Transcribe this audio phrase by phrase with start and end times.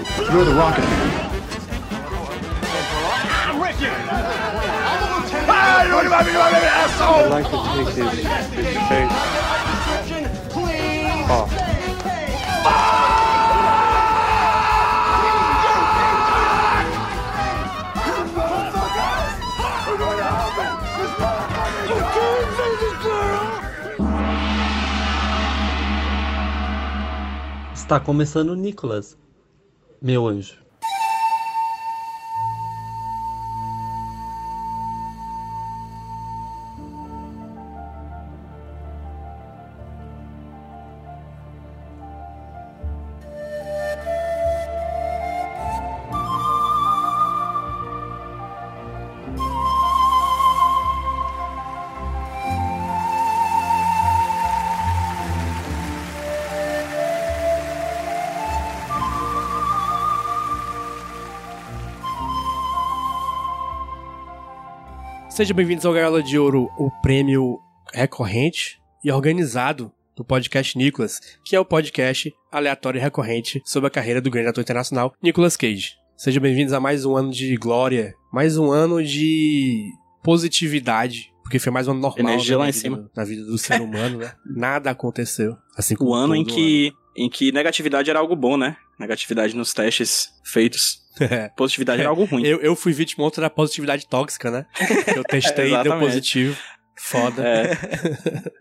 [0.00, 0.84] You're the Rocket.
[7.02, 9.12] I'd like to take his face
[11.30, 11.52] off.
[27.74, 29.18] Está começando o Nicolas,
[30.00, 30.69] meu anjo.
[65.40, 67.58] Sejam bem-vindos ao Gaiola de Ouro, o prêmio
[67.94, 73.90] recorrente e organizado do podcast Nicolas, que é o podcast aleatório e recorrente sobre a
[73.90, 75.92] carreira do grande ator internacional Nicolas Cage.
[76.14, 79.86] Sejam bem-vindos a mais um ano de glória, mais um ano de
[80.22, 82.96] positividade, porque foi mais um ano normal Energia lá na em vida cima.
[82.98, 84.34] do- na vida do ser humano, né?
[84.44, 85.56] Nada aconteceu.
[85.74, 88.76] Assim como O ano em que, em que negatividade era algo bom, né?
[88.98, 90.99] Negatividade nos testes feitos.
[91.56, 92.44] Positividade era algo ruim.
[92.46, 94.66] Eu, eu fui vítima ontem da positividade tóxica, né?
[95.04, 96.56] Que eu testei e deu positivo.
[97.02, 97.42] Foda.
[97.42, 97.78] É,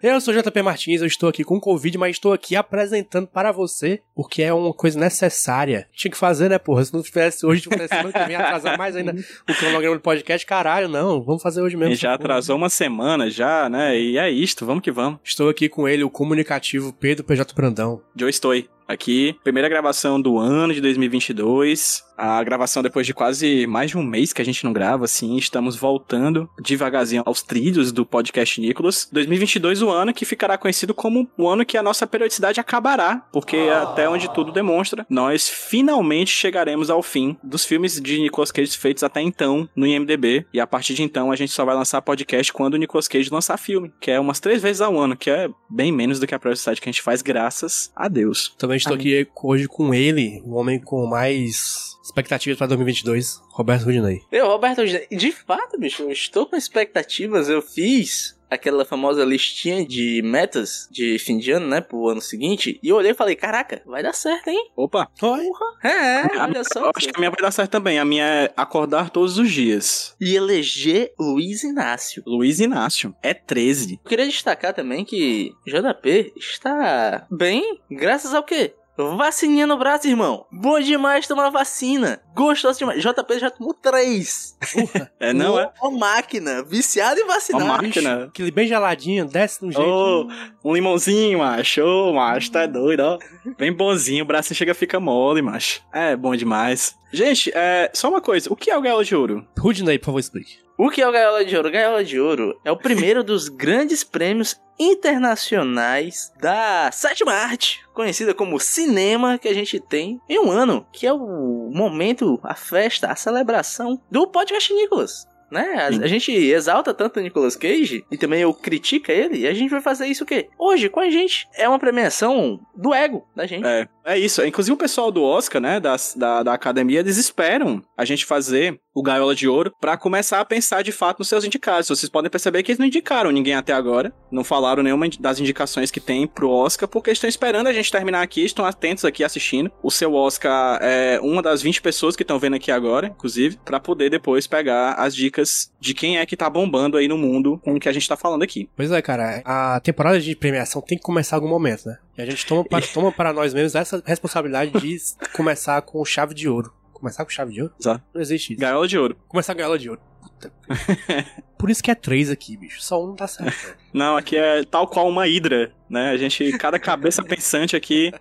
[0.16, 4.02] Eu sou JP Martins, eu estou aqui com Covid, mas estou aqui apresentando para você,
[4.16, 5.88] porque é uma coisa necessária.
[5.94, 6.86] Tinha que fazer, né, porra?
[6.86, 9.14] Se não tivesse hoje, tivesse semana que vem atrasar mais ainda
[9.47, 11.22] o cronograma do podcast, caralho, não.
[11.22, 11.92] Vamos fazer hoje mesmo.
[11.94, 12.30] gente já porra.
[12.30, 14.00] atrasou uma semana já, né?
[14.00, 15.20] E é isto, vamos que vamos.
[15.22, 18.02] Estou aqui com ele, o comunicativo Pedro PJ Brandão.
[18.16, 18.53] Joe estou
[18.88, 19.36] aqui.
[19.44, 22.03] Primeira gravação do ano de 2022.
[22.22, 25.38] A gravação depois de quase mais de um mês que a gente não grava, assim.
[25.38, 29.08] Estamos voltando devagarzinho aos trilhos do podcast Nicolas.
[29.10, 33.26] 2022, o ano que ficará conhecido como o ano que a nossa periodicidade acabará.
[33.32, 38.77] Porque até onde tudo demonstra, nós finalmente chegaremos ao fim dos filmes de Nicolas Cage
[38.77, 40.45] feitos até então no IMDB.
[40.54, 43.30] E a partir de então a gente só vai lançar podcast quando o Nicolas Cage
[43.32, 43.93] lançar filme.
[44.02, 46.82] Que é umas três vezes ao ano, que é bem menos do que a periodicidade
[46.82, 48.54] que a gente faz, graças a Deus.
[48.58, 54.21] Também estou aqui hoje com ele, o homem com mais expectativas para 2022, Roberto Rudinei.
[54.31, 57.49] Eu, Roberto, de fato, bicho, eu estou com expectativas.
[57.49, 62.80] Eu fiz aquela famosa listinha de metas de fim de ano, né, pro ano seguinte,
[62.81, 64.71] e eu olhei e falei, caraca, vai dar certo, hein?
[64.75, 65.08] Opa!
[65.21, 65.45] Oi.
[65.83, 66.86] É, A olha minha- só.
[66.86, 67.99] eu acho que a minha vai dar certo também.
[67.99, 70.15] A minha é acordar todos os dias.
[70.19, 72.23] E eleger Luiz Inácio.
[72.25, 73.14] Luiz Inácio.
[73.21, 73.99] É 13.
[74.03, 78.73] Eu queria destacar também que JP está bem, graças ao quê?
[79.17, 80.45] Vacininha no braço, irmão.
[80.52, 82.21] Bom demais tomar vacina.
[82.36, 83.02] Gostoso demais.
[83.02, 84.58] JP já tomou três.
[85.20, 85.70] É, não é?
[85.82, 86.64] Uma máquina.
[86.64, 87.64] Viciado em vacinar.
[87.64, 88.02] Uma bicho.
[88.02, 88.26] máquina.
[88.26, 89.86] Aquele bem geladinho, desce no jeito.
[89.86, 90.27] Ô,
[90.64, 91.82] um limãozinho, macho.
[91.82, 93.20] Ô, macho, tá doido, ó.
[93.58, 95.81] Bem bonzinho, o braço chega fica mole, macho.
[95.93, 96.95] É, bom demais.
[97.11, 98.52] Gente, é, só uma coisa.
[98.52, 99.45] O que é o Gaiola de Ouro?
[99.58, 100.68] Rudinei, por favor, explique.
[100.82, 101.70] O que é o Gaiola de Ouro?
[101.70, 108.58] Gaiola de Ouro é o primeiro dos grandes prêmios internacionais da sétima arte, conhecida como
[108.62, 113.16] cinema, que a gente tem em um ano, que é o momento, a festa, a
[113.17, 115.28] celebração do podcast Nicolas.
[115.52, 115.62] Né?
[115.80, 119.54] A, a gente exalta tanto o Nicolas Cage e também eu critica ele, e a
[119.54, 120.48] gente vai fazer isso o quê?
[120.58, 121.46] Hoje, com a gente.
[121.56, 123.67] É uma premiação do ego da gente.
[123.67, 124.43] É, é isso.
[124.45, 128.80] Inclusive o pessoal do Oscar, né, da, da, da academia, eles esperam a gente fazer
[128.94, 131.88] o Gaiola de Ouro pra começar a pensar de fato nos seus indicados.
[131.88, 135.92] Vocês podem perceber que eles não indicaram ninguém até agora, não falaram nenhuma das indicações
[135.92, 139.71] que tem pro Oscar, porque estão esperando a gente terminar aqui, estão atentos aqui assistindo.
[139.81, 143.80] O seu Oscar é uma das 20 pessoas que estão vendo aqui agora, inclusive, pra
[143.80, 147.75] poder depois pegar as dicas de quem é que tá bombando aí no mundo com
[147.75, 148.69] o que a gente tá falando aqui.
[148.75, 151.98] Pois é, cara, a temporada de premiação tem que começar em algum momento, né?
[152.19, 154.97] E a gente toma para, toma para nós mesmos essa responsabilidade de
[155.33, 156.74] começar com chave de ouro.
[156.92, 157.74] Começar com chave de ouro?
[157.80, 158.04] Exato.
[158.13, 158.62] Não existe isso.
[158.62, 159.16] Gaiola de Ouro.
[159.30, 160.01] Começar com gaiola de ouro.
[160.21, 160.51] Puta.
[161.57, 162.81] Por isso que é três aqui, bicho.
[162.81, 163.77] Só um não tá certo.
[163.94, 166.10] Não, aqui é tal qual uma hidra, né?
[166.10, 168.12] A gente, cada cabeça pensante aqui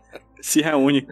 [0.40, 1.08] se reúne.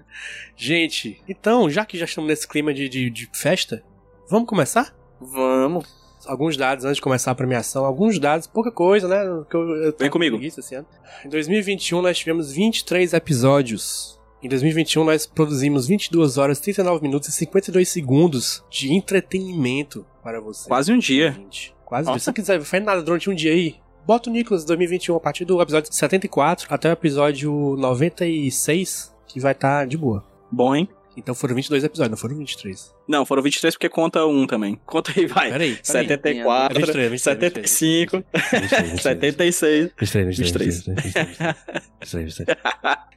[0.56, 3.82] Gente, então, já que já estamos nesse clima de, de, de festa,
[4.30, 4.94] vamos começar?
[5.20, 6.05] Vamos.
[6.26, 7.84] Alguns dados antes de começar a premiação.
[7.84, 9.44] Alguns dados, pouca coisa, né?
[9.48, 10.38] Que eu, eu Vem comigo.
[10.42, 10.86] esse ano.
[11.24, 14.18] Em 2021 nós tivemos 23 episódios.
[14.42, 20.68] Em 2021 nós produzimos 22 horas, 39 minutos e 52 segundos de entretenimento para você.
[20.68, 21.32] Quase um dia.
[21.32, 22.06] Gente, Quase.
[22.06, 22.18] Nossa.
[22.18, 23.76] Se você quiser fazer nada durante um dia aí,
[24.06, 29.52] bota o Nicolas 2021 a partir do episódio 74 até o episódio 96, que vai
[29.52, 30.24] estar de boa.
[30.50, 30.88] Bom, hein?
[31.16, 32.94] Então foram 22 episódios, não foram 23.
[33.08, 34.78] Não, foram 23 porque conta um também.
[34.84, 35.50] Conta aí, vai.
[35.50, 35.80] Peraí, peraí.
[35.82, 39.90] 74, É 23, 23, 75, 23, 76.
[39.98, 40.84] 23, 23.
[42.12, 42.58] 23.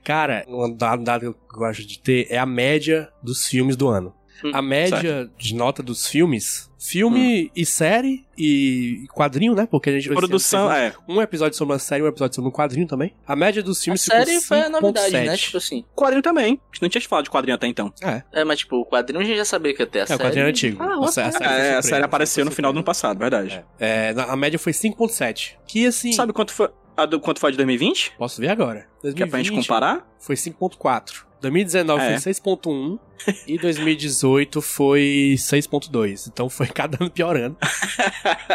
[0.04, 4.14] Cara, um dado que eu gosto de ter é a média dos filmes do ano.
[4.44, 9.68] Hum, A média de nota dos filmes, filme e série e quadrinho, né?
[9.70, 10.94] Porque a gente Produção, teve é.
[11.08, 13.14] um episódio sobre uma série, um episódio sobre um quadrinho também.
[13.28, 15.26] A média dos A filmes série foi a novidade, né?
[15.34, 15.38] 5.7.
[15.38, 15.86] Tipo assim.
[15.96, 16.46] Quadrinho também.
[16.46, 17.92] A gente não tinha te falado de quadrinho até então.
[18.32, 20.08] É, mas tipo, o quadrinho a gente já sabia que ia ter a É, o
[20.08, 20.20] série.
[20.24, 20.82] quadrinho era antigo.
[20.82, 21.12] Ah, A a né?
[21.12, 23.64] série É, a série apareceu no final do ano passado, verdade.
[23.80, 25.58] É, na- a média foi 5.7.
[25.68, 28.14] Que assim, Sabe quanto foi, a do, quanto foi a de 2020?
[28.18, 28.88] posso ver agora.
[29.02, 30.08] Que é pra gente 2020 comparar?
[30.20, 31.26] Foi 5.4.
[31.42, 32.20] 2019 É.
[32.20, 33.00] foi 6.1
[33.48, 36.28] e 2018 foi 6.2.
[36.32, 37.58] Então foi cada ano piorando.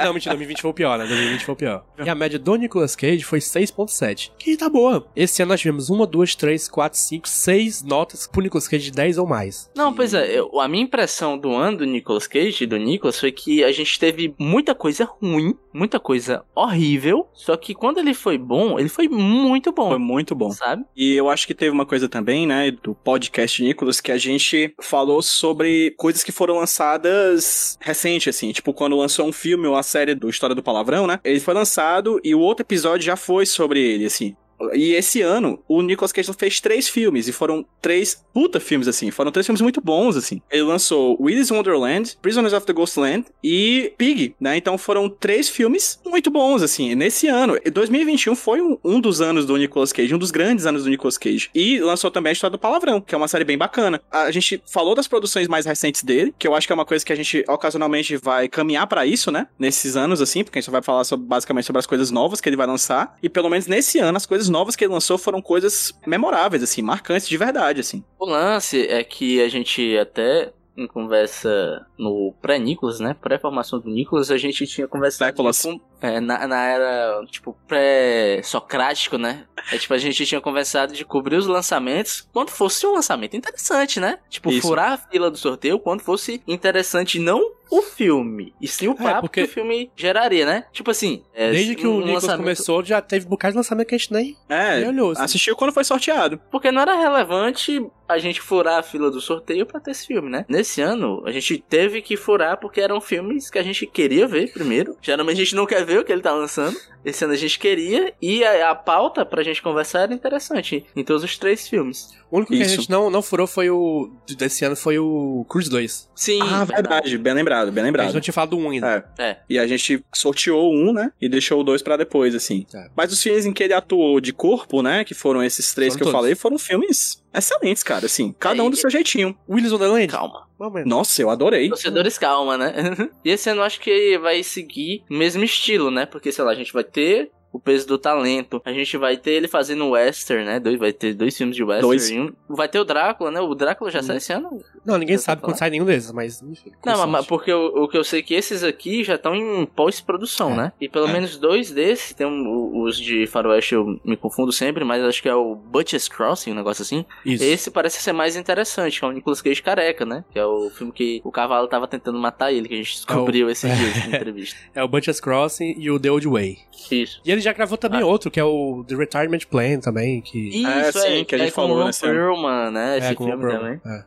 [0.03, 1.07] Não, mentira, 2020 foi o pior, né?
[1.07, 1.85] 2020 foi o pior.
[2.05, 4.31] E a média do Nicolas Cage foi 6.7.
[4.39, 5.07] Que tá boa.
[5.15, 8.93] Esse ano nós tivemos 1, 2, 3, 4, 5, 6 notas pro Nicolas Cage de
[8.93, 9.71] 10 ou mais.
[9.75, 13.33] Não, pois é, eu- a minha impressão do ano do Nicolas Cage, do Nicolas, foi
[13.33, 18.39] que a gente teve muita coisa ruim, muita coisa horrível, só que quando ele foi
[18.39, 20.51] bom, ele foi muito bom, Foi muito bom.
[20.51, 20.85] sabe?
[20.97, 24.54] E eu acho que teve uma coisa também, né, do podcast Nicolas, que a gente
[24.81, 28.53] falou sobre coisas que foram lançadas recente, assim.
[28.53, 31.21] Tipo, quando lançou um filme ou a série do História do Palavrão, né?
[31.25, 34.37] Ele foi lançado e o outro episódio já foi sobre ele, assim.
[34.75, 39.11] E esse ano, o Nicolas Cage fez três filmes, e foram três puta filmes, assim.
[39.11, 40.41] Foram três filmes muito bons, assim.
[40.51, 44.57] Ele lançou Willy's Wonderland, Prisoners of the Ghostland e Pig, né?
[44.57, 46.95] Então foram três filmes muito bons, assim.
[46.95, 50.67] Nesse ano, E 2021 foi um, um dos anos do Nicolas Cage, um dos grandes
[50.67, 51.51] anos do Nicolas Cage.
[51.55, 54.01] E lançou também a História do Palavrão, que é uma série bem bacana.
[54.11, 57.05] A gente falou das produções mais recentes dele, que eu acho que é uma coisa
[57.05, 59.47] que a gente ocasionalmente vai caminhar pra isso, né?
[59.59, 62.49] Nesses anos, assim, porque a gente vai falar sobre- basicamente sobre as coisas novas que
[62.49, 63.17] ele vai lançar.
[63.23, 66.83] E pelo menos nesse ano, as coisas novas que ele lançou foram coisas memoráveis, assim,
[66.83, 68.05] marcantes de verdade, assim.
[68.19, 73.15] O lance é que a gente até em conversa no pré-Nicolas, né?
[73.21, 75.63] Pré-formação do Nicolas, a gente tinha conversado Pré-Nicolas.
[75.63, 79.45] com- é, na, na era, tipo, pré-socrático, né?
[79.73, 83.99] É tipo, a gente tinha conversado de cobrir os lançamentos quando fosse um lançamento interessante,
[84.01, 84.19] né?
[84.29, 84.67] Tipo, Isso.
[84.67, 89.23] furar a fila do sorteio quando fosse interessante, não o filme, e sim o papo
[89.23, 90.67] porque- que o filme geraria, né?
[90.71, 93.57] Tipo assim, é, Desde que o um Nicolas lançamento- começou, já teve um bocado de
[93.57, 95.11] lançamento que a gente nem, É, nem olhou.
[95.13, 95.23] assim.
[95.23, 96.39] assistiu quando foi sorteado.
[96.53, 100.29] Porque não era relevante a gente furar a fila do sorteio pra ter esse filme,
[100.29, 100.45] né?
[100.49, 104.53] Nesse ano, a gente teve que furar porque eram filmes que a gente queria ver
[104.53, 104.97] primeiro.
[105.01, 106.77] Geralmente a gente não quer ver o que ele tá lançando.
[107.05, 108.13] Esse ano a gente queria.
[108.21, 112.15] E a, a pauta pra gente conversar era interessante em todos os três filmes.
[112.31, 114.11] O único que a gente não, não furou foi o.
[114.37, 116.11] Desse ano foi o Cruise 2.
[116.15, 116.41] Sim.
[116.43, 118.15] ah, verdade, bem lembrado, bem A gente lembrado.
[118.15, 119.13] não tinha falado do 1 ainda.
[119.19, 119.25] É.
[119.31, 119.37] É.
[119.49, 121.13] E a gente sorteou um, né?
[121.21, 122.67] E deixou o dois pra depois, assim.
[122.71, 122.89] Tá.
[122.97, 125.05] Mas os filmes em que ele atuou de corpo, né?
[125.05, 126.21] Que foram esses três Foram que eu todos.
[126.21, 128.07] falei, foram filmes excelentes, cara.
[128.07, 129.37] Assim, cada um É, do seu jeitinho.
[129.49, 130.09] Willis Wonderland?
[130.09, 130.45] Calma.
[130.87, 131.69] Nossa, eu adorei.
[131.69, 132.73] Torcedores, calma, né?
[133.25, 136.07] e esse ano eu acho que vai seguir o mesmo estilo, né?
[136.07, 138.61] Porque, sei lá, a gente vai ter o peso do talento.
[138.65, 140.59] A gente vai ter ele fazendo western, né?
[140.59, 141.87] Dois, vai ter dois filmes de western.
[141.87, 142.11] Dois.
[142.11, 143.41] um- vai ter o Drácula, né?
[143.41, 144.61] O Drácula já sai esse ano?
[144.85, 146.73] Não, ninguém Já sabe tá quando sai nenhum desses, mas enfim.
[146.85, 149.65] Não, mas- porque o, o que eu sei é que esses aqui já estão em
[149.67, 150.57] pós-produção, É.
[150.57, 150.73] né?
[150.81, 151.13] E pelo É.
[151.13, 155.23] menos dois desses, tem um- o- os de Faroeste eu me confundo sempre, mas acho
[155.23, 157.05] que é o Butcher's Crossing, um negócio assim.
[157.25, 157.45] Isso.
[157.45, 160.25] Esse parece ser mais interessante, que é o Nicolas Cage careca, né?
[160.33, 163.49] Que é o filme que o cavalo tava tentando matar ele, que a gente descobriu
[163.49, 164.59] esses dias na entrevista.
[164.75, 166.59] É o Butcher's Crossing e o The Old Way.
[166.91, 167.21] Isso.
[167.25, 168.07] E ele já gravou também Ah.
[168.07, 170.49] outro, que é o The Retirement Plan também, que...
[170.49, 172.15] Isso, É, sim, que a gente é com falou o Ron nesse ano.
[172.15, 172.99] Perlman, né?
[172.99, 173.81] Esse é, com o filme também.
[173.87, 174.05] é.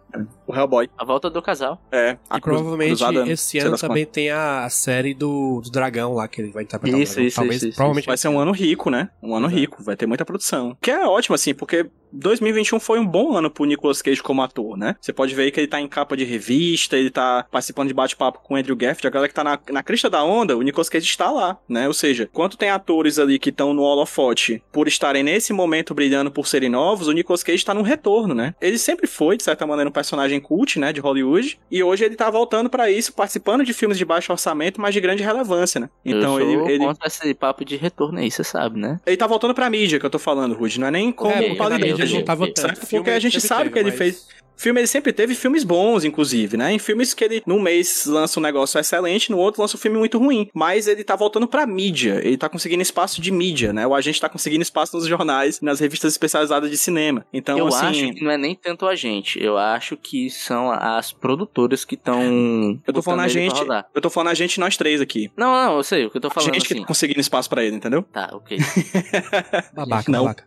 [0.48, 0.90] O Hellboy.
[0.98, 1.80] A volta do casal.
[1.92, 2.18] É.
[2.30, 6.28] a E provavelmente cruzada, esse ano também tem a, a série do, do dragão lá,
[6.28, 8.90] que ele vai interpretar Isso, isso, Talvez, isso, isso, provavelmente Vai ser um ano rico,
[8.90, 9.10] né?
[9.22, 9.60] Um ano Exato.
[9.60, 10.76] rico, vai ter muita produção.
[10.82, 14.78] Que é ótimo, assim, porque 2021 foi um bom ano pro Nicolas Cage como ator,
[14.78, 14.96] né?
[15.00, 17.94] Você pode ver aí que ele tá em capa de revista, ele tá participando de
[17.94, 20.62] bate-papo com o Andrew Garfield, a galera que tá na, na crista da onda, o
[20.62, 21.88] Nicolas Cage está lá, né?
[21.88, 26.32] Ou seja, quanto tem atores ali que estão no holofote por estarem nesse momento brilhando
[26.32, 28.56] por serem novos, o Nicolas Cage tá num retorno, né?
[28.62, 32.16] Ele sempre foi, de certa maneira, um personagem cult, né, de Hollywood, e hoje ele
[32.16, 35.90] tá voltando pra isso, participando de filmes de baixo orçamento, mas de grande relevância, né?
[36.06, 39.00] Então eu sou ele, ele contra esse papo de retorno aí, você sabe, né?
[39.06, 40.80] ele tá voltando pra mídia que eu tô falando, Rude.
[40.80, 41.92] Não é nem como É, qualidade.
[41.92, 42.88] mídia não tava Certo, tanto.
[42.88, 44.28] Porque a gente sabe teve, que ele mas- fez.
[44.58, 46.74] Filme ele sempre teve filmes bons, inclusive, né?
[46.74, 49.98] Em filmes que ele, num mês, lança um negócio excelente, no outro lança um filme
[49.98, 50.50] muito ruim.
[50.54, 52.20] Mas ele tá voltando pra mídia.
[52.24, 53.86] Ele tá conseguindo espaço de mídia, né?
[53.86, 57.26] O agente tá conseguindo espaço nos jornais, nas revistas especializadas de cinema.
[57.32, 57.86] Então, eu assim.
[57.86, 59.42] acho que não é nem tanto a gente.
[59.42, 62.18] Eu acho que são as produtoras que estão.
[62.88, 63.62] Eu tô falando a gente.
[63.94, 65.32] Eu tô falando a gente, nós três aqui.
[65.38, 66.76] Não, não, eu sei o que eu tô A falando gente assim.
[66.76, 68.02] que tá conseguindo espaço pra ele, entendeu?
[68.04, 68.58] Tá, ok.
[69.74, 70.24] Babaca, Não.
[70.24, 70.44] babaca.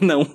[0.00, 0.34] Não.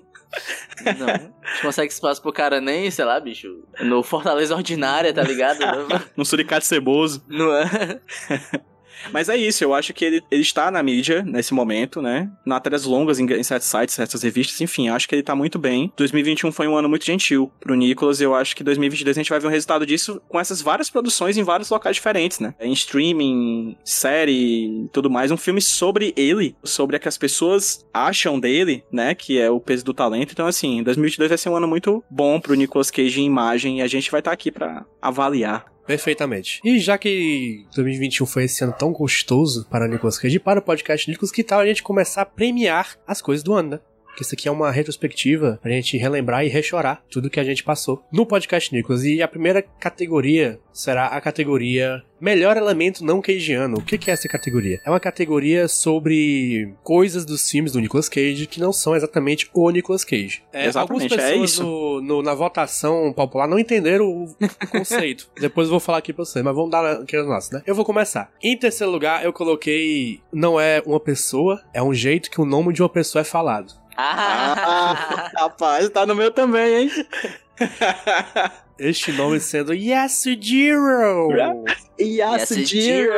[0.97, 1.07] Não.
[1.07, 3.63] A gente consegue espaço pro cara nem, sei lá, bicho.
[3.81, 5.59] No Fortaleza Ordinária, tá ligado?
[6.17, 7.23] Um suricate ceboso.
[7.27, 7.99] Não é?
[9.11, 12.29] Mas é isso, eu acho que ele, ele está na mídia nesse momento, né?
[12.45, 15.91] Matérias longas em, em certos sites, certas revistas, enfim, acho que ele tá muito bem.
[15.95, 19.39] 2021 foi um ano muito gentil pro Nicolas, eu acho que 2022 a gente vai
[19.39, 22.53] ver o resultado disso com essas várias produções em vários locais diferentes, né?
[22.59, 25.31] Em streaming, série, tudo mais.
[25.31, 29.15] Um filme sobre ele, sobre o que as pessoas acham dele, né?
[29.15, 30.31] Que é o peso do talento.
[30.31, 33.81] Então, assim, 2022 vai ser um ano muito bom pro Nicolas Cage em imagem e
[33.81, 36.61] a gente vai estar tá aqui para avaliar Perfeitamente.
[36.63, 41.09] E já que 2021 foi esse ano tão gostoso para Nicolas Cage para o podcast
[41.09, 43.79] Nicolas, que tal a gente começar a premiar as coisas do ano, né?
[44.15, 47.63] Que isso aqui é uma retrospectiva pra gente relembrar e rechorar tudo que a gente
[47.63, 49.03] passou no podcast Nicolas.
[49.03, 53.77] E a primeira categoria será a categoria Melhor Elemento Não Cageano.
[53.77, 54.79] O que é essa categoria?
[54.85, 59.69] É uma categoria sobre coisas dos filmes do Nicolas Cage que não são exatamente o
[59.71, 60.43] Nicolas Cage.
[60.53, 61.63] É, exatamente, algumas é pessoas isso.
[61.63, 64.35] no- no- na votação popular não entenderam o
[64.71, 65.29] conceito.
[65.39, 67.63] Depois eu vou falar aqui pra vocês, mas vamos dar aqui as nossas, né?
[67.65, 68.31] Eu vou começar.
[68.41, 72.71] Em terceiro lugar, eu coloquei não é uma pessoa, é um jeito que o nome
[72.73, 73.80] de uma pessoa é falado.
[73.97, 76.91] Ah, rapaz, tá no meu também, hein?
[78.79, 81.29] Este nome sendo Yasujiro!
[81.99, 83.13] Yasujiro.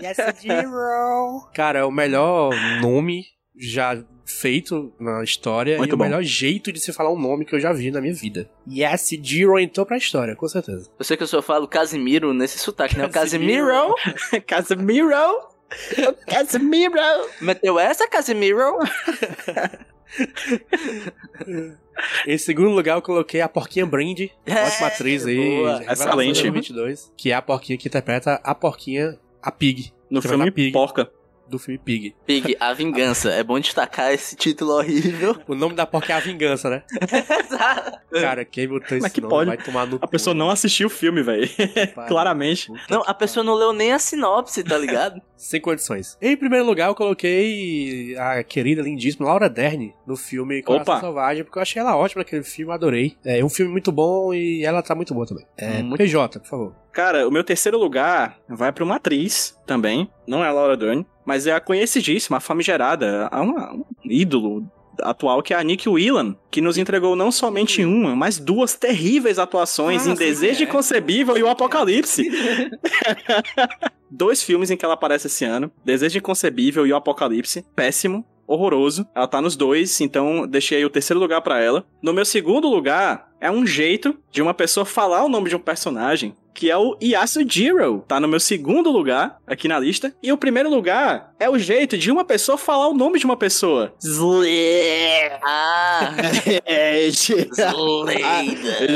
[0.00, 1.48] Yasujiro!
[1.54, 3.24] Cara, é o melhor nome
[3.56, 6.04] já feito na história Muito e o bom.
[6.04, 8.48] melhor jeito de se falar um nome que eu já vi na minha vida.
[8.68, 10.90] Yasujiro entrou pra história, com certeza.
[10.98, 13.06] Eu sei que eu só falo Casimiro nesse sotaque, né?
[13.06, 15.26] O Casimiro.
[16.26, 16.94] Casimiro.
[17.40, 18.78] Meteu essa, Casimiro?
[22.26, 26.34] Em segundo lugar, eu coloquei a Porquinha Brandy, É, ótima atriz aí, Excelente.
[26.36, 30.72] de 2022, que é a Porquinha que interpreta a Porquinha, a Pig, No filme Pig.
[30.72, 31.10] Porca.
[31.48, 32.14] Do filme Pig.
[32.26, 33.30] Pig, a vingança.
[33.30, 35.36] É bom destacar esse título horrível.
[35.46, 36.82] O nome da porca é a vingança, né?
[38.12, 39.48] Cara, quem botou esse Mas que nome pode.
[39.48, 41.48] vai tomar no A pessoa não assistiu o filme, velho.
[42.08, 42.66] Claramente.
[42.68, 45.20] Puta Não, a pessoa não leu nem a sinopse, tá ligado?
[45.36, 46.16] Sem condições.
[46.20, 51.00] Em primeiro lugar, eu coloquei a querida, lindíssima Laura Dern no filme Coração Opa.
[51.00, 53.16] Selvagem, porque eu achei ela ótima naquele filme, adorei.
[53.24, 55.44] É um filme muito bom e ela tá muito boa também.
[55.56, 56.74] É, Muito- PJ, por favor.
[56.92, 60.10] Cara, o meu terceiro lugar vai pra uma atriz também.
[60.26, 64.66] Não é a Laura Dern, mas é a conhecidíssima, a famigerada, a uma- um ídolo
[65.02, 69.38] atual que é a Nick Whelan, que nos entregou não somente uma, mas duas terríveis
[69.38, 70.66] atuações Ah, em Desejo é.
[70.66, 72.30] Inconcebível e o Apocalipse.
[74.10, 77.64] Dois filmes em que ela aparece esse ano: Desejo Inconcebível e o Apocalipse.
[77.74, 78.24] Péssimo.
[78.46, 79.06] Horroroso.
[79.14, 81.84] Ela tá nos dois, então deixei aí o terceiro lugar pra ela.
[82.02, 85.60] No meu segundo lugar, é um jeito de uma pessoa falar o nome de um
[85.60, 88.04] personagem, que é o Yasujiro.
[88.08, 90.14] Tá no meu segundo lugar aqui na lista.
[90.22, 93.36] E o primeiro lugar é o jeito de uma pessoa falar o nome de uma
[93.36, 93.94] pessoa.
[94.02, 95.38] Slayer.
[95.42, 96.14] Ah,
[97.10, 98.86] Sleida.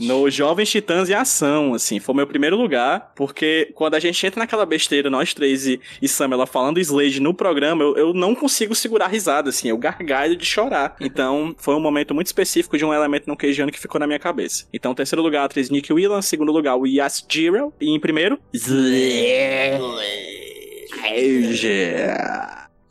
[0.00, 4.26] No Jovens Titãs em Ação, assim, foi o meu primeiro lugar, porque quando a gente
[4.26, 8.14] entra naquela besteira, nós três e, e Sam, ela falando Slade no programa, eu, eu
[8.14, 10.96] não consigo segurar a risada, assim, eu gargalho de chorar.
[10.98, 14.18] Então, foi um momento muito específico de um elemento não queijano que ficou na minha
[14.18, 14.66] cabeça.
[14.72, 18.38] Então, terceiro lugar, a atriz Nick Whelan, segundo lugar, o Yasujiro, e em primeiro,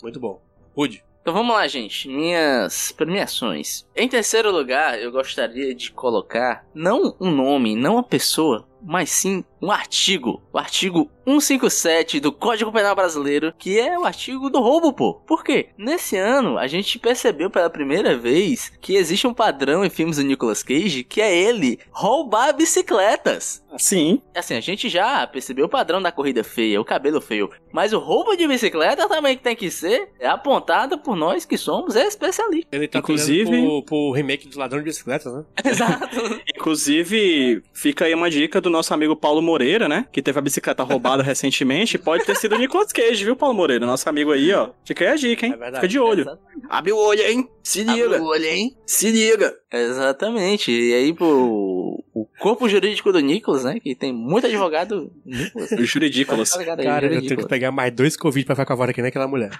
[0.03, 0.39] Muito bom.
[0.75, 1.08] Rude.
[1.29, 2.09] Então vamos lá, gente.
[2.09, 3.85] Minhas premiações.
[3.95, 9.43] Em terceiro lugar, eu gostaria de colocar não um nome, não uma pessoa, mas sim
[9.61, 10.41] um artigo.
[10.53, 15.15] O artigo 157 do Código Penal Brasileiro, que é o artigo do roubo, pô.
[15.27, 15.67] Por quê?
[15.77, 20.23] Nesse ano, a gente percebeu pela primeira vez que existe um padrão em filmes do
[20.23, 23.63] Nicolas Cage, que é ele roubar bicicletas.
[23.77, 27.49] Sim, Assim, a gente já percebeu o padrão da corrida feia, o cabelo feio.
[27.71, 32.69] Mas o roubo de bicicleta também tem que ser apontado por nós que somos especialistas.
[32.71, 33.67] Ele tá Inclusive- Inclusive...
[33.67, 35.43] pro, pro remake do Ladrão de Bicicletas, né?
[35.63, 36.41] Exato.
[36.55, 40.05] Inclusive, fica aí uma dica do nosso amigo Paulo Moreira, né?
[40.11, 41.97] Que teve a bicicleta roubada recentemente.
[41.97, 43.85] Pode ter sido o Nicolas Cage, viu, Paulo Moreira?
[43.85, 44.69] Nosso amigo aí, ó.
[44.85, 45.53] Fica aí a dica, hein?
[45.53, 45.75] É verdade.
[45.75, 46.25] Fica de olho.
[46.69, 47.49] Abre o olho, hein?
[47.63, 48.21] Se Abre liga.
[48.21, 48.75] o olho, hein?
[48.85, 49.53] Se liga.
[49.71, 50.71] Exatamente.
[50.71, 53.79] E aí, pro o corpo jurídico do Nicolas, né?
[53.79, 55.11] Que tem muito advogado.
[55.25, 55.71] Nicolas.
[55.71, 56.51] Os juridícolas.
[56.51, 59.27] Cara, eu tenho que pegar mais dois Covid pra ficar com a voz aqui naquela
[59.27, 59.51] mulher.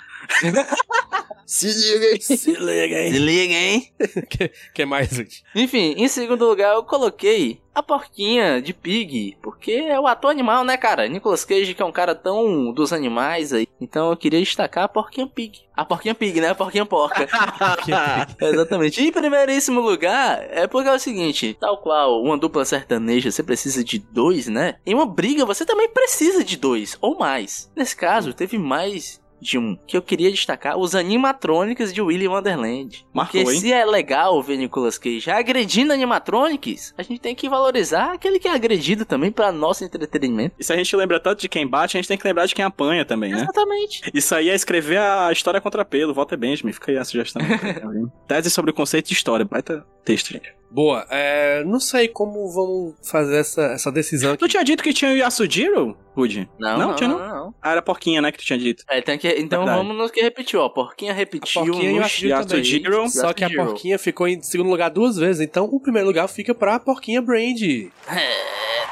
[1.50, 2.22] Se liga, hein?
[2.22, 3.91] Se liga, Se liga, hein?
[4.29, 5.44] que, que mais, Rude?
[5.56, 10.63] Enfim, em segundo lugar eu coloquei a porquinha de Pig, porque é o ator animal,
[10.63, 11.08] né, cara?
[11.08, 13.68] Nicolas Cage, que é um cara tão dos animais aí.
[13.82, 15.62] Então eu queria destacar a porquinha Pig.
[15.75, 16.50] A porquinha Pig, né?
[16.50, 17.27] A porquinha porca.
[18.39, 19.01] Exatamente.
[19.01, 23.41] E em primeiríssimo lugar, é porque é o seguinte: tal qual uma dupla sertaneja você
[23.41, 24.75] precisa de dois, né?
[24.86, 27.72] Em uma briga você também precisa de dois ou mais.
[27.75, 33.05] Nesse caso, teve mais de um que eu queria destacar, os animatronics de Willy Wonderland.
[33.13, 33.62] Marcou, Porque hein?
[33.62, 38.48] se é legal ver Nicolas Cage agredindo animatronics, a gente tem que valorizar aquele que
[38.48, 40.55] é agredido também pra nosso entretenimento.
[40.60, 42.55] E se a gente lembra tanto de quem bate, a gente tem que lembrar de
[42.55, 43.41] quem apanha também, né?
[43.41, 44.01] Exatamente.
[44.13, 47.41] Isso aí é escrever a história contra pelo, Walter Benjamin, fica aí a sugestão.
[48.27, 50.59] Tese sobre o conceito de história, baita texto, gente.
[50.72, 54.40] Boa, é, não sei como vamos fazer essa, essa decisão aqui.
[54.46, 56.48] Tu tinha dito que tinha o Yasujiro, Rudy?
[56.60, 57.20] Não, Não, não, tinha não.
[57.20, 57.28] não?
[57.28, 57.56] não.
[57.62, 58.84] Ah, era porquinha, né, que tu tinha dito.
[58.88, 59.78] É, tem que, então Verdade.
[59.88, 60.70] vamos no que repetiu, ó.
[60.70, 62.58] Porquinha repetiu Porquinha e o no Yasujiro também.
[62.58, 63.10] Yasujiro.
[63.10, 63.66] Só que a Yasujiro.
[63.72, 67.60] porquinha ficou em segundo lugar duas vezes, então o primeiro lugar fica pra porquinha Brand.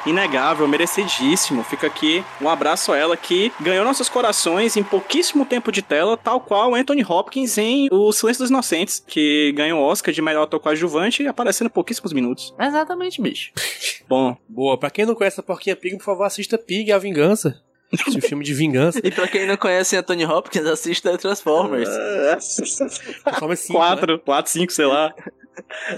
[0.06, 1.64] Inegável, merecidíssimo.
[1.64, 6.18] Fica aqui um abraço a ela que ganhou nossos corações em pouquíssimo tempo de tela,
[6.18, 10.44] tal qual Anthony Hopkins em O Silêncio dos Inocentes, que ganhou o Oscar de melhor
[10.44, 12.54] ator coadjuvante e aparecendo em pouquíssimos minutos.
[12.60, 13.52] Exatamente, bicho.
[14.08, 17.62] Bom, Boa, pra quem não conhece a porquinha Pig, por favor, assista Pig, a Vingança.
[17.92, 19.00] Esse filme de vingança.
[19.04, 21.88] E pra quem não conhece Anthony Hopkins, assista Transformers.
[23.24, 23.80] Transformers 5, né?
[23.80, 25.14] quatro, quatro, cinco, sei lá.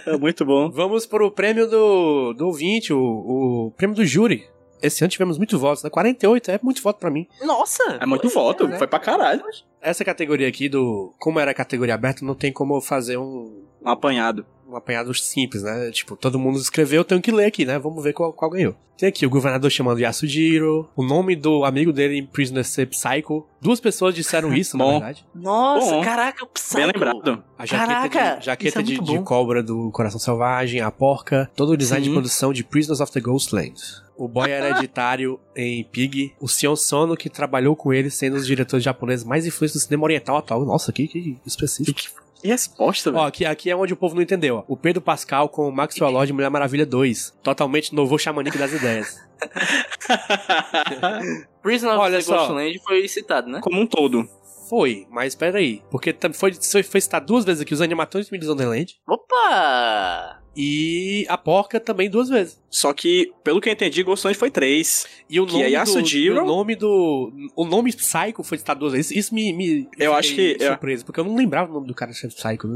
[0.06, 0.70] É muito bom.
[0.70, 4.48] Vamos pro prêmio do, do ouvinte, o, o prêmio do júri.
[4.82, 5.90] Esse ano tivemos muitos votos, né?
[5.90, 7.28] 48, é muito voto pra mim.
[7.42, 7.98] Nossa!
[8.00, 8.78] É muito voto, né?
[8.78, 9.44] foi pra caralho.
[9.82, 11.14] Essa categoria aqui do.
[11.20, 14.46] Como era a categoria aberta, não tem como eu fazer um, Um apanhado.
[14.70, 15.90] Um apanhado simples, né?
[15.92, 17.80] Tipo, todo mundo escreveu, eu tenho que ler aqui, né?
[17.80, 18.76] Vamos ver qual, qual ganhou.
[18.98, 23.48] Tem aqui o governador chamando Yasujiro, o nome do amigo dele em Prisoner ser Psycho.
[23.62, 25.26] Duas pessoas disseram isso, na verdade.
[25.34, 26.04] Nossa, Bom.
[26.04, 26.76] caraca, o Psycho.
[26.76, 27.44] Bem lembrado.
[27.58, 29.24] A jaqueta, Caraca, de, jaqueta isso é de, muito de bom.
[29.24, 32.10] cobra do Coração Selvagem, a porca, todo o design Sim.
[32.10, 33.76] de produção de Prisoners of the Ghostland.
[34.18, 38.84] O boy hereditário em Pig, o Sion Sono, que trabalhou com ele, sendo os diretores
[38.84, 40.66] japoneses mais influentes do cinema oriental atual.
[40.66, 42.22] Nossa, que, que específico.
[42.42, 43.26] Que resposta, Ó, velho.
[43.26, 44.58] aqui, aqui é onde o povo não entendeu.
[44.58, 44.64] Ó.
[44.68, 47.38] O Pedro Pascal com o Maxwell Lord de Mulher Maravilha 2.
[47.44, 49.20] Totalmente novo xamanique das ideias.
[51.62, 52.38] Prisoner of Olha the só.
[52.38, 53.60] Ghostland foi citado, né?
[53.62, 54.28] Como um todo.
[54.70, 55.82] Foi, mas peraí.
[55.90, 56.54] Porque foi,
[56.84, 58.96] foi citado duas vezes aqui os animatrônicos de Wonderland.
[59.08, 60.39] Opa!
[60.62, 62.60] E a porca também duas vezes.
[62.70, 65.08] Só que, pelo que eu entendi, Ghost foi três.
[65.30, 67.32] E o nome é do, e o nome do.
[67.56, 69.10] O nome Psycho foi citado duas vezes.
[69.12, 69.54] Isso me.
[69.54, 72.28] me Eu acho que- eu- surpreso, porque eu não lembrava o nome do cara ser
[72.28, 72.68] Psycho.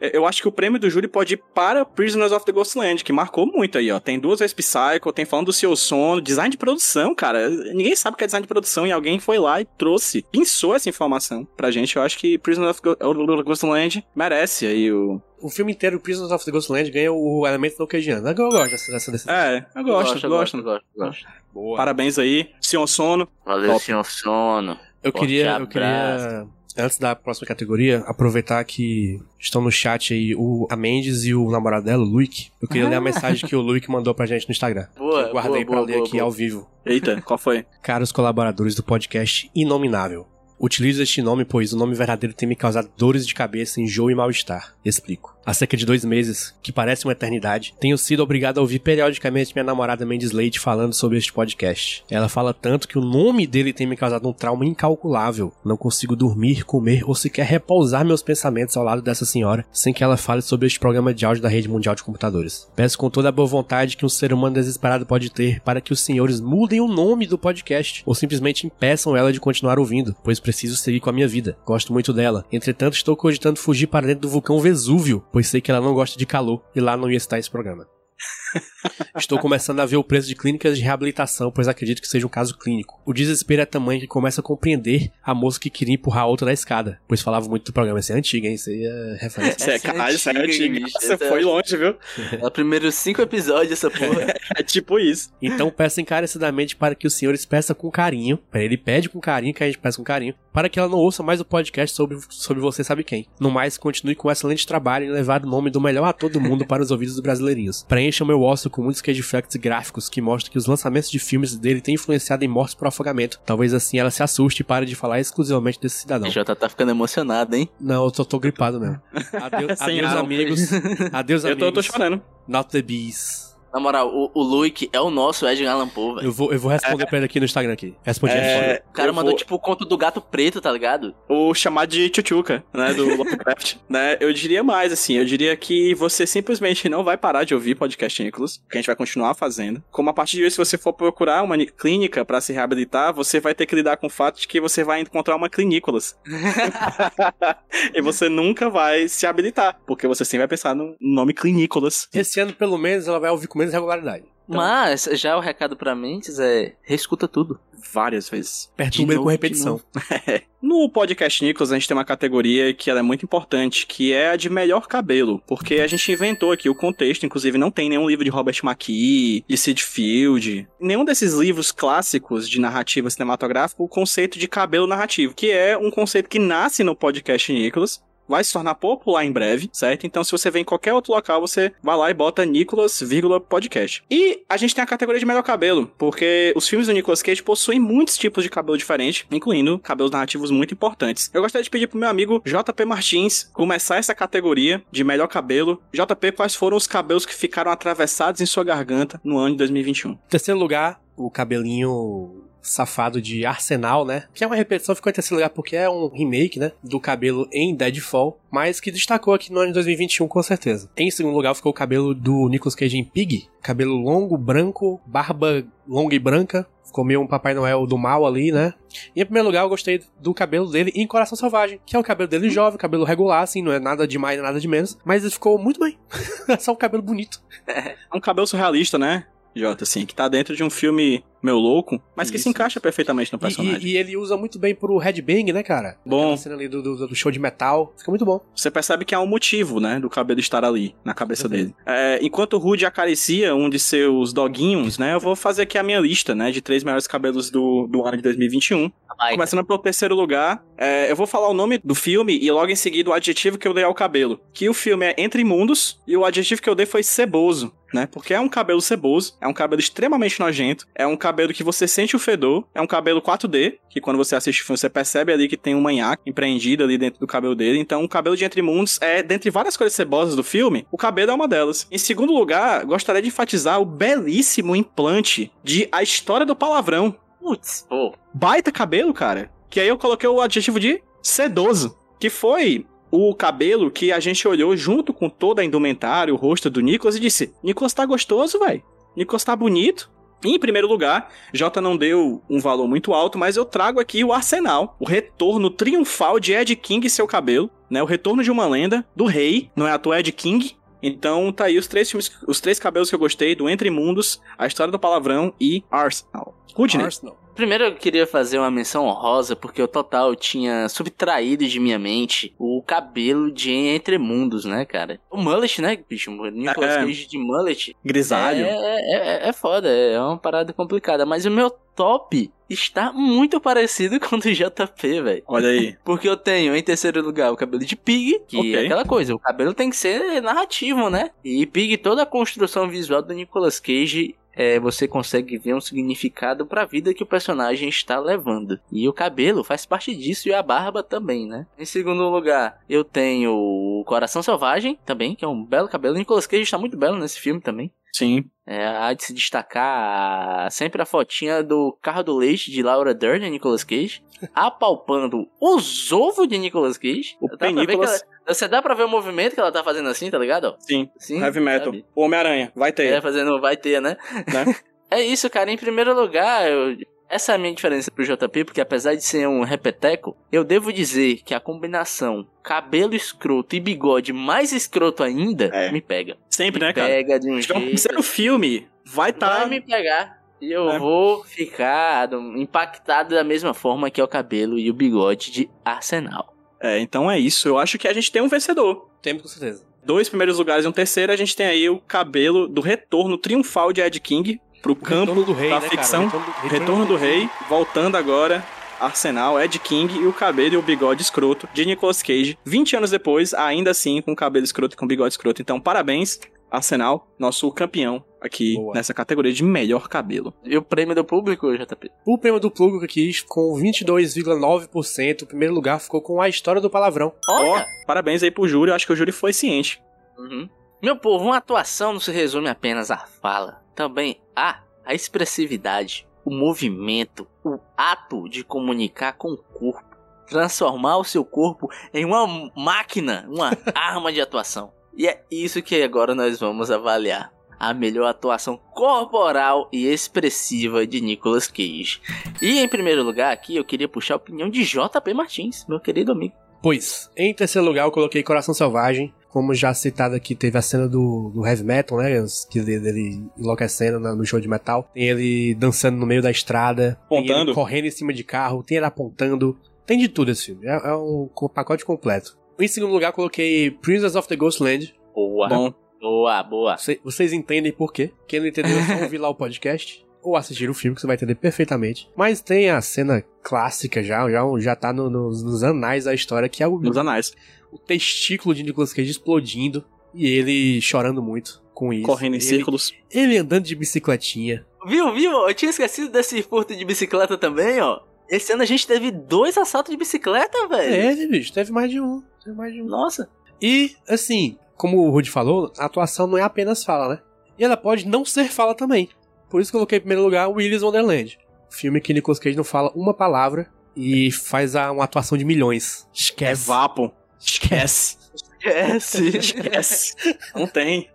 [0.00, 0.10] Né?
[0.12, 3.12] Eu acho que o prêmio do júri pode ir para Prisoners of the Ghostland, que
[3.12, 3.98] marcou muito aí, ó.
[3.98, 7.48] Tem duas vezes Psycho, tem falando do seu sono, design de produção, cara.
[7.48, 10.74] Ninguém sabe o que é design de produção e alguém foi lá e trouxe, pensou
[10.74, 11.96] essa informação pra gente.
[11.96, 15.20] Eu acho que Prisoners of the Ghostland merece aí o.
[15.40, 18.28] O filme inteiro, Prisoners of the Ghostland, ganha o elemento no Cajano.
[18.28, 19.32] Eu gosto dessa, decisão.
[19.32, 20.28] É, eu gosto, eu gosto.
[20.28, 21.26] gosto, gosto, gosto.
[21.54, 21.76] Boa.
[21.76, 23.28] Parabéns aí, Sion Sono.
[23.46, 23.84] Valeu, Top.
[23.84, 24.76] senhor sono.
[25.02, 25.68] Eu Forte queria, eu abraço.
[25.70, 26.46] queria,
[26.78, 31.50] antes da próxima categoria, aproveitar que estão no chat aí o, a Mendes e o
[31.50, 32.52] namorado dela, o.
[32.62, 34.86] Eu queria ler a mensagem que o Luik mandou pra gente no Instagram.
[34.96, 36.22] Boa, que eu guardei boa, pra boa, ler boa, aqui boa.
[36.22, 36.70] ao vivo.
[36.86, 37.66] Eita, qual foi?
[37.82, 40.26] Caros colaboradores do podcast Inominável.
[40.60, 44.14] Utilizo este nome pois o nome verdadeiro tem me causado dores de cabeça, enjoo e
[44.14, 44.74] mal-estar.
[44.84, 45.37] Explico.
[45.48, 49.54] Há cerca de dois meses, que parece uma eternidade, tenho sido obrigado a ouvir periodicamente
[49.54, 52.04] minha namorada Mendes Leite falando sobre este podcast.
[52.10, 55.50] Ela fala tanto que o nome dele tem me causado um trauma incalculável.
[55.64, 60.04] Não consigo dormir, comer ou sequer repousar meus pensamentos ao lado dessa senhora sem que
[60.04, 62.68] ela fale sobre este programa de áudio da rede mundial de computadores.
[62.76, 65.94] Peço com toda a boa vontade que um ser humano desesperado pode ter para que
[65.94, 70.38] os senhores mudem o nome do podcast ou simplesmente impeçam ela de continuar ouvindo, pois
[70.38, 71.56] preciso seguir com a minha vida.
[71.64, 72.44] Gosto muito dela.
[72.52, 76.18] Entretanto, estou cogitando fugir para dentro do vulcão Vesúvio, pois sei que ela não gosta
[76.18, 77.86] de calor e lá não ia estar esse programa.
[79.16, 82.30] Estou começando a ver o preço de clínicas de reabilitação, pois acredito que seja um
[82.30, 83.00] caso clínico.
[83.06, 86.46] O desespero é tamanho que começa a compreender a moça que queria empurrar a outra
[86.46, 88.00] da escada, pois falava muito do programa.
[88.00, 88.54] Isso é antigo, hein?
[88.54, 89.58] Isso aí é referência.
[89.58, 90.80] Você é, Essa é caralho, você é antiga.
[90.88, 91.96] Você Essa é- foi longe, viu?
[92.32, 94.34] É os primeiros cinco episódios essa porra.
[94.56, 95.30] É tipo isso.
[95.42, 98.38] Então peço encarecidamente para que os senhores peçam com carinho.
[98.50, 100.34] Para ele pede com carinho, que a gente peça com carinho.
[100.58, 103.28] Para que ela não ouça mais o podcast sobre, sobre você sabe quem.
[103.38, 106.40] No mais, continue com um excelente trabalho em levar o nome do melhor ator do
[106.40, 107.84] mundo para os ouvidos dos brasileirinhos.
[107.84, 111.20] Preencha o meu osso com muitos cage facts gráficos que mostram que os lançamentos de
[111.20, 113.38] filmes dele têm influenciado em mortes por afogamento.
[113.46, 116.28] Talvez assim ela se assuste e pare de falar exclusivamente desse cidadão.
[116.28, 117.68] O Jota tá ficando emocionado, hein?
[117.80, 119.00] Não, eu tô, tô gripado mesmo.
[119.40, 120.72] Adeus, adeus amigos.
[121.12, 121.68] Adeus Eu amigos.
[121.68, 122.20] tô, tô chorando.
[122.48, 123.47] Not the bees.
[123.72, 126.26] Na moral, o, o Luke é o nosso Edgar Allan Poe, velho.
[126.28, 127.94] Eu vou, eu vou responder pra ele aqui no Instagram aqui.
[128.02, 128.82] Respondi É, é.
[128.88, 131.14] O cara mandou vou- tipo o conto do gato preto, tá ligado?
[131.28, 135.94] o chamado de tchutchuca, né, do Lovecraft, né, eu diria mais, assim, eu diria que
[135.94, 139.82] você simplesmente não vai parar de ouvir podcast Nicholas, que a gente vai continuar fazendo.
[139.90, 143.12] Como a partir de hoje, se você for procurar uma ni- clínica pra se reabilitar,
[143.12, 146.16] você vai ter que lidar com o fato de que você vai encontrar uma clinícolas.
[147.94, 152.08] e você nunca vai se habilitar, porque você sempre vai pensar no nome clinícolas.
[152.14, 154.24] Esse ano, pelo menos, ela vai ouvir com menos regularidade.
[154.48, 157.60] Mas já o recado pra mentes é reescuta tudo.
[157.92, 158.72] Várias vezes.
[158.76, 159.80] Perturba com repetição.
[160.60, 164.30] No podcast Nicholas, a gente tem uma categoria que ela é muito importante, que é
[164.30, 165.40] a de melhor cabelo.
[165.46, 169.44] Porque a gente inventou aqui o contexto, inclusive não tem nenhum livro de Robert McKee,
[169.46, 175.32] de Sid Field, nenhum desses livros clássicos de narrativa cinematográfica, o conceito de cabelo narrativo,
[175.32, 179.70] que é um conceito que nasce no podcast Nicholas, vai se tornar popular em breve,
[179.72, 180.06] certo?
[180.06, 183.40] Então, se você vem em qualquer outro local, você vai lá e bota Nicolas, vírgula,
[183.40, 184.02] podcast.
[184.10, 187.42] E a gente tem a categoria de melhor cabelo, porque os filmes do Nicolas Cage
[187.42, 191.30] possuem muitos tipos de cabelo diferentes, incluindo cabelos narrativos muito importantes.
[191.32, 195.82] Eu gostaria de pedir pro meu amigo JP Martins começar essa categoria de melhor cabelo.
[195.92, 200.12] JP, quais foram os cabelos que ficaram atravessados em sua garganta no ano de 2021?
[200.12, 204.24] Em terceiro lugar, o cabelinho safado de Arsenal, né?
[204.34, 206.72] Que é uma repetição, ficou em terceiro lugar porque é um remake, né?
[206.82, 210.90] Do cabelo em Deadfall, mas que destacou aqui no ano de 2021 com certeza.
[210.96, 215.64] Em segundo lugar ficou o cabelo do Nicolas Cage em Pig, cabelo longo, branco, barba
[215.86, 216.66] longa e branca.
[216.84, 218.72] Ficou meio um Papai Noel do mal ali, né?
[219.14, 222.02] E em primeiro lugar, eu gostei do cabelo dele em Coração Selvagem, que é um
[222.02, 224.96] cabelo dele jovem, cabelo regular, assim, não é nada de mais, nada de menos.
[225.04, 225.98] Mas ele ficou muito bem.
[226.48, 227.42] é só um cabelo bonito.
[227.66, 229.26] É um cabelo surrealista, né?
[229.58, 232.44] Jota, assim, que tá dentro de um filme meu louco, mas que Isso.
[232.44, 233.80] se encaixa perfeitamente no E, personagem.
[233.86, 235.96] e- e ele usa muito bem pro headbang, né, cara?
[236.04, 236.20] Bom.
[236.22, 237.94] Aquela cena ali do, do- do show de metal.
[237.96, 238.40] Fica muito bom.
[238.56, 241.50] Você percebe que há um motivo, né, do cabelo estar ali, na cabeça Uhum.
[241.50, 241.74] dele.
[241.86, 245.82] É, enquanto o Rude acaricia um de seus doguinhos, né, eu vou fazer aqui a
[245.84, 248.90] minha lista, né, de três melhores cabelos do, do ano de 2021.
[249.16, 252.70] Vai, Começando pelo terceiro lugar, é, eu vou falar o nome do filme e logo
[252.70, 254.40] em seguida o adjetivo que eu dei ao cabelo.
[254.52, 258.06] Que o filme é Entre Mundos e o adjetivo que eu dei foi ceboso, né?
[258.06, 261.86] Porque é um cabelo ceboso, é um cabelo extremamente nojento, é um cabelo que você
[261.88, 265.32] sente o fedor, é um cabelo 4D, que quando você assiste o filme você percebe
[265.32, 267.78] ali que tem um manhaque empreendido ali dentro do cabelo dele.
[267.78, 271.30] Então o cabelo de Entre Mundos é, dentre várias coisas cebosas do filme, o cabelo
[271.30, 271.86] é uma delas.
[271.90, 277.86] Em segundo lugar, gostaria de enfatizar o belíssimo implante de A História do Palavrão, Putz,
[277.88, 278.14] pô.
[278.34, 279.50] baita cabelo, cara.
[279.70, 284.46] Que aí eu coloquei o adjetivo de sedoso, que foi o cabelo que a gente
[284.46, 288.58] olhou junto com toda a indumentária, o rosto do Nicolas e disse: Nicolas tá gostoso,
[288.58, 288.82] velho.
[289.16, 290.10] Nicolas tá bonito.
[290.44, 294.32] Em primeiro lugar, Jota não deu um valor muito alto, mas eu trago aqui o
[294.32, 298.00] Arsenal, o retorno triunfal de Ed King e seu cabelo, né?
[298.00, 300.76] O retorno de uma lenda do rei, não é à toa Ed King.
[301.02, 304.40] Então tá aí os três filmes, os três cabelos que eu gostei, do Entre Mundos,
[304.56, 306.54] A História do Palavrão e Arsenal.
[306.74, 307.36] Rudney, Arsenal.
[307.58, 312.54] Primeiro eu queria fazer uma menção honrosa, porque o total tinha subtraído de minha mente
[312.56, 315.18] o cabelo de Entre Mundos, né, cara?
[315.28, 316.30] O mullet, né, bicho?
[316.52, 316.98] Nicolas É.
[317.04, 317.96] Cage de mullet.
[318.04, 318.64] grisalho.
[318.64, 319.16] É, é,
[319.46, 321.26] é, é foda, é uma parada complicada.
[321.26, 325.42] Mas o meu top está muito parecido com o do JP, velho.
[325.48, 325.96] Olha aí.
[326.04, 328.76] Porque eu tenho, em terceiro lugar, o cabelo de Pig, que Ok.
[328.76, 331.30] é aquela coisa, o cabelo tem que ser narrativo, né?
[331.44, 336.66] E Pig, toda a construção visual do Nicolas Cage, é, você consegue ver um significado
[336.66, 338.80] pra vida que o personagem está levando.
[338.90, 341.64] E o cabelo faz parte disso e a barba também, né?
[341.78, 346.16] Em segundo lugar, eu tenho o Coração Selvagem, também, que é um belo cabelo.
[346.16, 347.92] O Nicolas Cage está muito belo nesse filme também.
[348.12, 348.46] Sim.
[348.66, 353.46] É, há de se destacar sempre a fotinha do carro do leite de Laura Dern
[353.46, 357.36] e Nicolas Cage, apalpando os ovos de Nicolas Cage.
[357.40, 358.18] O Dá ela-
[358.48, 360.74] Você dá pra ver o movimento que ela tá fazendo assim, tá ligado?
[360.80, 361.08] Sim.
[361.18, 361.40] Sim.
[361.40, 361.92] Heavy metal.
[362.14, 362.72] Homem-Aranha.
[362.74, 363.12] Vai ter.
[363.12, 364.16] É, fazendo, vai ter, né?
[364.52, 364.74] Né?
[365.10, 365.70] é isso, cara.
[365.70, 366.96] Em primeiro lugar, eu-
[367.28, 370.90] essa é a minha diferença pro JP, porque apesar de ser um repeteco, eu devo
[370.90, 375.92] dizer que a combinação cabelo escroto e bigode mais escroto ainda É.
[375.92, 376.38] me pega.
[376.48, 377.06] Sempre, me né, cara?
[377.08, 377.90] pega de um Acho que é o jeito.
[377.92, 378.88] terceiro filme.
[379.04, 379.58] Vai tá.
[379.58, 380.38] vai me pegar.
[380.60, 380.98] E eu É.
[380.98, 386.54] vou ficar impactado da mesma forma que é o cabelo e o bigode de Arsenal.
[386.80, 387.68] É, então é isso.
[387.68, 389.08] Eu acho que a gente tem um vencedor.
[389.20, 389.84] Temos com certeza.
[390.04, 393.92] Dois primeiros lugares e um terceiro, a gente tem aí o cabelo do retorno triunfal
[393.92, 396.30] de Ed King pro campo Retorno do rei, da né, ficção.
[396.30, 396.44] cara?
[396.44, 398.64] Retorno do, Retorno do Rei, voltando agora.
[399.00, 402.58] Arsenal, Ed King e o cabelo e o bigode escroto de Nicolas Cage.
[402.64, 405.62] 20 anos depois, ainda assim, com cabelo escroto e com bigode escroto.
[405.62, 408.94] Então, parabéns, Arsenal, nosso campeão aqui Boa.
[408.94, 410.54] nessa categoria de melhor cabelo.
[410.64, 412.10] E o prêmio do público, JP?
[412.24, 416.90] O prêmio do Plugo aqui, com 22,9%, o primeiro lugar ficou com a história do
[416.90, 417.32] palavrão.
[417.48, 417.86] Ó, Olha!
[418.06, 420.02] parabéns aí pro júri, eu acho que o júri foi ciente.
[420.38, 420.68] Uhum.
[421.02, 423.82] Meu povo, uma atuação não se resume apenas à fala.
[423.94, 430.16] Também há a expressividade, o movimento, o ato de comunicar com o corpo.
[430.48, 434.92] Transformar o seu corpo em uma máquina, uma arma de atuação.
[435.16, 437.52] E é isso que agora nós vamos avaliar.
[437.78, 442.20] A melhor atuação corporal e expressiva de Nicolas Cage.
[442.60, 446.32] E em primeiro lugar aqui eu queria puxar a opinião de JP Martins, meu querido
[446.32, 446.54] amigo.
[446.82, 450.82] Pois, em terceiro lugar eu coloquei Coração Selvagem, com como já citado aqui, teve a
[450.82, 452.40] cena do, do heavy metal, né?
[452.40, 455.10] os- Que dele, dele enlouquecendo no show de metal.
[455.14, 457.18] Tem ele dançando no meio da estrada.
[457.28, 457.74] Tem ele Apontando.
[457.74, 458.82] correndo em cima de carro.
[458.84, 459.76] Tem ele apontando.
[460.06, 460.86] Tem de tudo esse filme.
[460.86, 462.56] É, é um co- pacote completo.
[462.78, 465.12] Em segundo lugar, coloquei Princess of the Ghostland.
[465.34, 465.68] Boa.
[465.68, 466.96] Bom, Boa, boa.
[466.98, 468.30] Cê- vocês entendem por quê?
[468.46, 470.26] Quem não entendeu é só ouvir lá o podcast.
[470.42, 472.28] Ou assistir o filme que você vai entender perfeitamente.
[472.36, 476.68] Mas tem a cena clássica já, já, já tá no- nos, nos anais da história,
[476.68, 477.52] que é o, nos anais.
[477.92, 480.04] o testículo de Nicolas Cage explodindo
[480.34, 482.24] e ele chorando muito com isso.
[482.26, 483.12] Correndo em ele, círculos.
[483.30, 484.86] Ele andando de bicicletinha.
[485.06, 485.50] Viu, viu?
[485.68, 488.20] Eu tinha esquecido desse furto de bicicleta também, ó.
[488.48, 491.14] Esse ano a gente teve dois assaltos de bicicleta, velho.
[491.42, 492.42] É, bicho, teve mais de um.
[492.64, 493.06] Teve mais de um.
[493.06, 493.48] Nossa.
[493.82, 497.40] E, assim, como o Rudy falou, a atuação não é apenas fala, né?
[497.78, 499.28] E ela pode não ser fala também.
[499.70, 501.58] Por isso que eu coloquei em primeiro lugar Willis Wonderland.
[501.90, 506.26] Filme que Nicolas Cage não fala uma palavra e faz uma atuação de milhões.
[506.26, 506.86] É Esquece.
[506.86, 507.32] vapo.
[507.60, 508.36] Esquece.
[508.54, 509.56] Esquece.
[509.56, 510.34] Esquece.
[510.74, 511.28] Não tem.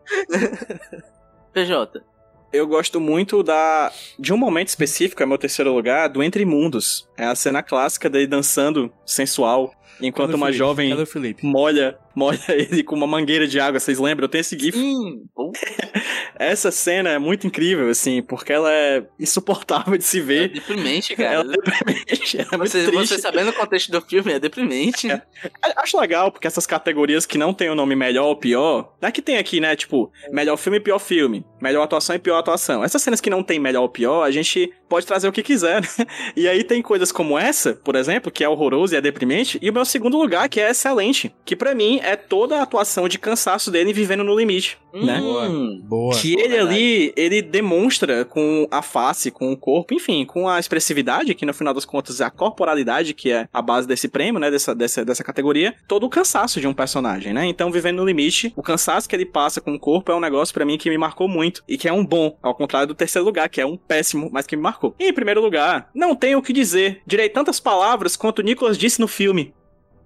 [1.54, 2.02] PJ.
[2.52, 7.10] Eu gosto muito da de um momento específico, é meu terceiro lugar, do Entre Mundos.
[7.18, 10.58] É a cena clássica dele dançando sensual, enquanto Cadê o uma Felipe?
[10.60, 13.80] jovem o molha, molha ele com uma mangueira de água.
[13.80, 14.26] Vocês lembram?
[14.26, 14.78] Eu tenho esse gif.
[14.78, 15.26] Hum,
[16.36, 20.48] Essa cena é muito incrível, assim, porque ela é insuportável de se é ver.
[20.50, 21.34] deprimente, cara.
[21.36, 25.12] Ela é deprimente, ela é Você, você sabendo o contexto do filme, é deprimente.
[25.12, 25.22] A-
[25.78, 29.12] Acho legal, porque essas categorias que não tem o nome melhor ou pior, não é
[29.12, 29.76] que tem aqui, né?
[29.76, 32.84] Tipo, melhor filme e pior filme, melhor atuação e pior atuação.
[32.84, 35.82] Essas cenas que não tem melhor ou pior, a gente pode trazer o que quiser,
[35.82, 35.88] né?
[36.36, 39.70] E aí tem coisas como essa, por exemplo, que é horroroso e é deprimente, e
[39.70, 43.18] o meu segundo lugar, que é excelente, que pra mim é toda a atuação de
[43.18, 45.20] cansaço dele vivendo no limite, né?
[45.22, 46.16] Hum, Boa.
[46.16, 51.34] Que ele ali, ele demonstra com a face, com o corpo, enfim, com a expressividade,
[51.34, 54.52] que no final das contas é a corporalidade, que é a base desse prêmio, né,
[54.52, 57.46] dessa, dessa, dessa categoria, todo o cansaço de um personagem, né?
[57.46, 60.54] Então, vivendo no limite, o cansaço que ele passa com o corpo é um negócio
[60.54, 63.26] pra mim que me marcou muito e que é um bom, ao contrário do terceiro
[63.26, 64.96] lugar, que é um péssimo, mas que me marcou.
[65.00, 67.02] E, em primeiro lugar, não tenho o que dizer.
[67.06, 69.54] Direi tantas palavras quanto o Nicholas disse no filme.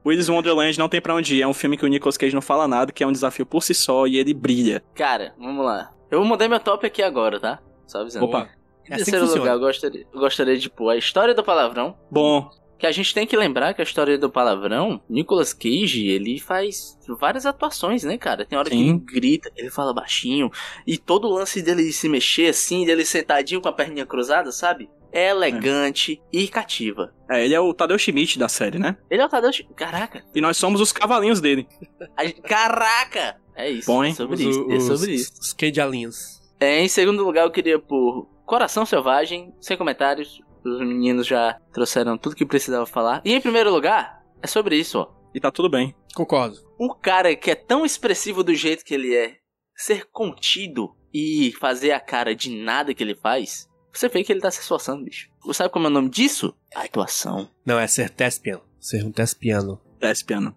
[0.08, 1.41] Willis Wonderland não tem pra onde ir.
[1.41, 3.62] É um filme que o Nicolas Cage não fala nada, que é um desafio por
[3.63, 4.84] si só e ele brilha.
[4.96, 5.91] Cara, vamos lá.
[6.10, 7.60] Eu vou mudar meu top aqui agora, tá?
[7.86, 8.26] Só avisando.
[8.26, 8.50] Opa.
[8.88, 11.43] Em É assim que terceiro lugar, eu gostaria, eu gostaria de pôr a história do
[11.43, 11.98] palavrão.
[12.10, 16.39] Bom, Que a gente tem que lembrar que a história do palavrão, Nicolas Cage, ele
[16.39, 18.46] faz várias atuações, né, cara?
[18.46, 18.89] Tem hora que Sim.
[18.89, 20.52] ele grita, ele fala baixinho,
[20.86, 24.88] e todo o lance dele se mexer assim, dele sentadinho com a perninha cruzada, sabe?
[25.12, 27.13] É elegante e cativa.
[27.30, 28.98] É, ele é o Tadeu Schmidt da série, né?
[29.10, 29.52] Ele é o Tadeu...
[29.52, 30.24] Chi- Caraca!
[30.36, 31.67] E nós somos os cavalinhos dele.
[32.15, 33.38] A gente- Caraca!
[33.56, 34.12] É isso, hein?
[34.12, 35.34] é sobre Os- isso, é os- sobre isso.
[35.41, 36.39] Os Cagealinhos.
[36.60, 40.41] É, em segundo lugar, eu queria pôr Coração Selvagem, sem comentários.
[40.65, 43.22] Os meninos já trouxeram tudo que precisava falar.
[43.26, 45.10] E em primeiro lugar, é sobre isso, ó.
[45.34, 45.96] E tá tudo bem.
[46.15, 46.58] Concordo.
[46.80, 49.36] O cara que é tão expressivo do jeito que ele é,
[49.76, 54.41] ser contido e fazer a cara de nada que ele faz, você vê que ele
[54.41, 55.30] tá se esforçando, bicho.
[55.43, 56.54] Você sabe como é o nome disso?
[56.76, 57.50] Atuação.
[57.65, 58.62] Não, é ser tespiano.
[58.80, 59.82] Ser um tespiano.
[60.00, 60.56] Despiano.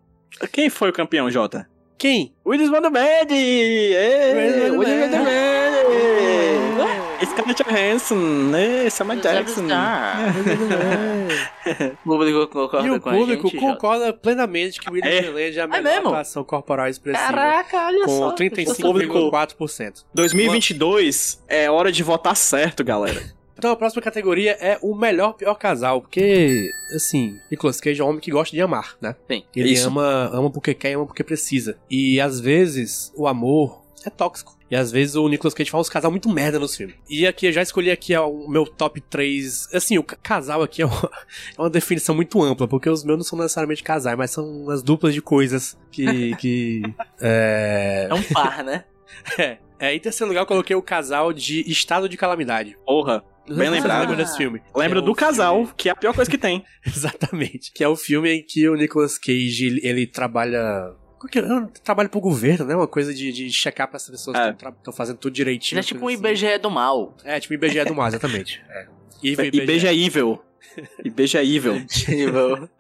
[0.53, 1.69] Quem foi o campeão, Jota?
[1.99, 2.35] Quem?
[2.47, 3.35] Willis Wonderland!
[3.35, 4.71] Ê, Willis!
[4.73, 6.20] Wonderland!
[7.25, 8.53] Scarlett Johansson!
[8.57, 9.63] Ê, Samuel Jackson!
[12.05, 13.75] O público concorda o com público a gente, Jota?
[13.75, 15.17] concorda plenamente que o William É.
[15.21, 16.09] Wonderland é a melhor mesmo?
[16.09, 17.27] atuação corporal expressiva.
[17.29, 18.35] Caraca, olha com só.
[18.35, 20.05] 35,4%.
[20.15, 23.23] 2022 é hora de votar certo, galera.
[23.61, 28.09] Então a próxima categoria é o melhor pior casal, porque, assim, Nicolas Cage é um
[28.09, 29.15] homem que gosta de amar, né?
[29.31, 29.45] Sim.
[29.55, 29.87] Ele Isso.
[29.87, 31.77] ama, ama porque quer e ama porque precisa.
[31.91, 34.57] E às vezes o amor é tóxico.
[34.71, 36.95] E às vezes o Nicolas Cage faz uns casal muito merda nos filmes.
[37.09, 39.69] E aqui eu já escolhi aqui o meu top 3.
[39.75, 41.11] Assim, o ca- casal aqui é uma,
[41.59, 44.83] é uma definição muito ampla, porque os meus não são necessariamente casais, mas são umas
[44.83, 46.35] duplas de coisas que.
[46.39, 46.83] que
[47.21, 48.85] é, É um par, né?
[49.39, 52.77] é, é, em terceiro lugar, eu coloquei o casal de Estado de Calamidade.
[52.87, 53.25] Porra.
[53.49, 54.03] Bem lembrado.
[54.03, 54.63] lembra desse filme.
[54.77, 56.63] Lembra Que é do casal, filme- que é a pior coisa que tem.
[56.87, 57.73] Exatamente.
[57.73, 60.93] Que é o filme em que o Nicolas Cage, ele, ele trabalha...
[61.21, 61.43] Qual que é?
[61.85, 62.75] Trabalha pro governo, né?
[62.75, 64.53] Uma coisa de, de checar pra as pessoas É.
[64.55, 65.77] que estão fazendo tudo direitinho.
[65.77, 66.47] Ele é tipo um coisa assim.
[66.47, 67.15] IBGE do mal.
[67.23, 68.63] É, tipo IBGE do mal, exatamente.
[68.71, 68.87] É.
[69.23, 70.41] Evil E beija evil.
[71.05, 71.85] E beija evil.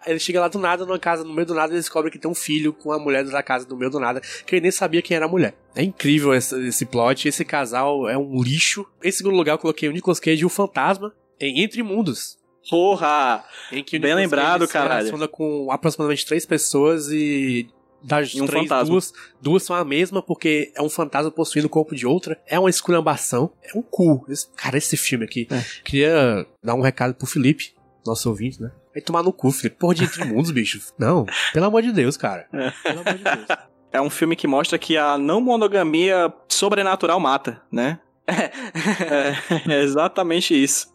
[0.07, 2.31] Ele chega lá do nada, numa casa, no meio do nada, ele descobre que tem
[2.31, 5.03] um filho com a mulher da casa no meio do nada, que ele nem sabia
[5.03, 5.55] quem era a mulher.
[5.75, 8.87] É incrível esse, esse plot, esse casal é um lixo.
[9.05, 12.39] Em segundo lugar, eu coloquei o Nicolas Cage e o Fantasma em Entre Mundos.
[12.71, 13.45] Porra!
[13.73, 14.95] Em que o Bem Nicolas lembrado, Cage se caralho.
[15.07, 17.69] relaciona com aproximadamente três pessoas e
[18.03, 18.91] das E um três, fantasma.
[18.93, 22.41] duas, duas são a mesma porque é um fantasma possuindo o corpo de outra.
[22.47, 23.53] É uma esculhambação.
[23.63, 24.25] É um cu.
[24.29, 25.47] Esse- cara, esse filme aqui.
[25.51, 25.65] É.
[25.85, 27.75] Queria dar um recado pro Felipe,
[28.07, 28.71] nosso ouvinte, né?
[28.93, 29.77] Vai tomar no cu, Felipe.
[29.79, 30.81] Porra de Entre Mundos, bicho.
[30.99, 32.47] Não, pelo amor de Deus, cara.
[32.53, 32.71] É.
[32.83, 33.47] Pelo amor de Deus.
[33.93, 37.99] é um filme que mostra que a não monogamia sobrenatural mata, né?
[38.27, 40.93] é, é exatamente isso.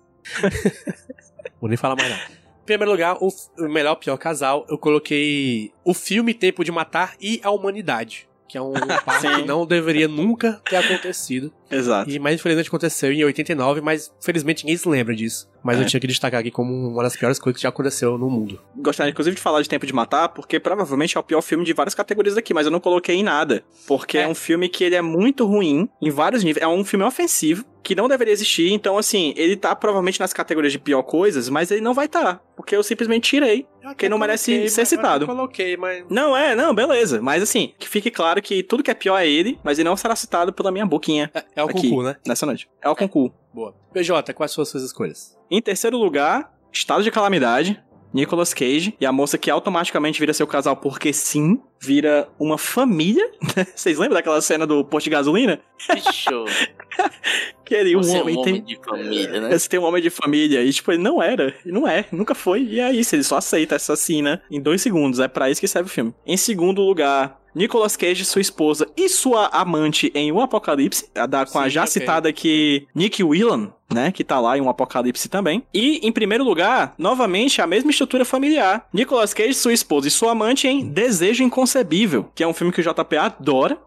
[1.59, 2.23] Vou nem falar mais nada.
[2.65, 7.13] Em primeiro lugar, o, o melhor pior casal, eu coloquei o filme Tempo de Matar
[7.21, 8.27] e a Humanidade.
[8.47, 8.73] Que é um
[9.05, 11.53] par que não deveria nunca ter acontecido.
[11.69, 12.09] Exato.
[12.09, 15.47] E mais infelizmente aconteceu em 89, mas felizmente ninguém se lembra disso.
[15.63, 15.81] Mas É.
[15.81, 18.61] eu tinha que destacar aqui como uma das piores coisas que já aconteceu no mundo.
[18.77, 21.73] Gostaria, inclusive, de falar de Tempo de Matar, porque provavelmente é o pior filme de
[21.73, 23.63] várias categorias daqui, mas eu não coloquei em nada.
[23.87, 24.27] Porque é, É.
[24.27, 26.63] um filme que ele é muito ruim em vários níveis.
[26.63, 28.71] É um filme ofensivo, que não deveria existir.
[28.71, 32.39] Então, assim, ele tá provavelmente nas categorias de pior coisas, mas ele não vai tá.
[32.55, 33.65] Porque eu simplesmente tirei.
[33.97, 35.23] Quem não merece ser citado.
[35.25, 36.03] Eu coloquei, mas.
[36.09, 37.21] Não, é, não, beleza.
[37.21, 39.95] Mas assim, que fique claro que tudo que é pior é ele, mas ele não
[39.97, 41.89] será citado pela minha boquinha É, é o Aqui.
[41.89, 42.15] concurso, né?
[42.27, 42.69] nessa noite.
[42.81, 43.35] É o concurso.
[43.53, 43.73] Boa.
[43.93, 45.37] PJ, quais foram as suas escolhas?
[45.49, 47.81] Em terceiro lugar, Estado de Calamidade,
[48.13, 53.29] Nicolas Cage, e a moça que automaticamente vira seu casal porque sim, vira uma família.
[53.75, 55.59] Vocês lembram daquela cena do posto de gasolina?
[55.93, 56.45] Bicho,
[57.65, 58.63] Que ele, um você é um homem homem tem.
[58.63, 59.57] de família, né?
[59.57, 62.35] Você tem um homem de família, e tipo, ele não era, e não é, nunca
[62.35, 65.59] foi, e é isso, ele só aceita essa cena em dois segundos, é pra isso
[65.59, 66.13] que serve o filme.
[66.25, 71.45] Em segundo lugar, Nicolas Cage, sua esposa e sua amante em Um Apocalipse, a da,
[71.45, 71.91] com a Sim, já ok.
[71.91, 75.63] citada aqui, Nick Whelan, né, que tá lá em Um Apocalipse também.
[75.73, 78.87] E, em primeiro lugar, novamente, a mesma estrutura familiar.
[78.93, 82.81] Nicolas Cage, sua esposa e sua amante em Desejo Inconcebível, que é um filme que
[82.81, 83.77] o JP adora.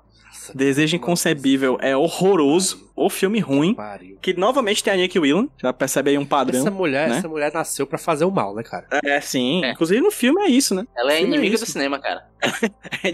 [0.55, 3.75] Desejo Inconcebível é horroroso, o filme ruim.
[3.75, 4.19] Pariu.
[4.21, 6.61] Que novamente tem a Nick Whelan, já percebe aí um padrão.
[6.61, 7.19] Essa mulher, né?
[7.19, 8.87] essa mulher nasceu pra fazer o mal, né, cara?
[9.05, 9.65] É, sim.
[9.65, 9.71] É.
[9.73, 10.85] Inclusive no filme é isso, né?
[10.97, 11.65] Ela é é inimiga isso.
[11.65, 12.25] do cinema, cara.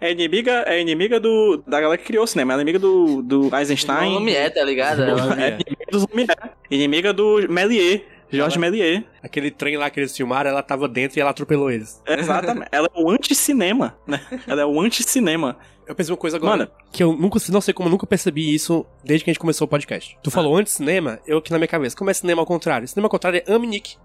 [0.00, 2.52] É inimiga, é inimiga do, da galera que criou o cinema.
[2.52, 4.10] É inimiga do, do Eisenstein.
[4.10, 5.02] O nome é, tá ligado?
[5.02, 6.50] Ela- É inimiga dos Lumière.
[6.70, 8.02] Inimiga do Méliès.
[8.30, 9.04] Jorge Méliès.
[9.22, 12.02] Aquele trem lá que eles filmaram, ela tava dentro e ela atropelou eles.
[12.06, 12.68] Exatamente.
[12.72, 14.20] Ela é o anti-cinema, né?
[14.46, 15.56] Ela é o anti-cinema.
[15.86, 16.56] Eu pensei uma coisa agora.
[16.56, 16.70] Mano.
[16.90, 19.66] Que eu nunca, não sei como eu nunca percebi isso desde que a gente começou
[19.66, 20.18] o podcast.
[20.22, 21.96] Tu falou antes cinema, eu aqui na minha cabeça.
[21.96, 22.88] Como é cinema ao contrário?
[22.88, 23.96] Cinema ao contrário é Amnick.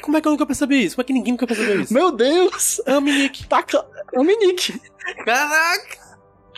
[0.00, 0.96] Como é que eu nunca percebi isso?
[0.96, 1.92] Como é que ninguém nunca percebeu isso?
[1.92, 2.80] Meu Deus!
[2.86, 3.46] Amnick.
[3.46, 3.84] Taca.
[4.12, 4.80] É o Minique.
[5.24, 6.09] Caraca!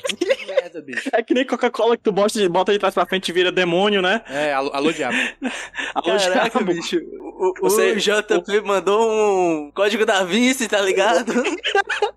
[0.16, 1.08] Que merda, bicho.
[1.12, 3.50] É que nem Coca-Cola que tu bota de, bota de trás pra frente e vira
[3.52, 4.22] demônio, né?
[4.28, 5.16] É, alô, alô diabo.
[5.94, 6.64] Alô, Caraca, diabo.
[6.74, 6.96] bicho.
[7.20, 11.32] O, o, Você- o JP mandou um código da Vinci, tá ligado?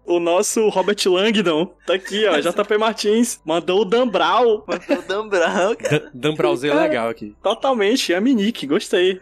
[0.08, 2.38] O nosso Robert Langdon tá aqui, ó.
[2.40, 4.62] JP Martins mandou o Dan Brown.
[4.68, 6.00] mandou o Dan Brown, cara.
[6.00, 7.36] Dan- Dan Browser legal aqui.
[7.42, 9.20] Totalmente, é a Minique, gostei.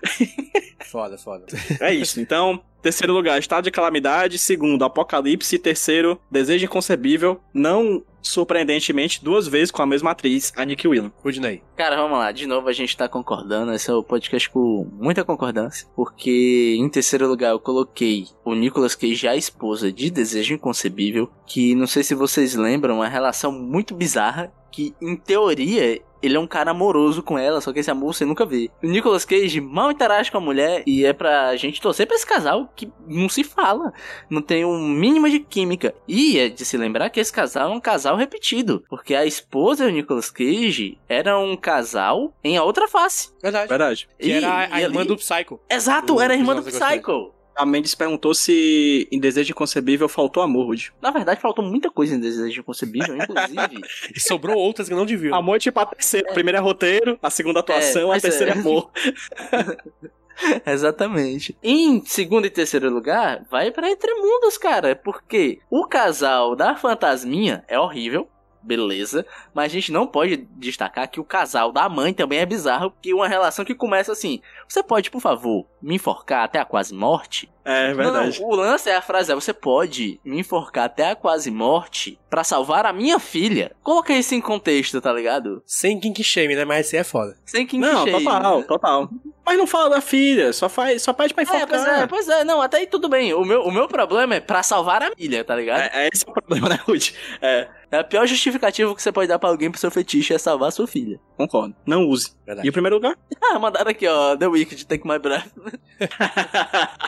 [0.91, 1.45] Foda, foda.
[1.80, 2.19] É isso.
[2.19, 4.38] Então, terceiro lugar, Estado de Calamidade.
[4.38, 5.58] Segundo, Apocalipse.
[5.58, 7.39] Terceiro, Desejo Inconcebível.
[7.54, 11.12] Não surpreendentemente, duas vezes com a mesma atriz, a Nick Whelan.
[11.24, 11.62] Rudney.
[11.76, 12.32] Cara, vamos lá.
[12.32, 13.74] De novo a gente tá concordando.
[13.74, 15.88] Esse é o podcast com muita concordância.
[15.96, 21.30] Porque em terceiro lugar eu coloquei o Nicolas Cage, a esposa de Desejo Inconcebível.
[21.46, 24.52] Que não sei se vocês lembram, uma relação muito bizarra.
[24.72, 28.26] Que em teoria ele é um cara amoroso com ela, só que esse amor você
[28.26, 28.70] nunca vê.
[28.82, 32.26] O Nicolas Cage mal interage com a mulher e é pra gente torcer pra esse
[32.26, 33.94] casal que não se fala,
[34.30, 35.94] não tem um mínimo de química.
[36.08, 39.86] E é de se lembrar que esse casal é um casal repetido, porque a esposa
[39.86, 43.32] e o Nicolas Cage eram um casal em a outra face.
[43.42, 43.68] Verdade.
[43.70, 44.10] Verdade.
[44.20, 45.60] Que E- era a, a e irmã ali- do Psycho.
[45.70, 47.34] Exato, Do era a irmã do que Psycho.
[47.56, 50.92] A Mendes perguntou se em Desejo Inconcebível faltou amor, Rude.
[51.02, 53.82] Na verdade, faltou muita coisa em Desejo Inconcebível, inclusive.
[54.16, 55.36] E sobrou outras que não deviam.
[55.36, 56.30] Amor é tipo a terceira.
[56.30, 58.60] A primeira é roteiro, a segunda atuação, a mas terceira é é.
[58.60, 58.92] amor.
[60.66, 61.56] Exatamente.
[61.63, 64.96] Em segundo e terceiro lugar, vai pra Entre Mundos, cara.
[64.96, 68.28] Porque o casal da Fantasminha é horrível.
[68.66, 72.92] Beleza, mas a gente não pode destacar que o casal da mãe também é bizarro,
[72.92, 74.42] porque uma relação que começa assim:
[74.74, 77.48] Você pode, por favor, me enforcar até a quase morte?
[77.64, 78.42] É verdade.
[78.42, 82.20] Não, o lance é a frase: é, Você pode me enforcar até a quase morte
[82.28, 83.72] pra salvar a minha filha?
[83.84, 85.62] Coloca isso em contexto, tá ligado?
[85.64, 86.66] Sem kink shame, né?
[86.66, 87.38] Mas esse é foda.
[87.46, 89.10] Sem que Não, total, total.
[89.46, 92.44] Mas não fala da filha, só faz, só pede pra É, pois é, pois é,
[92.46, 93.34] não, até aí tudo bem.
[93.34, 95.82] O meu, o meu problema é pra salvar a filha, tá ligado?
[95.82, 97.14] É, é esse é o problema, né, Rude?
[97.42, 100.38] É, É a pior justificativa que você pode dar pra alguém pro seu fetiche é
[100.38, 101.20] salvar a sua filha.
[101.38, 101.76] Concordo.
[101.86, 102.32] Não use.
[102.46, 102.67] Verdade.
[102.67, 103.15] E o primeiro lugar?
[103.46, 105.46] Ah, mandaram aqui, ó, The Wicked, Take My Breath.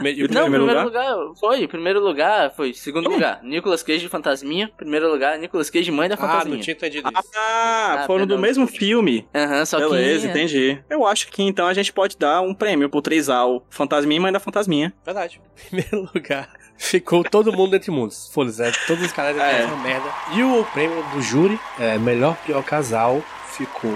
[0.00, 1.14] Me- e o Não, primeiro primeiro lugar?
[1.38, 1.68] foi.
[1.68, 2.72] Primeiro lugar foi.
[2.74, 4.70] Segundo lugar, Nicolas Cage Fantasminha.
[4.76, 6.62] Primeiro lugar, Nicolas Cage Mãe da Ah, não Fantasminha.
[6.62, 7.30] tinha entendido isso.
[7.36, 8.42] Ah, Ah, foram do perdão.
[8.42, 9.26] mesmo filme.
[9.34, 10.30] Aham, só Beleza, que.
[10.32, 10.82] entendi.
[10.90, 14.32] Eu acho que então a gente pode dar um prêmio pro Trisal Fantasminha e Mãe
[14.32, 14.92] da Fantasminha.
[15.04, 15.40] Verdade.
[15.56, 18.28] Em primeiro lugar, ficou todo mundo entre mundos.
[18.32, 19.62] Foda-se, é, todos os caras É.
[19.62, 19.66] é.
[19.66, 20.08] uma merda.
[20.34, 23.90] E o prêmio do júri, é, melhor pior casal, ficou.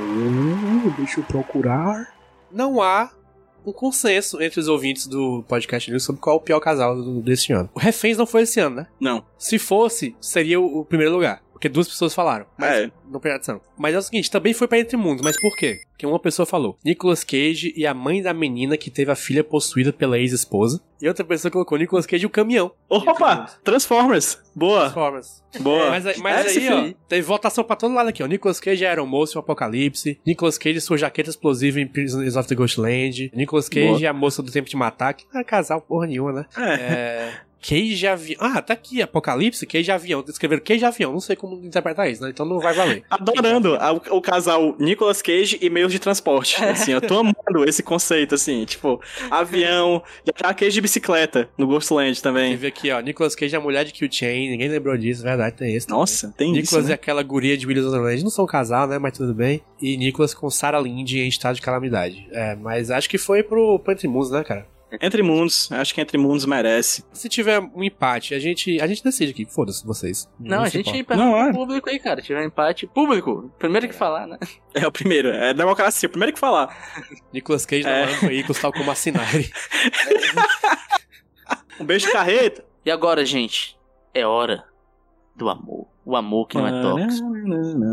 [0.96, 2.12] Deixa eu procurar.
[2.50, 3.10] Não há
[3.66, 7.52] um consenso entre os ouvintes do podcast News sobre qual é o pior casal desse
[7.52, 7.68] ano.
[7.74, 8.86] O Reféns não foi esse ano, né?
[8.98, 9.22] Não.
[9.36, 11.42] Se fosse, seria o, o primeiro lugar.
[11.58, 12.46] Porque duas pessoas falaram.
[12.56, 12.90] Mas É.
[13.10, 13.60] não presta atenção.
[13.76, 15.22] Mas é o seguinte, também foi pra Entre Mundos.
[15.24, 15.80] Mas por quê?
[15.90, 16.78] Porque uma pessoa falou.
[16.84, 20.80] Nicolas Cage e a mãe da menina que teve a filha possuída pela ex-esposa.
[21.02, 22.70] E outra pessoa colocou Nicolas Cage e o caminhão.
[22.88, 23.46] Opa!
[23.64, 24.38] Transformers!
[24.54, 24.82] Boa!
[24.82, 25.42] Transformers.
[25.60, 25.90] Boa!
[25.90, 28.26] Mas, aí- mas Esse aí, ó, teve votação pra todo lado aqui, ó.
[28.26, 30.20] Nicolas Cage era o moço e o Apocalipse.
[30.24, 33.32] Nicolas Cage e sua jaqueta explosiva em Prisoners of the Ghostland.
[33.34, 34.00] Nicolas Cage Boa.
[34.00, 35.14] e a moça do Tempo de Matar.
[35.14, 36.46] Que não é casal porra nenhuma, né?
[36.56, 36.72] É.
[36.74, 37.32] É...
[37.60, 38.38] Cage Avião.
[38.40, 40.24] Ah, tá aqui, Apocalipse, Cage Avião.
[40.28, 42.30] Escreveram Cage Avião, não sei como interpretar isso, né?
[42.30, 43.02] Então não vai valer.
[43.10, 46.62] Adorando a- o, casal Nicolas Cage e meios de transporte.
[46.64, 49.00] Assim, eu tô amando esse conceito, assim, tipo,
[49.30, 52.50] avião, já Cage de bicicleta no Ghostland também.
[52.52, 55.56] Teve aqui, ó, Nicolas Cage é a mulher de Kill Chain, ninguém lembrou disso, verdade,
[55.56, 55.86] tem esse.
[55.86, 56.00] também.
[56.00, 56.88] Nossa, tem Nicolas isso.
[56.88, 56.94] e Né?
[56.94, 58.98] aquela guria de Willis Wonderland não são um casal, né?
[58.98, 59.60] Mas tudo bem.
[59.80, 62.26] E Nicolas com Sarah Lynn em estado de calamidade.
[62.32, 64.66] É, mas acho que foi pro, pro Entre Mundos, né, cara?
[65.02, 67.04] Entre Mundos, acho que Entre Mundos merece.
[67.12, 69.44] Se tiver um empate, a gente, a gente decide aqui.
[69.44, 70.28] Foda-se vocês.
[70.40, 71.44] Não, a se gente pergunta Não, é.
[71.50, 72.22] pro público aí, cara.
[72.22, 73.52] Tiver empate, público.
[73.58, 74.38] Primeiro que falar, né?
[74.74, 76.74] É o primeiro, é democracia, o primeiro que falar.
[77.32, 78.00] Nicolas Cage É.
[78.06, 79.50] namorando veículos tal como a Sinari.
[81.80, 82.64] Um beijo carreta.
[82.84, 83.78] E agora, gente,
[84.12, 84.64] é hora
[85.36, 85.86] do amor.
[86.04, 87.28] O amor que não é tóxico.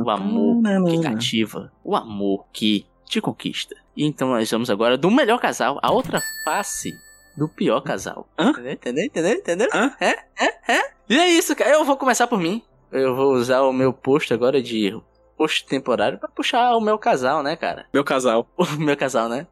[0.03, 1.71] O amor que cativa.
[1.83, 2.85] O amor que
[3.15, 3.75] te conquista.
[3.95, 6.93] E então nós vamos agora do melhor casal, a outra face
[7.37, 8.27] do pior casal.
[8.37, 8.49] Hã?
[8.49, 8.71] Entendeu?
[8.73, 9.03] Entendeu?
[9.05, 9.33] Entendeu?
[9.35, 9.69] Entendeu?
[9.73, 9.95] Hã?
[9.99, 10.15] É?
[10.37, 10.73] É?
[10.73, 10.91] É?
[11.09, 11.71] E é isso, cara.
[11.71, 12.61] Eu vou começar por mim.
[12.91, 14.97] Eu vou usar o meu posto agora de
[15.37, 17.85] posto temporário pra puxar o meu casal, né, cara?
[17.93, 18.47] Meu casal.
[18.57, 19.47] O meu casal, né?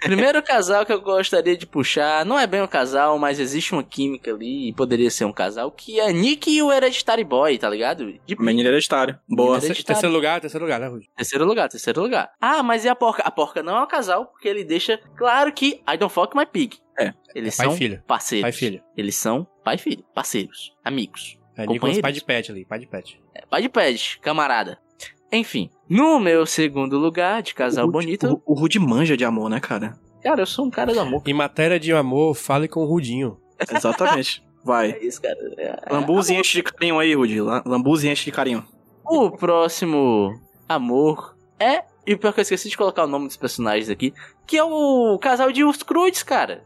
[0.00, 3.82] Primeiro casal que eu gostaria de puxar, não é bem um casal, mas existe uma
[3.82, 7.68] química ali e poderia ser um casal, que é Nick e o Hereditary Boy, tá
[7.68, 8.12] ligado?
[8.24, 9.18] De Menino hereditário.
[9.28, 9.58] Boa.
[9.58, 11.08] Menino Terceiro lugar, terceiro lugar, né, Rudy?
[11.16, 12.30] Terceiro lugar, terceiro lugar.
[12.40, 13.22] Ah, mas e a porca?
[13.22, 16.46] A porca não é um casal, porque ele deixa claro que I don't fuck my
[16.46, 16.78] pig.
[16.98, 17.12] É.
[17.34, 18.02] Eles Pai são e filho.
[18.06, 18.42] parceiros.
[18.42, 18.82] Pai e filho.
[18.96, 21.38] Eles são pai e filho, parceiros, amigos.
[21.56, 23.20] É, Nicolas pai de pet ali, pai de pet.
[23.34, 24.78] É, pai de pede, camarada.
[25.32, 29.24] Enfim, no meu segundo lugar de casal O Rude- bonito, O, o Rude manja de
[29.24, 29.98] amor, né, cara?
[30.22, 31.22] cara, eu sou um cara do amor.
[31.26, 33.36] Em matéria de amor, fale com o Rudinho.
[33.70, 34.44] Exatamente.
[34.64, 34.92] Vai.
[34.98, 35.36] É isso, cara.
[35.58, 37.40] É- Lambuze enche de carinho aí, Rudy.
[37.40, 38.64] La- Lambuze enche de carinho.
[39.04, 40.32] O próximo
[40.68, 41.84] amor é.
[42.06, 44.12] E pior que eu esqueci de colocar o nome dos personagens aqui.
[44.46, 46.64] Que é o casal de Os Crudes, cara.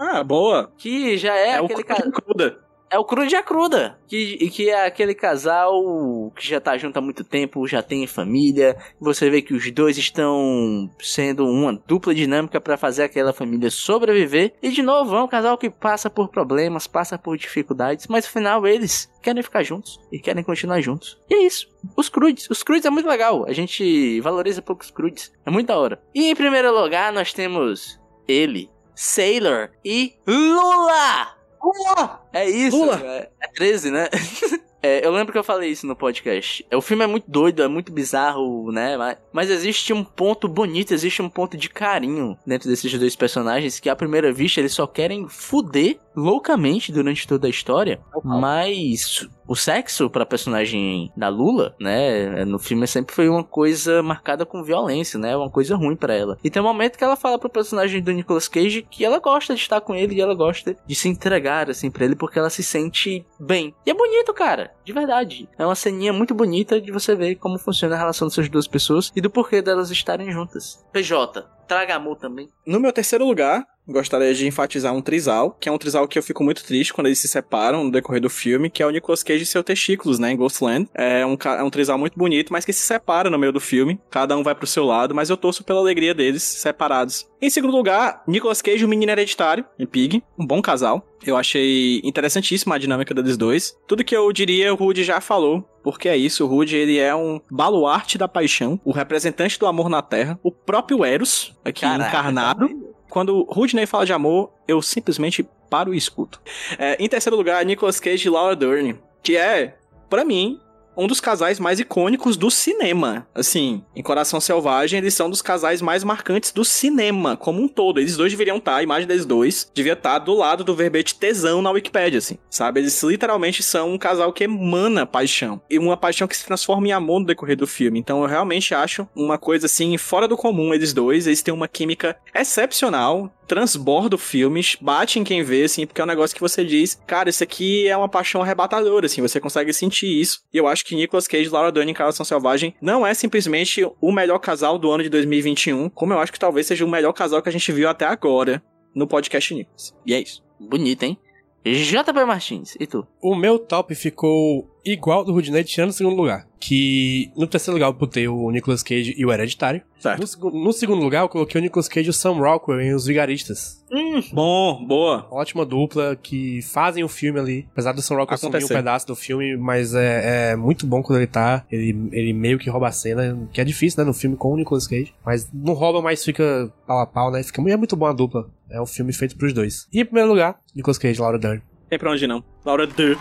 [0.00, 0.70] Ah, boa.
[0.76, 2.10] Que já é, É, aquele casal.
[2.12, 2.58] cruda.
[2.90, 3.98] É o Crude e a Cruda.
[4.06, 8.06] Que, e que é aquele casal que já tá junto há muito tempo, já tem
[8.06, 8.76] família.
[9.00, 14.54] Você vê que os dois estão sendo uma dupla dinâmica pra fazer aquela família sobreviver.
[14.62, 18.32] E de novo, é um casal que passa por problemas, passa por dificuldades, mas no
[18.32, 21.18] final eles querem ficar juntos e querem continuar juntos.
[21.28, 21.68] E é isso.
[21.96, 22.48] Os Crudes.
[22.50, 23.44] Os Crudes é muito legal.
[23.46, 25.32] A gente valoriza pouco os Crudes.
[25.44, 26.02] É muito da hora.
[26.14, 31.37] E em primeiro lugar nós temos ele, Sailor e Lula!
[31.62, 32.22] Lula!
[32.32, 32.76] É isso.
[32.76, 33.00] Lula.
[33.04, 34.08] É, é 13, né?
[34.80, 36.64] É, eu lembro que eu falei isso no podcast.
[36.70, 38.96] É, O filme é muito doido, é muito bizarro, né?
[38.96, 43.80] Mas, mas existe um ponto bonito, existe um ponto de carinho dentro desses dois personagens
[43.80, 48.00] que, à primeira vista, eles só querem fuder loucamente durante toda a história.
[48.24, 52.44] Mas o sexo pra personagem da Lula, né?
[52.44, 55.36] No filme sempre foi uma coisa marcada com violência, né?
[55.36, 56.36] Uma coisa ruim pra ela.
[56.44, 59.54] E tem um momento que ela fala pro personagem do Nicolas Cage que ela gosta
[59.54, 62.50] de estar com ele e ela gosta de se entregar, assim, pra ele porque ela
[62.50, 63.74] se sente bem.
[63.86, 64.72] E é bonito, cara.
[64.84, 65.48] De verdade.
[65.58, 69.12] É uma ceninha muito bonita de você ver como funciona a relação dessas duas pessoas
[69.14, 70.84] e do porquê delas estarem juntas.
[70.92, 72.48] PJ, traga amor também.
[72.66, 76.22] No meu terceiro lugar, gostaria de enfatizar um trisal, que é um trisal que eu
[76.22, 79.22] fico muito triste quando eles se separam no decorrer do filme, que é o Nicolas
[79.22, 80.88] Cage e seu testículos, né, em Ghostland.
[80.94, 83.98] É um, é um trisal muito bonito, mas que se separa no meio do filme.
[84.10, 87.26] Cada um vai pro seu lado, mas eu torço pela alegria deles separados.
[87.40, 91.06] Em segundo lugar, Nicolas Cage e o menino hereditário, em Pig, um bom casal.
[91.24, 93.76] Eu achei interessantíssima a dinâmica deles dois.
[93.86, 95.68] Tudo que eu diria, o Rudy já falou.
[95.82, 99.88] Porque é isso, o Rudy ele é um baluarte da paixão, o representante do amor
[99.88, 102.68] na Terra, o próprio Eros, aqui Caraca, encarnado.
[102.68, 102.74] tá
[103.08, 106.40] Quando Rudney fala de amor, eu simplesmente paro e escuto.
[106.78, 109.76] É, em terceiro lugar, Nicolas Cage e Laura Dern, que é,
[110.08, 110.60] pra mim,
[110.98, 113.26] um dos casais mais icônicos do cinema.
[113.32, 118.00] Assim, em Coração Selvagem, eles são dos casais mais marcantes do cinema, como um todo.
[118.00, 121.62] Eles dois deveriam estar, a imagem deles dois devia estar do lado do verbete tesão
[121.62, 122.36] na Wikipedia, assim.
[122.50, 122.80] Sabe?
[122.80, 125.60] Eles literalmente são um casal que emana paixão.
[125.70, 128.00] E uma paixão que se transforma em amor no decorrer do filme.
[128.00, 131.28] Então eu realmente acho uma coisa assim, fora do comum, eles dois.
[131.28, 133.32] Eles têm uma química excepcional.
[133.48, 137.00] Transborda o filme, bate em quem vê, assim, porque é um negócio que você diz,
[137.06, 140.42] cara, isso aqui é uma paixão arrebatadora, assim, você consegue sentir isso.
[140.52, 143.84] E eu acho que Nicolas Cage e Laura Dern em Carroção Selvagem não é simplesmente
[144.00, 147.12] o melhor casal do ano de 2021, como eu acho que talvez seja o melhor
[147.12, 148.62] casal que a gente viu até agora
[148.94, 149.94] no podcast Nicolas.
[150.06, 150.44] E é isso.
[150.60, 151.18] Bonito, hein?
[151.64, 153.06] JP Martins, e tu?
[153.20, 156.46] O meu top ficou igual do Rudinei, tirando o segundo lugar.
[156.60, 159.80] Que no terceiro lugar eu botei o Nicolas Cage e o Hereditário.
[160.00, 160.38] Certo.
[160.40, 163.06] No, no segundo lugar eu coloquei o Nicolas Cage e o Sam Rockwell em Os
[163.06, 163.84] Vigaristas.
[163.90, 165.26] Hum, Bom, boa.
[165.30, 167.68] Ótima dupla que fazem o filme ali.
[167.72, 171.18] Apesar do Sam Rockwell sumir um pedaço do filme, mas é, é muito bom quando
[171.18, 171.64] ele tá.
[171.70, 174.56] Ele, ele meio que rouba a cena, que é difícil, né, no filme com o
[174.56, 175.14] Nicolas Cage.
[175.24, 177.42] Mas não rouba, mas fica pau a pau, né?
[177.42, 178.48] Fica, é muito bom a dupla.
[178.70, 179.86] É um filme feito pros dois.
[179.92, 181.62] E em primeiro lugar, Nicolas Cage e Laura Dern.
[181.88, 182.42] Tem pra onde não.
[182.64, 183.18] Laura Dern,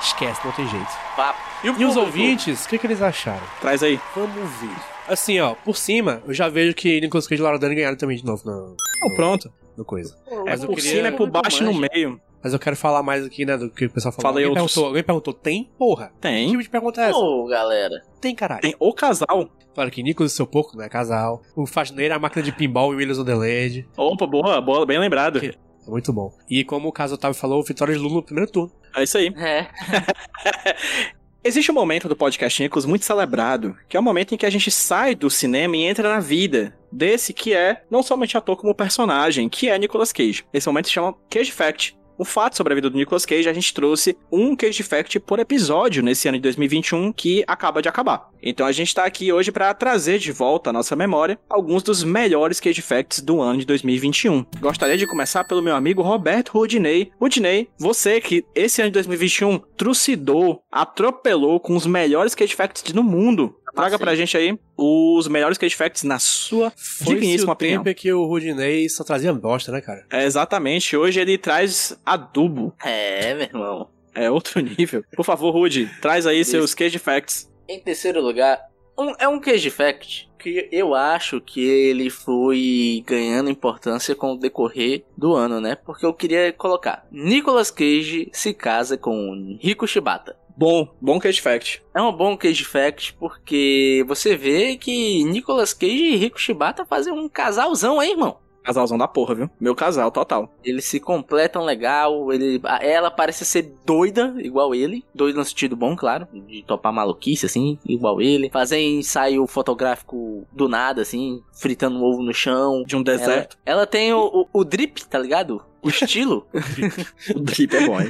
[0.00, 0.86] Esquece, não tem jeito.
[1.16, 1.38] papo.
[1.62, 2.00] E os público?
[2.00, 3.42] ouvintes, o que, que eles acharam?
[3.60, 3.98] traz aí.
[4.14, 4.74] Vamos ver.
[5.08, 8.16] Assim, ó, por cima, eu já vejo que Nicolas Cage e Laura Dern ganharam também
[8.16, 9.52] de novo no, Então, pronto.
[9.76, 10.16] no coisa.
[10.30, 12.20] É Mas por queria- cima, é por baixo e no meio.
[12.42, 14.22] Mas eu quero falar mais aqui, né, do que o pessoal falou.
[14.30, 14.74] Fala aí alguém, outros.
[14.74, 15.70] perguntou, alguém perguntou, tem?
[15.78, 16.08] Porra.
[16.08, 16.50] Que Tem.
[16.50, 17.16] tipo de pergunta é essa?
[17.18, 18.02] Ô, galera.
[18.20, 18.60] Tem, caralho.
[18.60, 19.48] Tem o casal.
[19.74, 21.42] Claro que Nicolas e seu porco, né, casal.
[21.56, 23.88] O faxineiro, a máquina de pinball e Willis Wonderland.
[23.96, 25.40] Opa, boa, boa, bem lembrado.
[25.40, 25.54] Que-
[25.86, 26.32] É muito bom.
[26.48, 28.72] E como o caso Otávio falou, vitória de Lula no primeiro turno.
[28.96, 29.32] É isso aí.
[29.36, 29.68] É.
[31.46, 34.50] Existe um momento do podcast Nicolas muito celebrado, que é o momento em que a
[34.50, 38.74] gente sai do cinema e entra na vida desse que é não somente ator como
[38.74, 40.46] personagem, que é Nicolas Cage.
[40.54, 41.98] Esse momento se chama Cage Fact.
[42.18, 45.38] Um fato sobre a vida do Nicolas Cage, a gente trouxe um Cage Fact por
[45.38, 48.30] episódio nesse ano de 2021 que acaba de acabar.
[48.46, 52.04] Então a gente tá aqui hoje para trazer de volta à nossa memória alguns dos
[52.04, 54.44] melhores Cage Facts do ano de 2021.
[54.60, 57.10] Gostaria de começar pelo meu amigo Roberto Rudinei.
[57.18, 63.02] Rudinei, você que esse ano de 2021 trucidou, atropelou com os melhores Cage Facts do
[63.02, 63.56] mundo.
[63.74, 67.78] Traga pra gente aí os melhores Cage Facts na sua Foi digníssima o opinião.
[67.82, 70.04] tempo em que o Rudinei só trazia bosta, né, cara?
[70.12, 72.72] É, exatamente, hoje ele traz adubo.
[72.84, 73.88] É, meu irmão.
[74.14, 75.02] É outro nível.
[75.16, 76.52] Por favor, Rude, traz aí Isso.
[76.52, 77.52] seus Cage Facts.
[77.68, 78.60] Em terceiro lugar,
[78.98, 84.38] um- é um Cage Fact que eu acho que ele foi ganhando importância com o
[84.38, 85.74] decorrer do ano, né?
[85.74, 90.36] Porque eu queria colocar: Nicolas Cage se casa com Rico Shibata.
[90.56, 91.82] Bom, bom Cage Fact.
[91.92, 97.12] É um bom Cage Fact porque você vê que Nicolas Cage e Rico Shibata fazem
[97.12, 98.38] um casalzão aí, irmão.
[98.64, 99.50] Casalzão da porra, viu?
[99.60, 100.50] Meu casal, total.
[100.64, 105.04] Eles se completam legal, ele, ela parece ser doida, igual ele.
[105.14, 108.48] Doida no sentido bom, claro, de topar maluquice, assim, igual ele.
[108.50, 112.82] Fazer ensaio fotográfico do nada, assim, fritando um ovo no chão.
[112.86, 113.58] De um Ela, deserto.
[113.66, 115.62] ela tem o, o, o drip, tá ligado?
[115.82, 116.46] O estilo
[117.36, 118.08] O drip é bom, hein?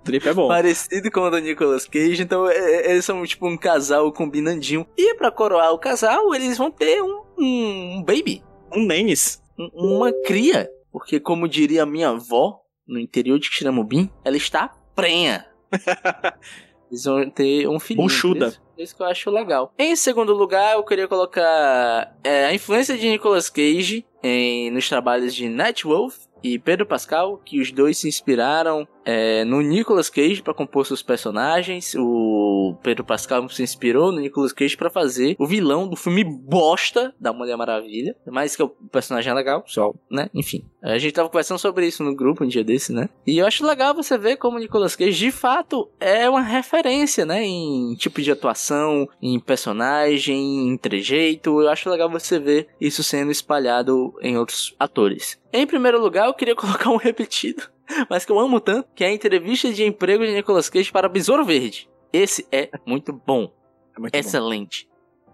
[0.00, 0.48] O drip é bom.
[0.48, 4.84] parecido com o do Nicolas Cage, então é- é- eles são tipo um casal combinandinho.
[4.98, 8.42] E pra coroar o casal, eles vão ter um, um, um baby,
[8.74, 9.40] Um Nenes.
[9.58, 10.70] Um- uma cria.
[10.92, 15.46] Porque, como diria a minha avó, no interior de Xiramubim, ela está prenha.
[16.90, 18.04] Eles vão ter um filhinho.
[18.06, 18.48] Buchuda.
[18.48, 19.72] Isso, isso que eu acho legal.
[19.78, 25.34] Em segundo lugar, eu queria colocar é, a influência de Nicolas Cage em, nos trabalhos
[25.34, 30.42] de Night Wolf e Pedro Pascal, que os dois se inspiraram é, no Nicolas Cage
[30.42, 31.94] para compor seus personagens.
[31.96, 37.14] O Pedro Pascal se inspirou no Nicolas Cage para fazer o vilão do filme bosta
[37.18, 38.16] da Mulher Maravilha.
[38.26, 40.28] Mas que o personagem é legal, só, né?
[40.34, 40.64] Enfim.
[40.82, 43.08] A gente tava conversando sobre isso no grupo um dia desse, né?
[43.26, 47.24] E eu acho legal você ver como o Nicolas Cage de fato é uma referência,
[47.24, 47.44] né?
[47.44, 51.60] Em tipo de atuação, em personagem, em trejeito.
[51.60, 55.38] Eu acho legal você ver isso sendo espalhado em outros atores.
[55.52, 57.62] Em primeiro lugar, eu queria colocar um repetido,
[58.10, 61.08] mas que eu amo tanto, que é a entrevista de emprego de Nicolas Cage para
[61.08, 61.88] Besouro Verde.
[62.12, 63.52] Esse é muito bom,
[63.96, 64.18] É muito bom.
[64.18, 64.88] excelente.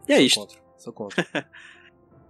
[0.08, 0.46] E é isso.
[0.76, 1.24] Sou contra.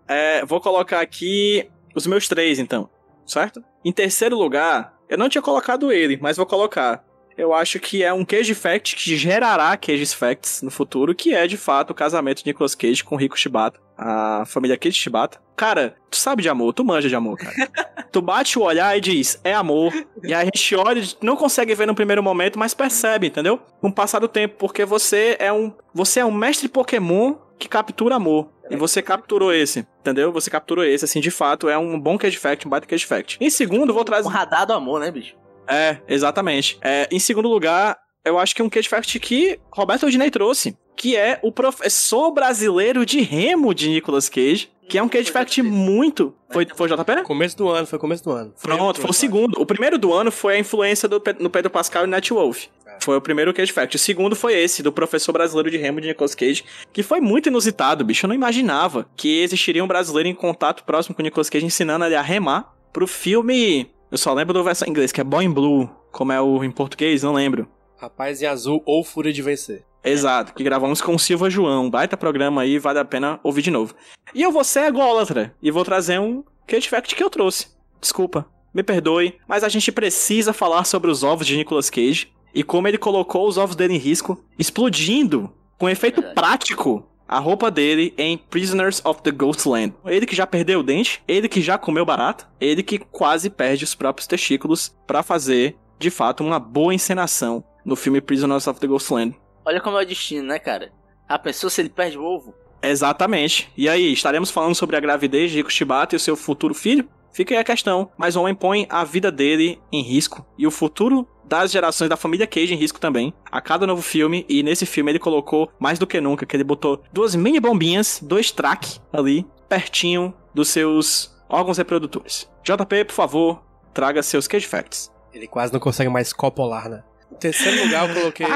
[0.09, 2.91] É, vou colocar aqui os meus três, então.
[3.25, 3.65] Certo?
[3.85, 7.03] Em terceiro lugar, eu não tinha colocado ele, mas vou colocar.
[7.37, 11.47] Eu acho que é um Cage Fact que gerará Cage Facts no futuro, que é
[11.47, 15.41] de fato o casamento de Nicolas Cage com Rico Shibata, a família Cage Shibata.
[15.57, 17.53] Cara, tu sabe de amor, tu manja de amor, cara.
[18.11, 19.93] tu bate o olhar e diz, é amor.
[20.23, 23.59] E aí a gente olha, não consegue ver no primeiro momento, mas percebe, entendeu?
[23.81, 27.69] Com o passar do tempo, porque você é um, você é um mestre Pokémon que
[27.69, 28.49] captura amor.
[28.69, 30.33] E você capturou esse, entendeu?
[30.33, 33.37] Você capturou esse, assim, de fato, é um bom Cage Fact, um baita Cage Fact.
[33.41, 34.27] Em segundo, vou trazer...
[34.27, 35.37] Um radar do amor, né, bicho?
[35.67, 36.79] É, exatamente.
[36.83, 40.77] É, em segundo lugar, eu acho que é um Cage Fact que Roberto Odinei trouxe,
[40.97, 45.63] que é o professor brasileiro de remo de Nicolas Cage, que é um Cage Fact
[45.63, 46.35] muito...
[46.51, 47.23] Foi, foi JP?
[47.25, 48.53] Começo do ano, foi começo do ano.
[48.61, 49.61] Pronto, foi o segundo.
[49.61, 52.67] O primeiro do ano foi a influência do, no Pedro Pascal e Net Wolf.
[53.01, 53.97] Foi o primeiro Cage Fact.
[53.97, 57.49] O segundo foi esse, do professor brasileiro de remo de Nicolas Cage, que foi muito
[57.49, 58.27] inusitado, bicho.
[58.27, 62.05] Eu não imaginava que existiria um brasileiro em contato próximo com o Nicolas Cage ensinando
[62.05, 62.73] ele a remar.
[62.93, 63.91] pro filme.
[64.13, 65.89] Eu só lembro da versão em inglês, que é Boy in Blue.
[66.11, 67.67] Como é o em português, não lembro.
[67.97, 69.87] Rapaz em Azul ou Fúria de Vencer.
[70.05, 71.89] Exato, que gravamos com o Silva João.
[71.89, 73.95] Baita programa aí, vale a pena ouvir de novo.
[74.35, 77.69] E eu vou ser ególatra e vou trazer um Cage Fact que eu trouxe.
[78.03, 78.45] Desculpa,
[78.75, 82.87] me perdoe, mas a gente precisa falar sobre os ovos de Nicolas Cage e como
[82.89, 86.35] ele colocou os ovos dele em risco, explodindo com efeito Verdade.
[86.35, 89.95] prático a roupa dele em Prisoners of the Ghostland.
[90.05, 93.85] Ele que já perdeu o dente, ele que já comeu barato, ele que quase perde
[93.85, 98.87] os próprios testículos pra fazer, de fato, uma boa encenação no filme Prisoners of the
[98.87, 99.37] Ghostland.
[99.65, 100.93] Olha como é o destino, né, cara?
[101.29, 103.71] A pessoa, se ele perde o ovo, Exatamente.
[103.77, 107.09] E aí, estaremos falando sobre a gravidez de Rico Shibata e o seu futuro filho?
[107.33, 108.11] Fica aí a questão.
[108.19, 112.17] Mas o homem põe a vida dele em risco e o futuro das gerações da
[112.17, 113.33] família Cage em risco também.
[113.51, 116.65] A cada novo filme, e nesse filme ele colocou mais do que nunca, que ele
[116.65, 122.49] botou duas mini bombinhas, dois track ali, pertinho dos seus órgãos reprodutores.
[122.65, 123.63] JP, por favor,
[123.93, 125.11] traga seus Cage Facts.
[125.33, 127.03] Ele quase não consegue mais copolar, né?
[127.31, 128.47] Em terceiro lugar eu coloquei.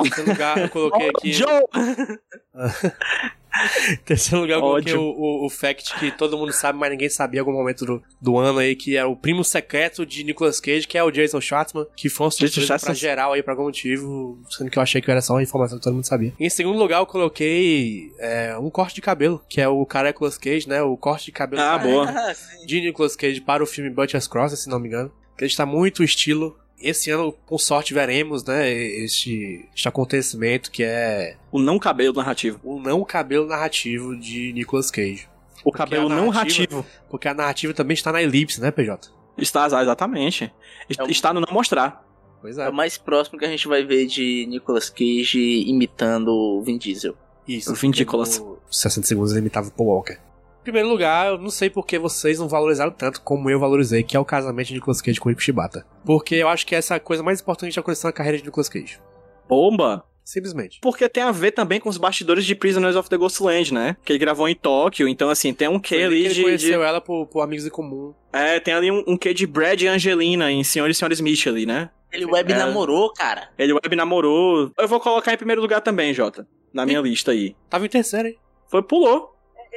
[0.00, 1.32] Em terceiro lugar eu coloquei aqui.
[1.32, 1.62] Joe!
[3.88, 7.08] Em terceiro lugar eu coloquei o, o, o fact que todo mundo sabe, mas ninguém
[7.08, 10.58] sabia em algum momento do, do ano aí, que é o primo secreto de Nicolas
[10.58, 13.52] Cage, que é o Jason Schwartzman, que foi uma surpresa Jason pra geral aí por
[13.52, 16.32] algum motivo, sendo que eu achei que era só uma informação que todo mundo sabia.
[16.38, 20.36] Em segundo lugar eu coloquei é, um corte de cabelo, que é o cara Nicolas
[20.36, 20.82] Cage, né?
[20.82, 22.12] O corte de cabelo Ah, boa.
[22.66, 25.12] de Nicolas Cage para o filme Butcher's Cross, se não me engano.
[25.36, 26.56] Que ele está muito estilo.
[26.84, 28.70] Esse ano, com sorte, veremos, né?
[28.70, 32.60] Este, este acontecimento que é O não cabelo narrativo.
[32.62, 35.26] o não cabelo narrativo de Nicolas Cage.
[35.60, 36.84] O Porque cabelo não narrativo.
[37.08, 39.10] Porque a narrativa também está na elipse, né, PJ?
[39.38, 40.52] Está, exatamente.
[40.88, 42.04] É Está no não mostrar.
[42.40, 42.68] Pois é é.
[42.68, 47.16] o mais próximo que a gente vai ver de Nicolas Cage imitando o Vin Diesel.
[47.48, 47.72] Isso.
[47.72, 48.38] O Vin Nicolas.
[48.38, 50.18] no 60 segundos ele imitava o Paul Walker.
[50.64, 54.02] Em primeiro lugar, eu não sei por que vocês não valorizaram tanto como eu valorizei,
[54.02, 55.84] que é o casamento de Nicolas Cage com o Rico Shibata.
[56.06, 58.44] Porque eu acho que essa é a coisa mais importante que aconteceu na carreira de
[58.44, 58.98] Nicolas Cage.
[59.46, 60.04] Bomba!
[60.24, 60.78] Simplesmente.
[60.80, 63.94] Porque tem a ver também com os bastidores de Prisoners of the Ghostland, né?
[64.02, 66.80] Que ele gravou em Tóquio, então assim, tem um quê ali que ele de, conheceu
[66.80, 68.14] de- ela por, por amigos em comum.
[68.32, 71.46] É, tem ali um, um quê de Brad e Angelina em Senhor e Senhora Smith
[71.46, 71.90] ali, né?
[72.10, 72.56] Ele web É.
[72.56, 73.50] namorou, cara.
[73.58, 74.72] Ele web namorou.
[74.78, 76.48] Eu vou colocar em primeiro lugar também, Jota.
[76.72, 77.54] Na minha lista aí.
[77.68, 78.38] Tava em terceiro, hein?
[78.70, 79.33] Foi, pulou.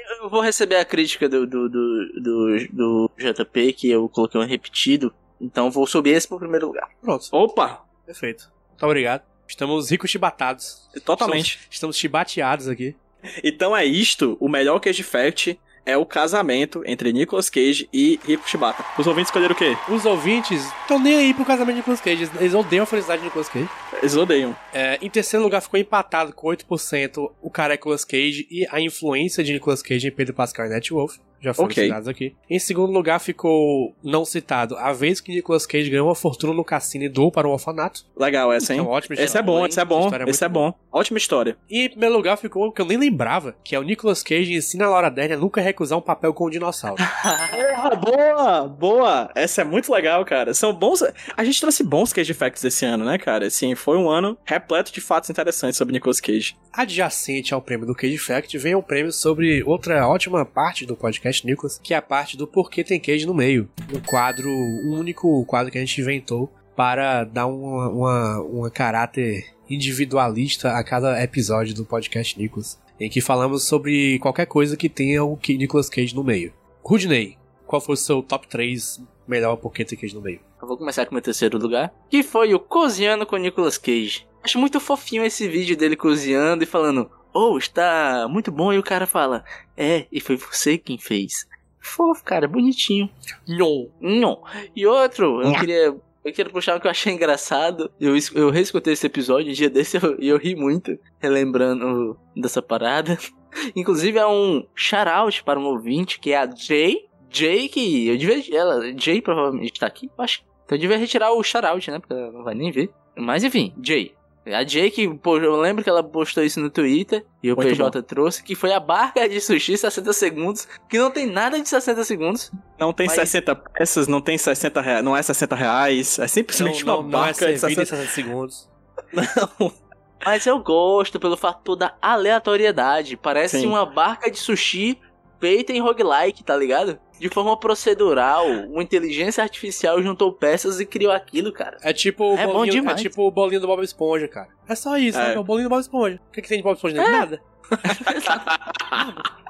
[0.09, 4.45] Eu vou receber a crítica do, do, do, do, do JP, que eu coloquei um
[4.45, 5.13] repetido.
[5.39, 6.89] Então vou subir esse pro primeiro lugar.
[7.01, 7.27] Pronto.
[7.31, 7.83] Opa!
[8.05, 8.49] Perfeito.
[8.69, 9.23] Muito obrigado.
[9.47, 10.89] Estamos ricos chibatados.
[11.05, 11.51] Totalmente.
[11.51, 12.95] Estamos, estamos chibateados aqui.
[13.43, 18.47] Então é isto, o melhor Cage Fact é o casamento entre Nicolas Cage e Rico
[18.47, 18.83] Shibata.
[18.99, 19.77] Os ouvintes escolheram o quê?
[19.87, 22.29] Os ouvintes estão nem aí pro casamento de Nicolas Cage.
[22.37, 23.69] Eles odeiam a felicidade de Nicolas Cage.
[23.93, 24.53] Eles odeiam.
[24.73, 28.81] É, em terceiro lugar ficou empatado com 8% o cara é Nicolas Cage e a
[28.81, 31.15] influência de Nicolas Cage em Pedro Pascal e Net Wolf.
[31.39, 31.83] Já foram Ok.
[31.83, 32.35] citados aqui.
[32.49, 36.63] Em segundo lugar ficou não citado a vez que Nicolas Cage ganhou uma fortuna no
[36.63, 38.05] cassino e doou para um orfanato.
[38.15, 38.79] Legal essa, hein?
[38.79, 39.45] É ótima Esse é história.
[39.45, 40.73] bom, esse é bom, História esse é bom.
[40.91, 41.57] Ótima história.
[41.69, 44.53] E em primeiro lugar ficou o que eu nem lembrava, que é o Nicolas Cage
[44.53, 46.97] ensina a Laura Dern a nunca recusar um papel com um dinossauro.
[47.79, 49.31] Ah, boa, boa.
[49.35, 50.51] Essa é muito legal, cara.
[50.53, 51.03] São bons.
[51.37, 53.45] A gente trouxe bons Cage Facts esse ano, né, cara?
[53.45, 56.55] Assim, foi um ano repleto de fatos interessantes sobre Nicolas Cage.
[56.73, 61.26] Adjacente ao prêmio do Cage Fact vem o prêmio sobre outra ótima parte do podcast
[61.45, 63.69] Nicolas, que é a parte do Porquê Tem Cage no Meio.
[63.93, 69.45] Um quadro, um único quadro que a gente inventou para dar uma, uma, uma caráter
[69.69, 75.23] individualista a cada episódio do podcast Nicolas, em que falamos sobre qualquer coisa que tenha
[75.23, 76.53] o Nicolas Cage no meio.
[76.83, 80.39] Rudney, qual foi o seu top 3 melhor Porquê Tem Cage no Meio?
[80.61, 84.25] Eu vou começar com o meu terceiro lugar, que foi o Cozinhando com Nicolas Cage.
[84.41, 88.83] Acho muito fofinho esse vídeo dele cozinhando e falando, oh, está muito bom, e o
[88.83, 89.43] cara fala,
[89.75, 91.47] é, e foi você quem fez.
[91.79, 93.09] Fofo, cara, bonitinho.
[93.47, 93.87] Nhon.
[94.01, 94.41] Nhon.
[94.75, 95.95] E outro, eu queria.
[96.25, 97.89] Eu queria puxar o que eu achei engraçado.
[97.97, 102.61] Eu, eu reescutei esse episódio, um dia desse eu- e eu, ri muito, relembrando dessa
[102.61, 103.17] parada.
[103.73, 107.05] Inclusive é um shout-out para um ouvinte, que é a Jay.
[107.29, 108.59] Jay, que eu devia.
[108.59, 110.43] Ela, Jay provavelmente tá aqui, eu acho.
[110.65, 111.99] Então eu devia retirar o shout-out, né?
[111.99, 112.89] Porque ela não vai nem ver.
[113.15, 114.13] Mas enfim, Jay.
[114.53, 117.69] A Jay que, pô, eu lembro que ela postou isso no Twitter e o Muito
[117.69, 121.67] PJ trouxe, que foi a barca de sushi 60 segundos, que não tem nada de
[121.67, 122.51] 60 segundos.
[122.79, 126.85] Não tem Mas- 60 peças, não tem 60 reais, não é 60 reais, é simplesmente
[126.85, 128.69] Não, uma não, não é barca de servido em 60 60 segundos.
[130.25, 133.15] Mas eu gosto pelo fator da aleatoriedade.
[133.15, 133.67] Parece Sim.
[133.67, 134.99] uma barca de sushi
[135.39, 136.99] feita em roguelike, tá ligado?
[137.19, 141.77] De forma procedural, uma inteligência artificial juntou peças e criou aquilo, cara.
[141.81, 143.01] É tipo o É bom bolinho, é demais.
[143.01, 144.49] tipo o bolinho do Bob Esponja, cara.
[144.67, 145.29] É só isso, É.
[145.29, 145.33] né?
[145.35, 146.19] É o bolinho do Bob Esponja.
[146.27, 147.01] O que, que tem de Bob Esponja?
[147.01, 147.09] É.
[147.11, 147.41] Nada.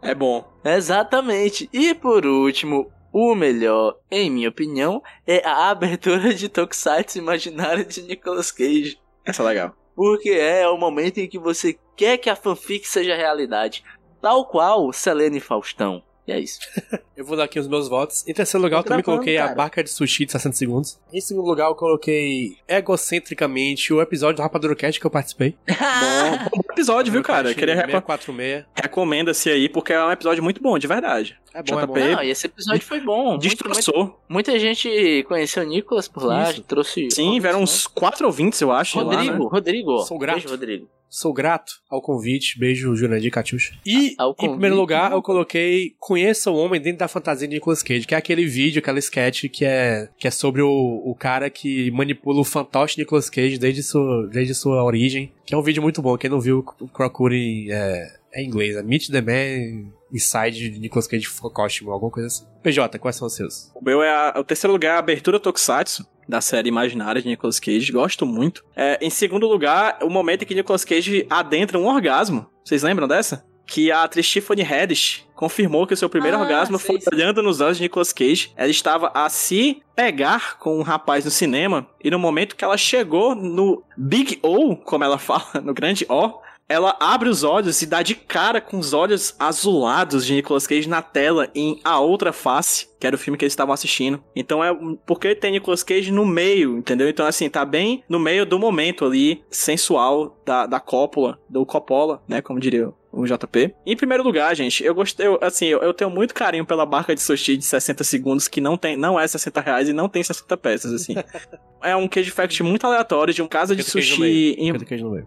[0.00, 0.48] É bom.
[0.64, 1.68] Exatamente.
[1.72, 8.02] E por último, o melhor, em minha opinião, é a abertura de Tokusatsu imaginário de
[8.02, 8.98] Nicolas Cage.
[9.24, 9.74] Essa é legal.
[9.96, 13.82] Porque é o momento em que você quer que a fanfic seja realidade.
[14.22, 16.02] Tal qual Selene Faustão.
[16.28, 16.58] E é isso.
[17.16, 18.22] Eu vou dar aqui os meus votos.
[18.28, 19.54] Em terceiro lugar, eu também gravando, coloquei a cara.
[19.56, 21.00] barca de sushi de 60 segundos.
[21.12, 25.56] Em segundo lugar, eu coloquei egocentricamente o episódio do Rapadura Cat que eu participei.
[25.66, 27.52] Bom, bom episódio, viu, cara?
[27.54, 28.64] Queria recom- 646.
[28.76, 31.36] recomenda-se aí, porque é um episódio muito bom, de verdade.
[31.52, 31.94] É bom, é bom.
[31.94, 32.08] JP.
[32.14, 33.30] Não, e esse episódio foi bom.
[33.30, 34.20] Muito- Destroçou.
[34.28, 37.08] Muita gente conheceu o Nicolas por lá, trouxe.
[37.10, 38.96] Sim, vieram uns quatro ouvintes, eu acho.
[38.98, 39.48] lá, Rodrigo, né?
[39.50, 39.98] Rodrigo.
[40.04, 40.36] Sou grato.
[40.36, 40.88] Beijo, Rodrigo.
[41.08, 42.58] Sou grato ao convite.
[42.58, 43.74] Beijo, Jurandir Catiuxa.
[43.84, 47.82] E, Ao em primeiro lugar, eu coloquei Conheça o Homem Dentro da Fantasia de Nicolas
[47.82, 51.48] Cage, que é aquele vídeo, aquela sketch que é, que é sobre o, o cara
[51.50, 55.32] que manipula o fantoche Nicolas Cage desde sua, desde sua origem.
[55.46, 56.16] Que é um vídeo muito bom.
[56.18, 58.76] Quem não viu, procure é, é em inglês.
[58.76, 62.46] É Meet the Man Inside de Nicolas Cage Costume, alguma coisa assim.
[62.62, 63.70] PJ, quais são os seus?
[63.74, 67.58] O meu é a- o terceiro lugar, a abertura Tokusatsu, da série Imaginária de Nicolas
[67.60, 67.92] Cage.
[67.92, 68.64] Gosto muito.
[68.76, 72.46] É, em segundo lugar, o momento em que Nicolas Cage adentra um orgasmo.
[72.64, 73.46] Vocês lembram dessa?
[73.66, 77.60] Que a atriz Tiffany Haddish confirmou que o seu primeiro Ah, orgasmo foi olhando nos
[77.60, 78.50] olhos de Nicolas Cage.
[78.56, 81.86] Ela estava a se pegar com um rapaz no cinema.
[82.02, 86.40] E no momento que ela chegou no Big O, como ela fala, no grande O,
[86.68, 90.88] ela abre os olhos e dá de cara com os olhos azulados de Nicolas Cage
[90.88, 94.22] na tela em A Outra Face, que era o filme que eles estavam assistindo.
[94.36, 97.08] Então é porque tem Nicolas Cage no meio, entendeu?
[97.08, 102.22] Então assim, tá bem no meio do momento ali sensual da, da cópula, do Coppola,
[102.28, 102.92] né, como diria
[103.22, 103.74] o JP.
[103.86, 107.14] Em primeiro lugar, gente, eu gostei, eu, assim, eu, eu tenho muito carinho pela barca
[107.14, 110.22] de sushi de 60 segundos, que não tem, não é 60 reais e não tem
[110.22, 111.14] 60 peças, assim.
[111.82, 114.72] é um queijo fact muito aleatório de um casa de sushi em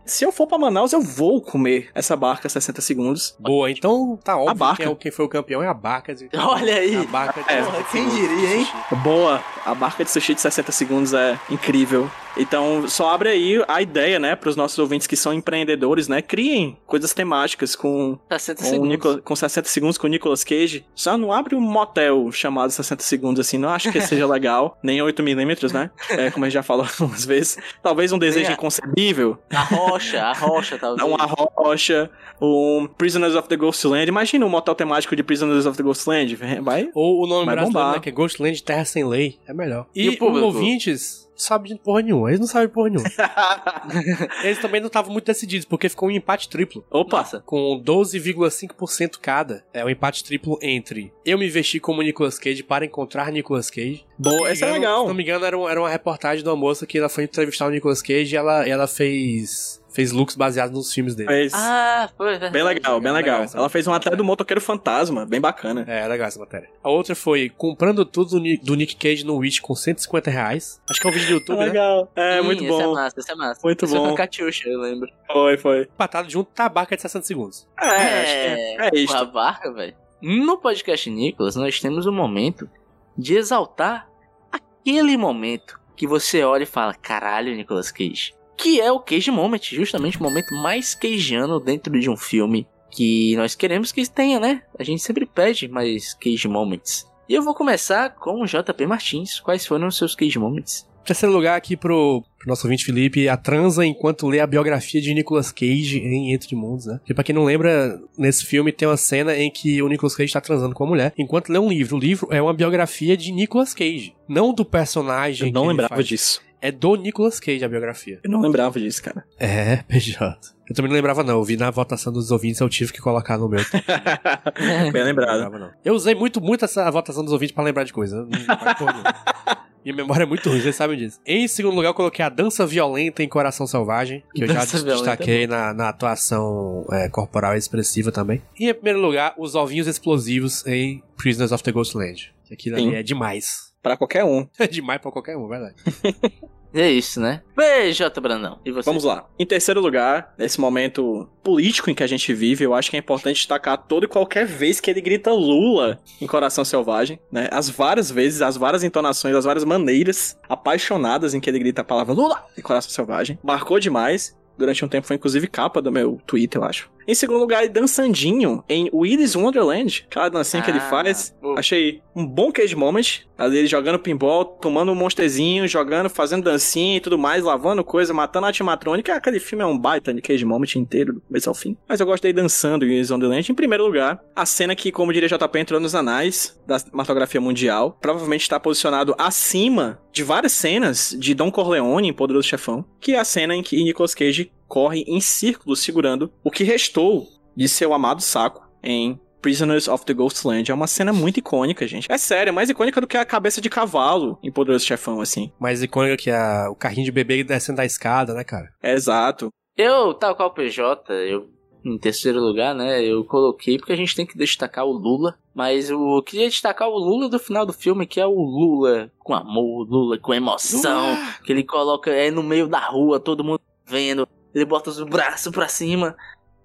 [0.06, 3.36] se eu for pra Manaus, eu vou comer essa barca 60 segundos.
[3.40, 4.78] Boa, então tá óbvio barca.
[4.78, 6.14] Quem, é o- quem foi o campeão é a barca.
[6.14, 6.96] de- Olha aí.
[6.96, 8.68] A barca de É, 60 quem diria, hein?
[9.04, 9.42] Boa!
[9.66, 12.10] A barca de sushi de 60 segundos é incrível.
[12.38, 16.22] Então, só abre aí a ideia, né, pros nossos ouvintes que são empreendedores, né?
[16.22, 18.90] Criem coisas temáticas com, 60 com, segundos.
[18.90, 20.86] Nicola- com 60 segundos com o Nicolas Cage.
[20.94, 24.78] Só não abre um motel chamado 60 segundos assim, não acho que seja legal.
[24.84, 25.90] Nem 8mm, né?
[26.10, 27.58] É, como a gente já falou algumas vezes.
[27.82, 29.38] Talvez um desejo inconcebível.
[29.50, 31.02] A rocha, a rocha, talvez.
[31.08, 32.10] Uma rocha,
[32.42, 34.08] um Prisoners of the Ghostland.
[34.08, 36.36] Imagina um motel temático de Prisoners of the Ghostland.
[36.62, 36.90] Vai.
[36.94, 39.38] Ou o nome Vai brasileiro, né, que é Ghostland Terra Sem Lei.
[39.48, 39.88] É melhor.
[39.96, 40.48] E E, o público?
[40.48, 42.30] os ouvintes sabem de porra nenhuma.
[42.30, 43.10] Eles não sabem de porra nenhuma.
[44.44, 46.86] Eles também não estavam muito decididos, porque ficou um empate triplo.
[46.90, 47.24] Opa!
[47.46, 49.64] Com 12,5% cada.
[49.74, 54.06] É um empate triplo entre eu me vesti como Nicolas Cage para encontrar Nicolas Cage.
[54.18, 55.08] Bom, essa é Se legal.
[55.08, 57.68] não me engano, era, um- era uma reportagem de uma moça que ela foi entrevistar
[57.68, 61.30] o Nicolas Cage e ela, ela fez, fez looks baseados nos filmes dele.
[61.30, 62.54] Mas Ah, foi verdade.
[62.54, 63.52] bem legal, bem legal legal.
[63.54, 65.86] Ela fez um até do motoqueiro fantasma, bem bacana.
[65.88, 66.70] É, é legal essa matéria.
[66.84, 70.82] A outra foi comprando tudo do Ni- do Nick Cage no Witch com 150 reais.
[70.90, 71.66] Acho que é um vídeo do YouTube, né?
[71.66, 72.12] legal.
[72.16, 72.94] É, Sim, muito Esse é bom.
[72.94, 73.62] massa, esse é massa.
[73.64, 74.08] Muito esse Foi bom.
[74.10, 75.10] com a Catiuxa, eu lembro.
[75.32, 75.82] Foi, foi.
[75.84, 77.68] Empatado junto, tabaca de 60 segundos.
[77.80, 77.94] É, acho
[78.34, 79.16] que é, é isso.
[79.16, 79.94] A barca, velho.
[80.22, 82.70] No podcast Nicolas, nós temos um momento
[83.18, 84.08] de exaltar
[84.52, 88.34] aquele momento que você olha e fala: caralho, Nicolas Cage.
[88.62, 93.36] Que é o Cage Moment, justamente o momento mais cageano dentro de um filme que
[93.36, 94.62] nós queremos que tenha, né?
[94.78, 97.10] A gente sempre pede mais Cage Moments.
[97.28, 99.40] E eu vou começar com o JP Martins.
[99.40, 100.88] Quais foram os seus Cage Moments?
[101.04, 105.12] Terceiro lugar aqui pro, pro nosso ouvinte Felipe, a transa enquanto lê a biografia de
[105.14, 107.00] Nicolas Cage em Entre Mundos, né?
[107.04, 110.32] Que pra quem não lembra, nesse filme tem uma cena em que o Nicolas Cage
[110.32, 111.98] tá transando com a mulher enquanto lê um livro.
[111.98, 115.74] O livro é uma biografia de Nicolas Cage, não do personagem Eu não que ele
[115.74, 116.08] lembrava faz.
[116.08, 116.42] disso.
[116.62, 118.20] É do Nicolas Cage a biografia.
[118.24, 119.26] Eu não lembrava disso, cara.
[119.40, 120.54] É, PJ.
[120.70, 123.38] Eu também não lembrava não, eu vi na votação dos ouvintes, eu tive que colocar
[123.38, 123.60] no meu.
[124.56, 125.06] bem Não lembrado.
[125.06, 125.72] lembrava, não.
[125.84, 128.26] Eu usei muito, muito essa votação dos ouvintes pra lembrar de coisa.
[128.26, 128.30] Não.
[129.84, 131.20] Minha memória é muito ruim, vocês sabem disso.
[131.26, 134.78] Em segundo lugar, eu coloquei a dança violenta em Coração Selvagem, que eu já Dança
[134.78, 138.44] é destaquei na, na atuação é, corporal expressiva também.
[138.60, 142.32] E em primeiro lugar, os ovinhos explosivos em Prisoners of the Ghostland.
[142.46, 142.96] Que Aquilo ali Sim.
[142.96, 143.71] é demais.
[143.82, 144.48] Pra qualquer um.
[144.60, 145.76] É demais pra qualquer um, verdade.
[146.74, 147.42] É isso, né?
[147.54, 148.60] BJ Brandão.
[148.64, 148.86] E você?
[148.86, 149.28] Vamos lá.
[149.38, 153.00] Em terceiro lugar, nesse momento político em que a gente vive, eu acho que é
[153.00, 157.50] importante destacar toda e qualquer vez que ele grita Lula em Coração Selvagem, né?
[157.52, 161.86] As várias vezes, as várias entonações, as várias maneiras apaixonadas em que ele grita a
[161.86, 163.38] palavra Lula em Coração Selvagem.
[163.44, 164.34] Marcou demais.
[164.62, 166.90] Durante um tempo foi inclusive capa do meu Twitter, eu acho.
[167.08, 170.06] Em segundo lugar, dançandinho em Willy's Wonderland.
[170.08, 171.36] Aquela dancinha que ele Ah, faz.
[171.42, 171.56] pô.
[171.58, 173.22] Achei um bom cage moment.
[173.38, 178.14] Ali ele jogando pinball, tomando um monsterzinho, jogando, fazendo dancinha e tudo mais, lavando coisa,
[178.14, 179.16] matando a animatrônica.
[179.16, 181.76] Aquele filme é um baita de cage moment inteiro, do começo ao fim.
[181.90, 183.52] Mas eu gostei dançando em Willy's Wonderland.
[183.52, 187.98] Em primeiro lugar, a cena que, como diria JP, entrou nos anais da cinematografia mundial.
[188.00, 192.86] Provavelmente está posicionado acima de várias cenas de Don Corleone em Poderoso Chefão.
[193.00, 197.28] Que é a cena em que Nicolas Cage corre em círculos segurando o que restou
[197.56, 200.70] de seu amado saco em Prisoners of the Ghostland.
[200.70, 202.12] É uma cena muito icônica, gente.
[202.12, 205.52] É sério, é mais icônica do que a cabeça de cavalo em Poderoso Chefão, assim.
[205.60, 208.70] Mais icônica que a, o carrinho de bebê descendo da escada, né, cara?
[208.84, 209.50] Exato.
[209.76, 211.50] Eu, tal qual o PJ, eu,
[211.84, 215.38] em terceiro lugar, né, eu coloquei porque a gente tem que destacar o Lula.
[215.54, 219.34] Mas eu queria destacar o Lula do final do filme, que é o Lula com
[219.34, 221.18] amor, Lula com emoção.
[221.44, 224.26] Que ele coloca é no meio da rua, todo mundo vendo.
[224.56, 226.16] Ele bota os braços pra cima.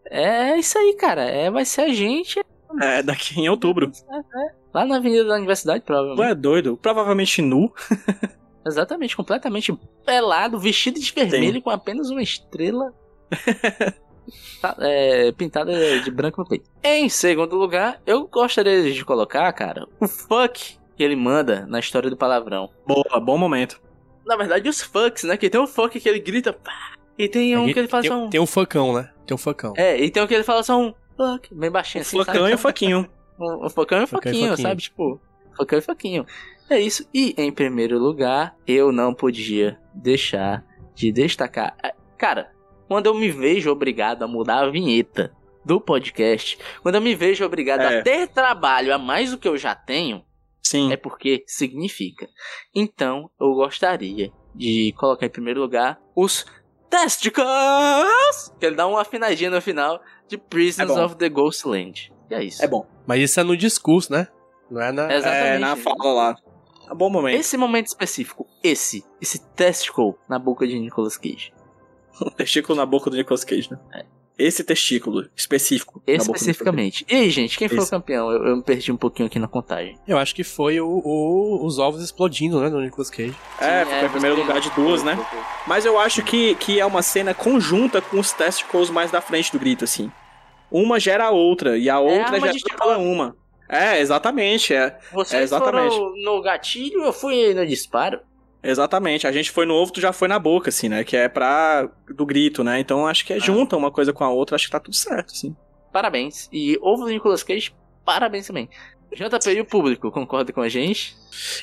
[0.08, 1.22] É isso aí, cara.
[1.22, 2.40] É, vai ser a gente
[2.80, 3.90] É, daqui em outubro.
[4.72, 6.30] lá na Avenida da Universidade, provavelmente.
[6.30, 6.76] é doido.
[6.80, 7.72] Provavelmente nu.
[8.64, 12.92] Exatamente, completamente pelado, vestido de vermelho com apenas uma estrela
[14.60, 16.68] tá, é, pintada de branco no peito.
[16.82, 22.08] Em segundo lugar, eu gostaria de colocar, cara, o fuck que ele manda na história
[22.10, 22.70] do palavrão.
[22.86, 23.80] Boa, bom momento.
[24.24, 25.36] Na verdade, os fucks, né?
[25.36, 28.02] Que tem um fuck que ele grita, pá, e tem um Aí que ele fala
[28.02, 28.30] tem, só um.
[28.30, 29.10] tem um facão, né?
[29.26, 29.72] Tem um facão.
[29.76, 32.16] É, e tem um que ele fala só um fuck, bem baixinho assim.
[32.18, 32.50] o flocão sabe?
[32.50, 33.08] e o foquinho.
[33.38, 34.68] Um, um facão e um Facão e faquinho, faquinho.
[34.68, 34.80] sabe?
[34.80, 35.20] Tipo,
[35.58, 36.26] facão e faquinho.
[36.70, 37.06] É isso.
[37.12, 40.64] E em primeiro lugar, eu não podia deixar
[40.94, 41.76] de destacar.
[41.82, 42.50] Ah, Cara,
[42.88, 45.32] quando eu me vejo obrigado a mudar a vinheta
[45.64, 47.98] do podcast, quando eu me vejo obrigado É.
[47.98, 50.24] a ter trabalho a mais do que eu já tenho,
[50.62, 50.92] Sim.
[50.92, 52.28] é porque significa.
[52.74, 56.46] Então, eu gostaria de colocar em primeiro lugar os
[56.88, 57.44] Testicles!
[58.60, 62.12] Que ele dá uma afinadinha no final de Prisoners É of the Ghostland.
[62.30, 62.64] E é isso.
[62.64, 62.86] É bom.
[63.06, 64.28] Mas isso é no discurso, né?
[64.70, 65.12] Não é na.
[65.12, 65.46] Exatamente.
[65.46, 66.36] É, na fala lá.
[66.88, 67.38] É um bom momento.
[67.38, 71.52] Esse momento específico, esse, esse testicle na boca de Nicolas Cage.
[72.20, 74.04] Um testículo na boca do Nicolas Cage, né?
[74.38, 76.02] Esse testículo específico.
[76.06, 77.06] do Especificamente.
[77.08, 77.86] E aí, gente, quem foi Isso.
[77.86, 78.30] o campeão?
[78.30, 79.98] Eu, eu me perdi um pouquinho aqui na contagem.
[80.06, 82.68] Eu acho que foi o, o- os ovos explodindo, né?
[82.68, 83.34] No Nicolas Cage.
[83.58, 85.18] É, Sim, ficou em primeiro você- lugar de duas, né?
[85.66, 89.50] Mas eu acho que, que é uma cena conjunta com os testicles mais da frente
[89.50, 90.12] do grito, assim.
[90.70, 93.34] Uma gera a outra, e a outra arma gera pela uma.
[93.68, 94.98] É, exatamente, é.
[95.14, 95.94] Vocês É, exatamente.
[95.96, 98.20] foram no gatilho eu fui no disparo?
[98.70, 99.26] Exatamente.
[99.26, 101.04] A gente foi no ovo, tu já foi na boca, assim, né?
[101.04, 101.88] Que é pra.
[102.14, 102.78] do grito, né?
[102.80, 103.40] Então acho que é Ah.
[103.40, 105.54] junta uma coisa com a outra, acho que tá tudo certo, assim.
[105.92, 106.48] Parabéns.
[106.52, 108.68] E ovo do Nicolas Cage, parabéns também.
[109.14, 111.16] JP e o público, concorda com a gente?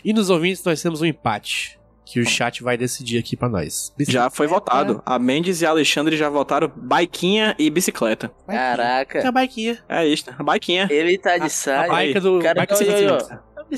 [0.03, 1.79] E nos ouvintes nós temos um empate.
[2.05, 3.93] Que o chat vai decidir aqui pra nós.
[4.07, 5.01] Já foi votado.
[5.05, 8.29] A Mendes e a Alexandre já votaram baiquinha e bicicleta.
[8.47, 9.27] É Caraca.
[9.27, 9.81] a baiquinha.
[9.87, 10.87] É isso, a baiquinha.
[10.91, 11.87] Ele tá de A saia.
[11.89, 12.39] baica do.
[12.39, 12.75] cara, baica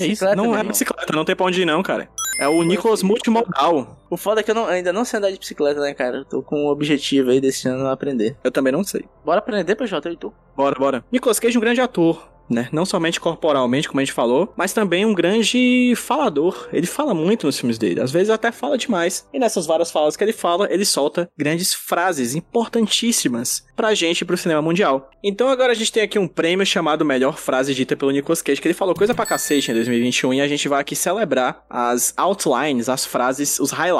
[0.04, 0.16] aí, ó.
[0.16, 0.20] centímetros.
[0.20, 0.70] Bicicleta Não é mesmo.
[0.70, 2.10] bicicleta, não tem pra onde ir, não, cara.
[2.40, 3.98] É o Nicolas Multimodal.
[4.10, 6.18] O foda é que eu não- ainda não sei andar de bicicleta, né, cara?
[6.18, 8.36] Eu tô com um objetivo aí desse ano aprender.
[8.44, 9.06] Eu também não sei.
[9.24, 10.34] Bora aprender, PJ, eu e tu.
[10.56, 11.06] Bora, bora.
[11.12, 12.70] Nicolas Cage é um grande ator, né?
[12.72, 16.70] Não somente corporalmente, como a gente falou, mas também um grande falador.
[16.72, 19.28] Ele fala muito nos filmes dele, às vezes até fala demais.
[19.34, 24.26] E nessas várias falas que ele fala, ele solta grandes frases importantíssimas pra gente e
[24.26, 25.10] pro cinema mundial.
[25.24, 28.62] Então agora a gente tem aqui um prêmio chamado Melhor Frase Dita pelo Nicolas Cage,
[28.62, 32.14] que ele falou coisa pra cacete em 2021 e a gente vai aqui celebrar as
[32.16, 33.96] outlines, as frases, os highlights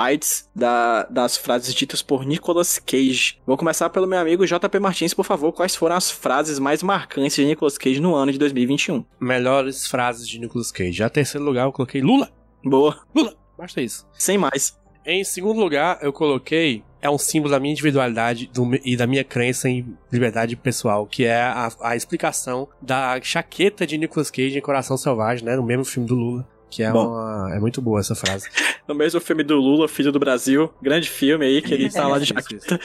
[0.56, 3.38] da- das frases ditas por Nicolas Cage.
[3.46, 7.36] Vou começar pelo meu amigo JP Martins, por favor, quais foram as frases mais marcantes
[7.36, 9.04] de Nicolas Cage no ano de 2021?
[9.20, 10.92] Melhores frases de Nicolas Cage.
[10.94, 12.30] Já em terceiro lugar eu coloquei Lula.
[12.64, 13.34] Boa, Lula.
[13.58, 14.06] Basta isso.
[14.14, 14.78] sem mais.
[15.06, 16.84] Em segundo lugar, eu coloquei.
[17.00, 21.24] É um símbolo da minha individualidade do e da minha crença em liberdade pessoal, que
[21.24, 25.56] é a, a explicação da chaqueta de Nicolas Cage em Coração Selvagem, né?
[25.56, 26.48] No mesmo filme do Lula.
[26.76, 27.08] Que é, Bom.
[27.08, 28.50] uma, é muito boa essa frase.
[28.86, 32.20] No mesmo filme do Lula, Filho do Brasil, grande filme aí, que ele tá lá
[32.20, 32.80] de Isso, jaqueta.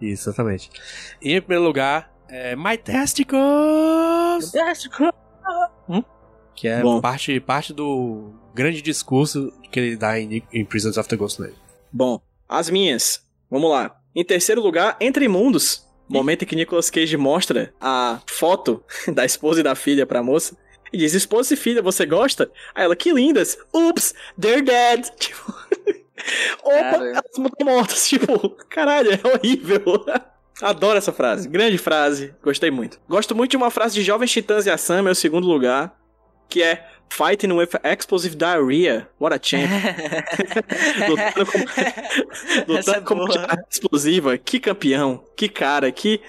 [0.00, 0.70] Isso, exatamente.
[1.20, 4.52] E em primeiro lugar, é My Testicles!
[6.54, 7.00] Que é Bom.
[7.00, 11.54] parte, parte do grande discurso que ele dá em, em Prisons of the Ghostland.
[11.90, 13.26] Bom, as minhas.
[13.50, 13.96] Vamos lá.
[14.14, 15.84] Em terceiro lugar, Entre Mundos.
[16.08, 20.56] Momento em que Nicolas Cage mostra a foto da esposa e da filha pra moça.
[20.92, 22.50] E diz, esposa e filha, você gosta?
[22.74, 23.58] Aí ela, que lindas.
[23.72, 25.08] Oops, they're dead.
[25.18, 25.54] Tipo...
[26.62, 28.06] Opa, elas estão mortas.
[28.08, 29.82] Tipo, caralho, é horrível.
[30.60, 31.48] Adoro essa frase.
[31.48, 32.34] Grande frase.
[32.42, 33.00] Gostei muito.
[33.08, 35.96] Gosto muito de uma frase de Jovens Titãs e Assam, meu segundo lugar.
[36.48, 36.86] Que é...
[37.12, 39.08] Fighting with explosive diarrhea.
[39.18, 39.68] What a champ.
[41.08, 43.36] Lutando com, é lutando com boa.
[43.36, 44.38] uma explosiva.
[44.38, 45.24] Que campeão.
[45.36, 45.90] Que cara.
[45.90, 46.20] Que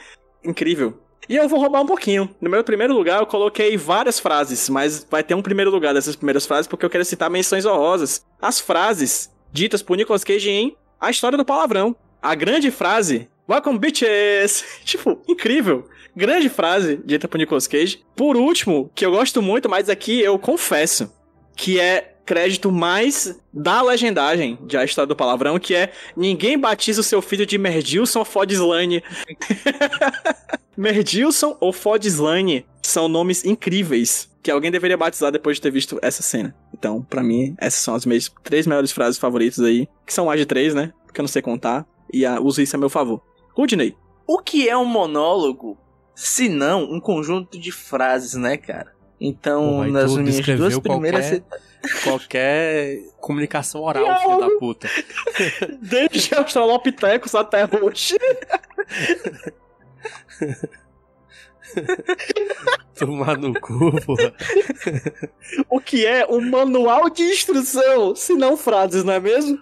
[0.44, 1.00] incrível.
[1.32, 2.30] E eu vou roubar um pouquinho.
[2.42, 6.14] No meu primeiro lugar, eu coloquei várias frases, mas vai ter um primeiro lugar dessas
[6.14, 8.26] primeiras frases porque eu quero citar menções honrosas.
[8.42, 11.96] As frases ditas por Nicolas Cage em A História do Palavrão.
[12.22, 14.66] A grande frase, Welcome bitches!
[14.84, 15.88] tipo, incrível.
[16.14, 18.04] Grande frase dita por Nicolas Cage.
[18.14, 21.14] Por último, que eu gosto muito, mas aqui eu confesso,
[21.56, 27.00] que é crédito mais da legendagem de A História do Palavrão, que é Ninguém batiza
[27.00, 29.02] o seu filho de Merdilson Fodslane.
[30.78, 36.24] Merdilson ou Fodslane são nomes incríveis que alguém deveria batizar depois de ter visto essa
[36.24, 36.56] cena.
[36.74, 40.40] Então, pra mim, essas são as minhas três melhores frases favoritas aí, que são mais
[40.40, 40.92] de três, né?
[41.06, 43.22] Porque eu não sei contar, e uh, uso isso a meu favor.
[43.56, 43.96] Rudney.
[44.26, 45.78] O que é um monólogo,
[46.16, 48.92] se não um conjunto de frases, né, cara?
[49.20, 51.30] Então, Pô, nas minhas duas primeiras...
[51.30, 51.72] qualquer-
[52.04, 54.88] Qualquer comunicação oral, filho da puta.
[55.82, 58.18] Desde Australopithecus até hoje.
[62.98, 64.34] Tomar no cu, porra.
[65.70, 69.58] O que é um manual de instrução, se não frases, não é mesmo?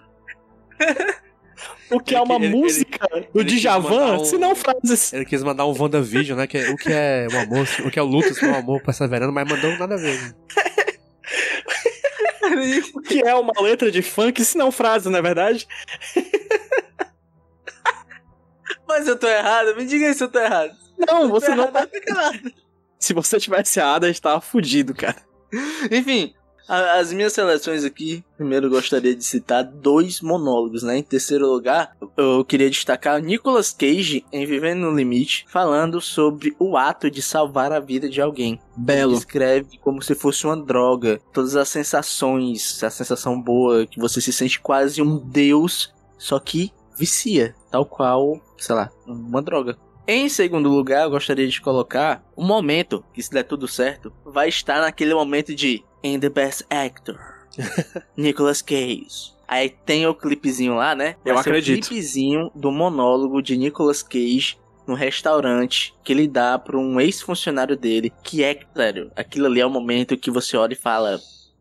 [1.90, 5.12] O que é Ele- uma ele- música do ele quis Djavan, um- se não frases.
[5.12, 6.46] Ele quis mandar um WandaVision, né?
[6.46, 8.56] Que é, o que é o amor, o que é o luto, se não é
[8.56, 10.20] o amor perseverando, mas mandou nada a ver.
[10.20, 10.34] né?
[12.94, 15.66] O que é uma letra de funk, se não frases, não é verdade?
[18.90, 20.72] Mas eu tô errado, me diga aí se eu tô errado.
[20.98, 22.14] Não, você Tô não errado, tá.
[22.14, 22.32] lá.
[22.98, 25.16] Se você tivesse errado, a gente tava fudido, cara.
[25.90, 26.34] Enfim,
[26.68, 30.98] a- as minhas seleções aqui, primeiro gostaria de citar dois monólogos, né?
[30.98, 36.76] Em terceiro lugar, eu queria destacar Nicolas Cage em Vivendo no Limite, falando sobre o
[36.76, 38.60] ato de salvar a vida de alguém.
[38.76, 39.14] Belo.
[39.14, 44.32] Descreve como se fosse uma droga, todas as sensações, a sensação boa, que você se
[44.32, 46.70] sente quase um deus, só que
[47.00, 49.78] vicia, tal qual, sei lá, uma droga.
[50.06, 54.48] Em segundo lugar, eu gostaria de colocar o momento, que se der tudo certo, vai
[54.48, 57.18] estar naquele momento de In the Best Actor,
[58.16, 59.32] Nicolas Cage.
[59.48, 61.16] Aí tem o clipezinho lá, né?
[61.24, 61.84] Eu Vai acredito.
[61.84, 67.76] O clipezinho do monólogo de Nicolas Cage no restaurante que ele dá pra um ex-funcionário
[67.76, 71.20] dele, que é, sério, aquilo ali é o momento que você olha e fala,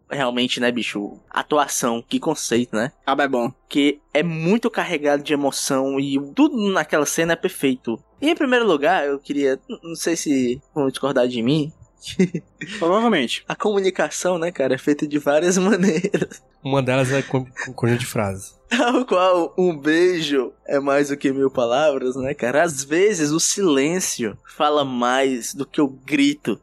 [0.10, 2.92] realmente, né, bicho, atuação, que conceito, né?
[3.06, 3.52] Ah, é bom.
[3.68, 8.02] que é muito carregado de emoção e tudo naquela cena é perfeito.
[8.22, 11.72] E em primeiro lugar, eu queria, não sei se vão discordar de mim,
[12.80, 13.44] Provavelmente.
[13.48, 16.42] a comunicação, né, cara, é feita de várias maneiras.
[16.64, 17.46] Uma delas é com,
[17.76, 18.58] conjunto de frases.
[18.70, 22.64] Tal qual um beijo é mais do que mil palavras, né, cara?
[22.64, 26.60] Às vezes o silêncio fala mais do que o grito.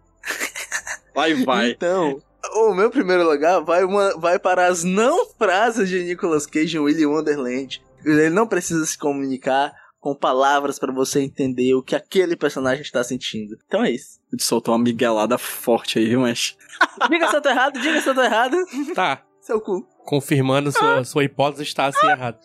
[1.15, 1.71] Vai, vai.
[1.71, 2.21] Então,
[2.55, 6.81] o meu primeiro lugar vai, uma, vai para as não frases de Nicolas Cage em
[6.81, 7.83] Willy Wonderland.
[8.05, 13.03] Ele não precisa se comunicar com palavras para você entender o que aquele personagem está
[13.03, 13.57] sentindo.
[13.67, 14.21] Então é isso.
[14.37, 16.57] Te soltou uma miguelada forte aí, viu, mas.
[17.11, 18.57] Diga se eu tô errado, diga se eu tô errado.
[18.95, 19.87] Tá, Seu cu.
[20.05, 22.39] confirmando sua, sua hipótese está assim errada.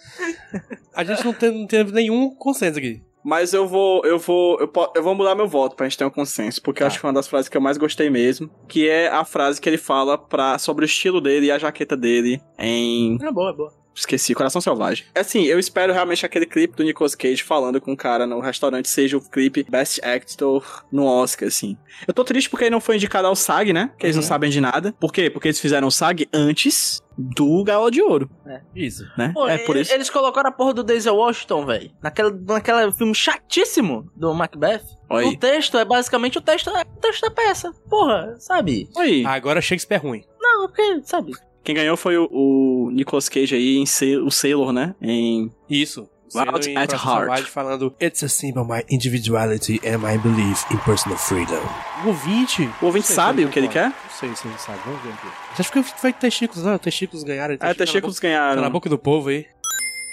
[0.95, 3.03] A gente não, tem, não teve nenhum consenso aqui.
[3.23, 6.09] Mas eu vou, eu vou, eu, eu vou mudar meu voto pra gente ter um
[6.09, 6.87] consenso, porque eu Tá.
[6.87, 9.61] acho que foi uma das frases que eu mais gostei mesmo, que é a frase
[9.61, 13.51] que ele fala pra, sobre o estilo dele e a jaqueta dele em É boa,
[13.51, 13.80] é boa.
[13.93, 15.05] Esqueci, Coração Selvagem.
[15.13, 18.87] Assim, eu espero realmente aquele clipe do Nicolas Cage falando com o cara no restaurante
[18.87, 21.77] seja o clipe Best Actor no Oscar, assim.
[22.07, 23.91] Eu tô triste porque ele não foi indicado ao SAG, né?
[23.99, 24.27] Que eles não Uhum.
[24.29, 24.93] sabem de nada.
[24.99, 25.29] Por quê?
[25.29, 28.29] Porque eles fizeram o SAG antes do Gala de Ouro,
[28.73, 29.03] Isso.
[29.17, 29.31] né?
[29.33, 29.93] Pô, é por isso.
[29.93, 31.91] Eles colocaram a porra do Denzel Washington, velho.
[32.01, 34.81] Naquela, naquela filme chatíssimo do Macbeth.
[35.09, 37.71] Olha O texto é basicamente o texto, é o texto da peça.
[37.89, 38.89] Porra, sabe?
[38.97, 39.25] Aí.
[39.25, 40.23] Agora Shakespeare é ruim.
[40.39, 41.33] Não, porque, sabe?
[41.63, 44.95] Quem ganhou foi o, o Nicolas Cage aí, em Sa- o Sailor, né?
[45.01, 46.09] Em Isso.
[46.33, 47.43] Wild at Heart.
[47.43, 51.59] Falando It's a symbol of my individuality and my belief in personal freedom.
[52.05, 52.69] O ouvinte...
[52.81, 53.89] O ouvinte sei sabe o que ele quer?
[53.89, 54.79] Não sei se ele sabe.
[54.85, 55.27] Vamos ver aqui.
[55.55, 56.63] Você acha que foi testículos?
[56.63, 57.57] Não, testículos ganharam.
[57.59, 58.69] Ah, Testículos Tá na ganharam.
[58.71, 59.45] boca do povo aí.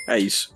[0.08, 0.52] É isso.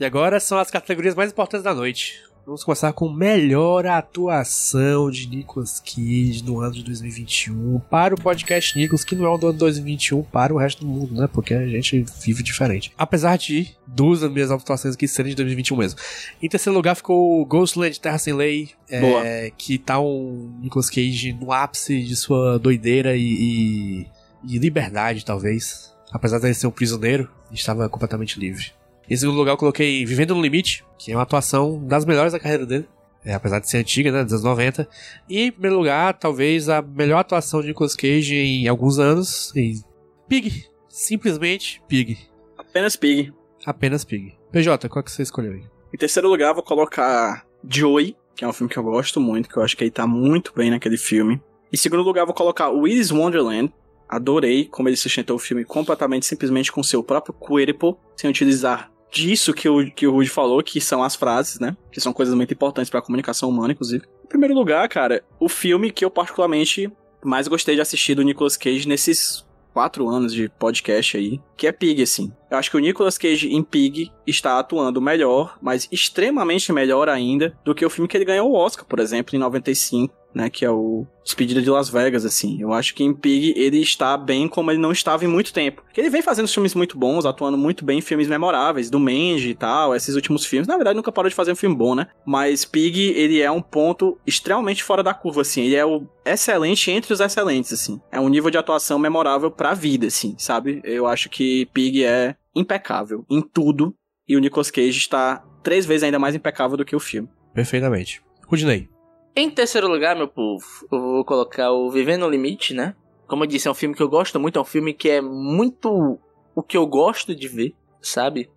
[0.00, 2.20] E agora são as categorias mais importantes da noite.
[2.48, 8.74] Vamos começar com melhor atuação de Nicolas Cage no ano de 2021 para o podcast
[8.78, 11.28] Nicolas, que não é o do ano 2021 para o resto do mundo, né?
[11.30, 12.90] Porque a gente vive diferente.
[12.96, 16.00] Apesar de duas das minhas atuações aqui serem de 2021 mesmo.
[16.42, 19.22] Em terceiro lugar ficou Ghostland Terra Sem Lei, é, Boa.
[19.58, 24.06] que tá um Nicolas Cage no ápice de sua doideira e, e,
[24.54, 25.92] e liberdade, talvez.
[26.10, 28.77] Apesar de ele ser um prisioneiro, estava completamente livre.
[29.10, 32.38] Em segundo lugar, eu coloquei Vivendo no Limite, que é uma atuação das melhores da
[32.38, 32.86] carreira dele.
[33.24, 34.22] É, apesar de ser antiga, né?
[34.22, 34.88] Dos anos 90.
[35.28, 39.52] E em primeiro lugar, talvez a melhor atuação de Nicolas Cage em alguns anos.
[39.56, 39.82] Em
[40.28, 40.66] Pig.
[40.88, 42.18] Simplesmente Pig.
[42.56, 43.32] Apenas Pig.
[43.64, 44.36] Apenas Pig.
[44.52, 45.64] PJ, qual que você escolheu aí?
[45.92, 49.56] Em terceiro lugar, vou colocar Joey, que é um filme que eu gosto muito, que
[49.56, 51.42] eu acho que ele tá muito bem naquele filme.
[51.72, 53.72] Em segundo lugar, eu vou colocar Willy's Wonderland.
[54.08, 59.52] Adorei como ele sustentou o filme completamente, simplesmente com seu próprio corpo, sem utilizar disso
[59.54, 61.76] que o, que o Rude falou, que são as frases, né?
[61.90, 64.04] Que são coisas muito importantes para a comunicação humana, inclusive.
[64.24, 66.90] Em primeiro lugar, cara, o filme que eu particularmente
[67.24, 71.72] mais gostei de assistir do Nicolas Cage nesses quatro anos de podcast aí, que é
[71.72, 72.32] Pig, assim.
[72.50, 77.56] Eu acho que o Nicolas Cage em Pig está atuando melhor, mas extremamente melhor ainda
[77.64, 80.64] do que o filme que ele ganhou o Oscar, por exemplo, em 95 né, que
[80.64, 82.62] é o Despedida de Las Vegas, assim.
[82.62, 85.82] Eu acho que em Pig ele está bem como ele não estava em muito tempo.
[85.96, 89.54] Ele vem fazendo filmes muito bons, atuando muito bem em filmes memoráveis, do Mandy e
[89.54, 90.68] tal, esses últimos filmes.
[90.68, 92.06] Na verdade, nunca parou de fazer um filme bom, né?
[92.24, 95.62] Mas Pig, ele é um ponto extremamente fora da curva, assim.
[95.62, 98.00] Ele é o excelente entre os excelentes, assim.
[98.12, 100.80] É um nível de atuação memorável pra vida, assim, sabe?
[100.84, 103.92] Eu acho que Pig é impecável em tudo.
[104.28, 107.28] E o Nicolas Cage está três vezes ainda mais impecável do que o filme.
[107.52, 108.22] Perfeitamente.
[108.46, 108.88] Rudinei.
[109.34, 112.94] Em terceiro lugar, meu povo, eu vou colocar o Vivendo no Limite, né?
[113.26, 115.20] Como eu disse, é um filme que eu gosto muito, é um filme que é
[115.20, 116.18] muito
[116.54, 118.50] o que eu gosto de ver, sabe?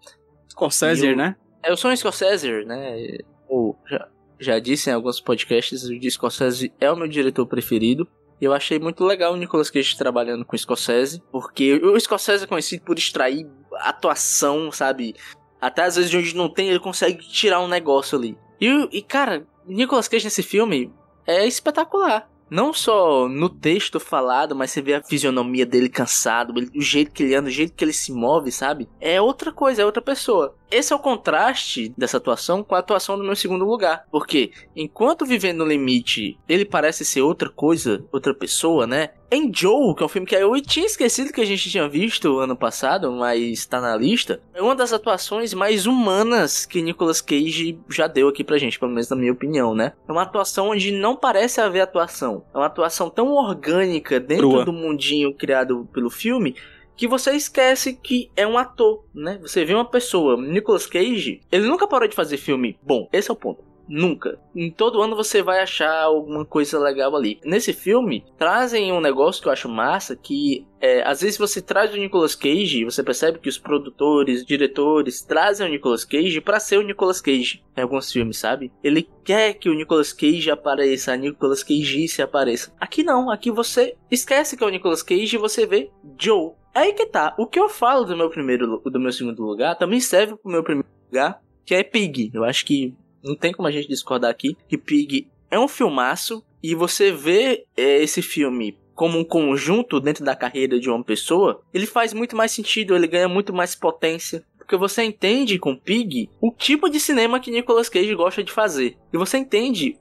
[0.49, 1.35] Scorsese, eu, né?
[1.63, 3.17] Eu sou um Scorsese, né?
[3.49, 4.07] Eu já,
[4.39, 8.07] já disse em alguns podcasts, o Scorsese é o meu diretor preferido.
[8.39, 12.47] Eu achei muito legal o Nicolas Cage trabalhando com o Scorsese, porque o Scorsese é
[12.47, 15.15] conhecido por extrair atuação, sabe?
[15.59, 18.35] Até às vezes de onde não tem, ele consegue tirar um negócio ali.
[18.59, 20.93] E, e cara, Nicolas Cage nesse filme
[21.25, 22.29] é espetacular.
[22.49, 27.23] Não só no texto falado, mas você vê a fisionomia dele cansado, o jeito que
[27.23, 28.89] ele anda, o jeito que ele se move, sabe?
[28.99, 30.53] É outra coisa, é outra pessoa.
[30.71, 34.05] Esse é o contraste dessa atuação com a atuação do meu segundo lugar.
[34.09, 39.09] Porque enquanto Vivendo no Limite, ele parece ser outra coisa, outra pessoa, né?
[39.29, 42.39] Em Joe, que é um filme que eu tinha esquecido que a gente tinha visto
[42.39, 47.79] ano passado, mas tá na lista, é uma das atuações mais humanas que Nicolas Cage
[47.89, 49.93] já deu aqui pra gente, pelo menos na minha opinião, né?
[50.07, 52.43] É uma atuação onde não parece haver atuação.
[52.53, 54.65] É uma atuação tão orgânica dentro Crua.
[54.65, 56.55] do mundinho criado pelo filme
[57.01, 59.39] que você esquece que é um ator, né?
[59.41, 63.09] Você vê uma pessoa, Nicolas Cage, ele nunca parou de fazer filme bom.
[63.11, 63.63] Esse é o ponto.
[63.89, 64.39] Nunca.
[64.55, 67.39] Em todo ano você vai achar alguma coisa legal ali.
[67.43, 71.91] Nesse filme, trazem um negócio que eu acho massa, que é, às vezes você traz
[71.91, 76.77] o Nicolas Cage, você percebe que os produtores, diretores trazem o Nicolas Cage para ser
[76.77, 78.71] o Nicolas Cage em alguns filmes, sabe?
[78.83, 82.71] Ele quer que o Nicolas Cage apareça, a Nicolas Cage se apareça.
[82.79, 85.89] Aqui não, aqui você esquece que é o Nicolas Cage e você vê
[86.19, 87.35] Joe, Aí que tá.
[87.37, 90.63] O que eu falo do meu primeiro, do meu segundo lugar também serve pro meu
[90.63, 92.31] primeiro lugar, que é Pig.
[92.33, 92.93] Eu acho que
[93.23, 97.65] não tem como a gente discordar aqui que Pig é um filmaço e você vê
[97.75, 102.35] é, esse filme como um conjunto dentro da carreira de uma pessoa, ele faz muito
[102.35, 104.43] mais sentido, ele ganha muito mais potência.
[104.57, 108.95] Porque você entende com Pig o tipo de cinema que Nicolas Cage gosta de fazer.
[109.11, 109.97] E você entende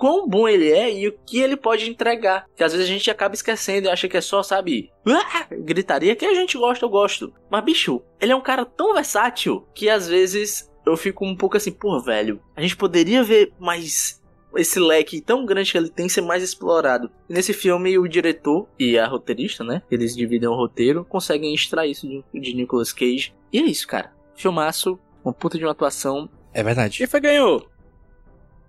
[0.00, 2.46] quão bom ele é e o que ele pode entregar.
[2.56, 5.46] Que às vezes a gente acaba esquecendo e acha que é só, sabe, ah!
[5.50, 7.32] gritaria que a gente gosta, eu gosto.
[7.50, 11.58] Mas, bicho, ele é um cara tão versátil que às vezes eu fico um pouco
[11.58, 14.18] assim, pô, velho, a gente poderia ver mais
[14.56, 17.10] esse leque tão grande que ele tem ser mais explorado.
[17.28, 19.82] nesse filme, o diretor e a roteirista, né?
[19.90, 23.34] Eles dividem o roteiro, conseguem extrair isso de, de Nicolas Cage.
[23.52, 24.12] E é isso, cara.
[24.34, 26.28] Filmaço, uma puta de uma atuação.
[26.54, 26.96] É verdade.
[26.96, 27.68] Quem foi ganhou?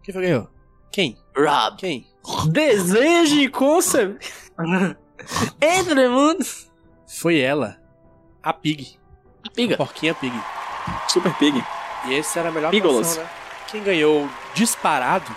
[0.03, 0.60] Quem foi ganhou?
[0.91, 1.17] Quem?
[1.35, 1.77] Rob.
[1.77, 2.05] Quem?
[2.49, 3.79] Desejo com
[5.61, 6.69] Entre mundos.
[7.07, 7.77] Foi ela.
[8.43, 8.97] A Pig.
[9.45, 9.75] A Piga.
[9.75, 10.33] A porquinha Pig.
[11.07, 11.63] Super Pig.
[12.07, 13.17] E esse era a melhor Pigolas.
[13.17, 13.29] né?
[13.69, 15.33] Quem ganhou disparado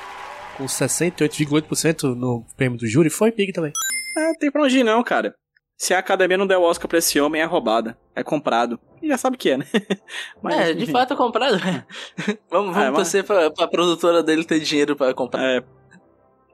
[0.57, 3.73] com 68,8% no prêmio do júri foi Pig também.
[4.17, 5.35] Ah, tem pra onde ir não, cara.
[5.77, 7.99] Se a academia não der o Oscar pra esse homem, é roubada.
[8.15, 8.79] É comprado.
[9.07, 9.67] Já sabe o que é, né?
[10.43, 11.59] Mas, é, de fato é comprado.
[12.51, 13.27] vamos vamos é, torcer mas...
[13.27, 15.43] pra, pra produtora dele ter dinheiro pra comprar.
[15.43, 15.65] É.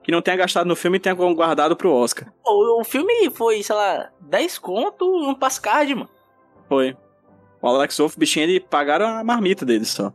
[0.03, 2.33] Que não tenha gastado no filme e tenha guardado pro Oscar.
[2.45, 6.09] O, o filme foi, sei lá, 10 conto um pascard, mano.
[6.69, 6.97] Foi.
[7.61, 10.13] O Alex Wolff, bichinho, ele pagaram a marmita dele só.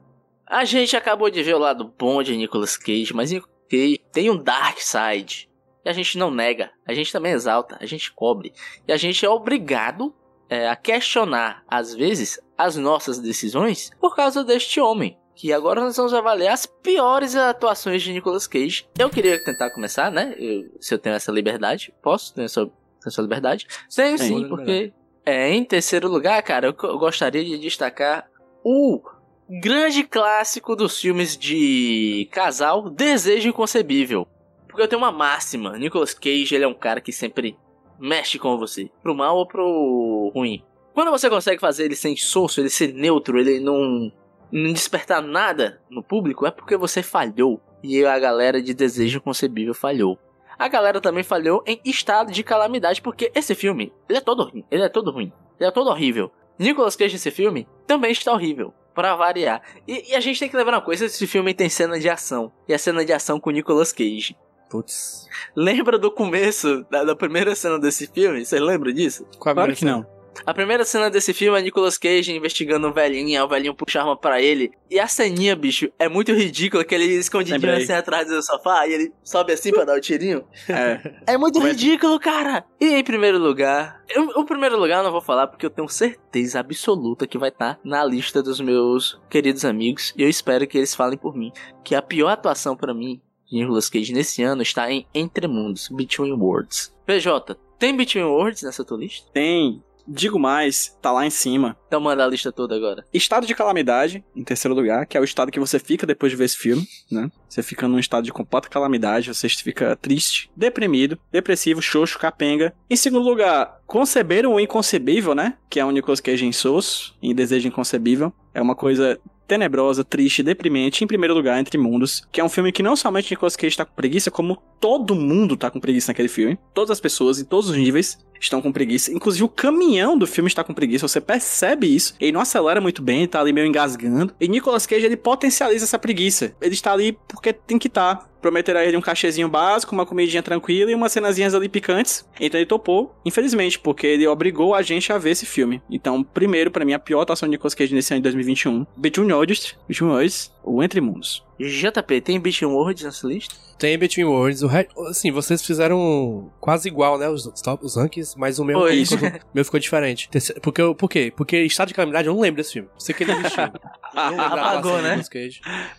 [0.47, 4.29] A gente acabou de ver o lado bom de Nicolas Cage, mas Nicolas Cage tem
[4.29, 5.49] um dark side.
[5.83, 8.53] E a gente não nega, a gente também exalta, a gente cobre.
[8.87, 10.13] E a gente é obrigado
[10.49, 15.17] é, a questionar, às vezes, as nossas decisões por causa deste homem.
[15.35, 18.87] Que agora nós vamos avaliar as piores atuações de Nicolas Cage.
[18.97, 20.33] Eu queria tentar começar, né?
[20.37, 21.93] Eu, se eu tenho essa liberdade.
[22.01, 22.33] Posso?
[22.33, 22.69] Tenho essa,
[23.05, 23.67] essa liberdade?
[23.93, 24.93] Tenho sim, sim porque.
[25.25, 28.29] É, em terceiro lugar, cara, eu, eu gostaria de destacar
[28.63, 29.01] o
[29.49, 34.27] grande clássico dos filmes de casal, Desejo Inconcebível.
[34.67, 35.77] Porque eu tenho uma máxima.
[35.77, 37.57] Nicolas Cage, ele é um cara que sempre
[37.99, 38.89] mexe com você.
[39.01, 40.63] Pro mal ou pro ruim.
[40.93, 44.11] Quando você consegue fazer ele sem insosso, ele ser neutro, ele não,
[44.51, 47.59] não despertar nada no público, é porque você falhou.
[47.83, 50.17] e a galera de Desejo Concebível falhou.
[50.57, 54.63] A galera também falhou em Estado de Calamidade, porque esse filme, ele é todo ruim,
[54.71, 56.31] ele é todo ruim, ele é todo horrível.
[56.57, 59.61] Nicolas Cage nesse filme também está horrível, pra variar.
[59.85, 62.53] E, e a gente tem que lembrar uma coisa, esse filme tem cena de ação,
[62.67, 64.37] e a cena de ação com Nicolas Cage.
[64.69, 65.27] Putz.
[65.55, 68.45] Lembra do começo da, da primeira cena desse filme?
[68.45, 69.25] Você lembra disso?
[69.39, 70.05] Qual a Claro que não.
[70.45, 74.17] A primeira cena desse filme é Nicolas Cage investigando um velhinho, o velhinho puxa arma
[74.17, 74.69] pra ele.
[74.91, 78.91] E a ceninha, bicho, é muito ridícula, que ele escondidinho assim atrás do sofá e
[78.93, 80.43] ele sobe assim pra dar o tirinho.
[80.67, 81.15] É.
[81.35, 82.65] É muito Mas- ridículo, cara!
[82.81, 85.87] E em primeiro lugar, eu- o primeiro lugar eu não vou falar porque eu tenho
[85.87, 90.77] certeza absoluta que vai estar na lista dos meus queridos amigos e eu espero que
[90.77, 91.51] eles falem por mim.
[91.81, 93.21] Que a pior atuação pra mim
[93.51, 96.93] Nicolas Cage nesse ano está em Entre Mundos, Between Worlds.
[97.05, 99.29] PJ, tem Between Worlds nessa tua lista?
[99.33, 99.81] Tem.
[100.07, 101.75] Digo mais, tá lá em cima.
[101.87, 103.03] Então manda a lista toda agora.
[103.11, 106.35] Estado de calamidade, em terceiro lugar, que é o estado que você fica depois de
[106.35, 107.31] ver esse filme, né?
[107.49, 112.71] Você fica num estado de completa calamidade, você fica triste, deprimido, depressivo, xoxo, capenga.
[112.87, 115.57] Em segundo lugar, conceber o inconcebível, né?
[115.69, 118.31] Que é o Nicolas Cage em Sos, em Desejo Inconcebível.
[118.53, 122.71] É uma coisa tenebrosa, triste, deprimente, em primeiro lugar, Entre Mundos, que é um filme
[122.71, 126.27] que não somente Nicolas Cage tá com preguiça, como todo mundo tá com preguiça naquele
[126.27, 126.57] filme.
[126.73, 129.11] Todas as pessoas, em todos os níveis, estão com preguiça.
[129.11, 132.15] Inclusive, o caminhão do filme está com preguiça, você percebe isso.
[132.19, 134.33] Ele não acelera muito bem, tá ali meio engasgando.
[134.39, 136.55] E Nicolas Cage, ele potencializa essa preguiça.
[136.61, 138.29] Ele está ali porque tem que estar.
[138.45, 142.23] Prometeram a ele um cachezinho básico, uma comidinha tranquila e umas cenazinhas ali picantes.
[142.39, 145.81] Então ele topou, infelizmente, porque ele obrigou a gente a ver esse filme.
[145.89, 148.85] Então, primeiro, pra mim, a pior atuação de Nicolas Cage nesse ano de 2021.
[148.95, 151.43] Between Worlds, Between Worlds, o Entre Mundos.
[151.57, 153.55] JP, tem Between Worlds nessa lista?
[153.79, 154.61] Tem Between Worlds.
[154.61, 154.87] O re...
[155.09, 157.29] Assim, vocês fizeram quase igual, né?
[157.29, 160.29] Os, top, os rankings, mas o meu, ficou, o meu ficou diferente.
[160.61, 161.33] Porque, eu- por quê?
[161.35, 162.89] Porque Estado de Calamidade eu não lembro desse filme.
[162.99, 163.63] Sei que ele existiu.
[164.13, 165.21] Apagou, né?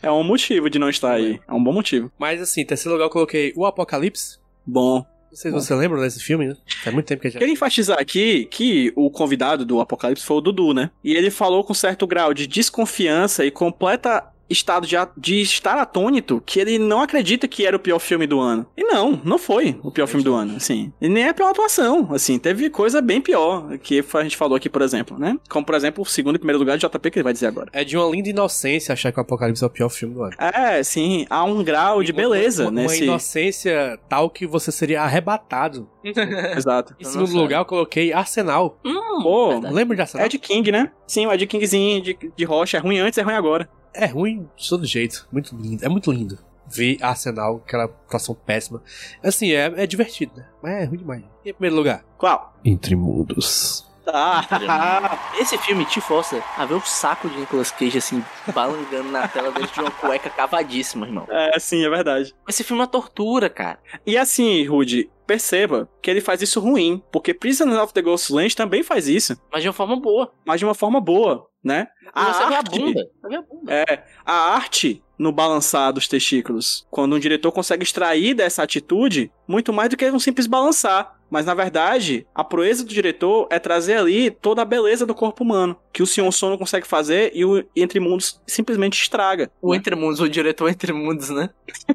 [0.03, 1.41] É um motivo de não estar aí.
[1.49, 2.11] É um bom motivo.
[2.19, 4.39] Mas assim, em terceiro lugar eu coloquei O Apocalipse.
[4.67, 5.05] Bom.
[5.31, 6.57] Não sei se você lembra desse filme, né?
[6.83, 7.39] Faz muito tempo que a gente...
[7.39, 10.91] Queria enfatizar aqui que o convidado do Apocalipse foi o Dudu, né?
[11.05, 16.43] E ele falou com certo grau de desconfiança e completa estado de, de estar atônito
[16.45, 18.67] que ele não acredita que era o pior filme do ano.
[18.77, 20.93] E não, não foi o pior filme do ano, assim.
[21.01, 22.39] E nem é a pior atuação, assim.
[22.39, 25.37] Teve coisa bem pior que a gente falou aqui, por exemplo, né?
[25.49, 27.69] Como, por exemplo, o segundo e primeiro lugar de JP que ele vai dizer agora.
[27.73, 30.35] É de uma linda inocência achar que o Apocalipse é o pior filme do ano.
[30.39, 33.05] É, sim, há um grau de beleza uma, uma nesse...
[33.05, 35.89] inocência tal que você seria arrebatado.
[36.57, 36.95] Exato.
[37.01, 37.41] Em segundo sei.
[37.41, 38.79] lugar eu coloquei Arsenal.
[38.85, 39.75] Hum, Pô, verdade.
[39.75, 40.27] Lembra de Arsenal?
[40.27, 40.91] Ed King, né?
[41.07, 42.77] Sim, o Ed Kingzinho de, de rocha.
[42.77, 43.69] É ruim antes, é ruim agora.
[43.95, 45.27] É ruim de todo jeito.
[45.33, 45.85] Muito lindo.
[45.85, 46.39] É muito lindo.
[46.69, 48.83] Ver Arsenal, aquela atuação péssima.
[49.23, 50.47] Assim, é, é divertido, né?
[50.63, 51.23] Mas é ruim demais.
[51.45, 52.05] E em primeiro lugar?
[52.19, 52.55] Qual?
[52.65, 53.87] Entre Mundos.
[54.09, 58.23] Ah, Esse filme te força a ver o saco de Nicolas Cage assim,
[58.55, 61.27] balangando na tela dentro de uma cueca cavadíssima, irmão.
[61.29, 62.33] é, sim, é verdade.
[62.49, 63.81] Esse filme é uma tortura, cara.
[64.07, 68.85] E assim, Rude, perceba que ele faz isso ruim, porque Prisoners of the Ghostlands também
[68.85, 70.33] faz isso, Mas de uma forma boa.
[70.47, 71.89] mas de uma forma boa, né?
[72.15, 73.11] E você vê a arte- bunda.
[73.21, 73.73] Você vê a bunda.
[73.73, 76.87] É, a arte no balançar dos testículos.
[76.91, 81.17] Quando um diretor consegue extrair dessa atitude muito mais do que um simples balançar.
[81.29, 85.43] Mas na verdade, a proeza do diretor é trazer ali toda a beleza do corpo
[85.43, 89.51] humano, que o Sion Son não consegue fazer e o Entre Mundos simplesmente estraga.
[89.61, 91.51] O Entre Mundos, o diretor Entre Mundos, né?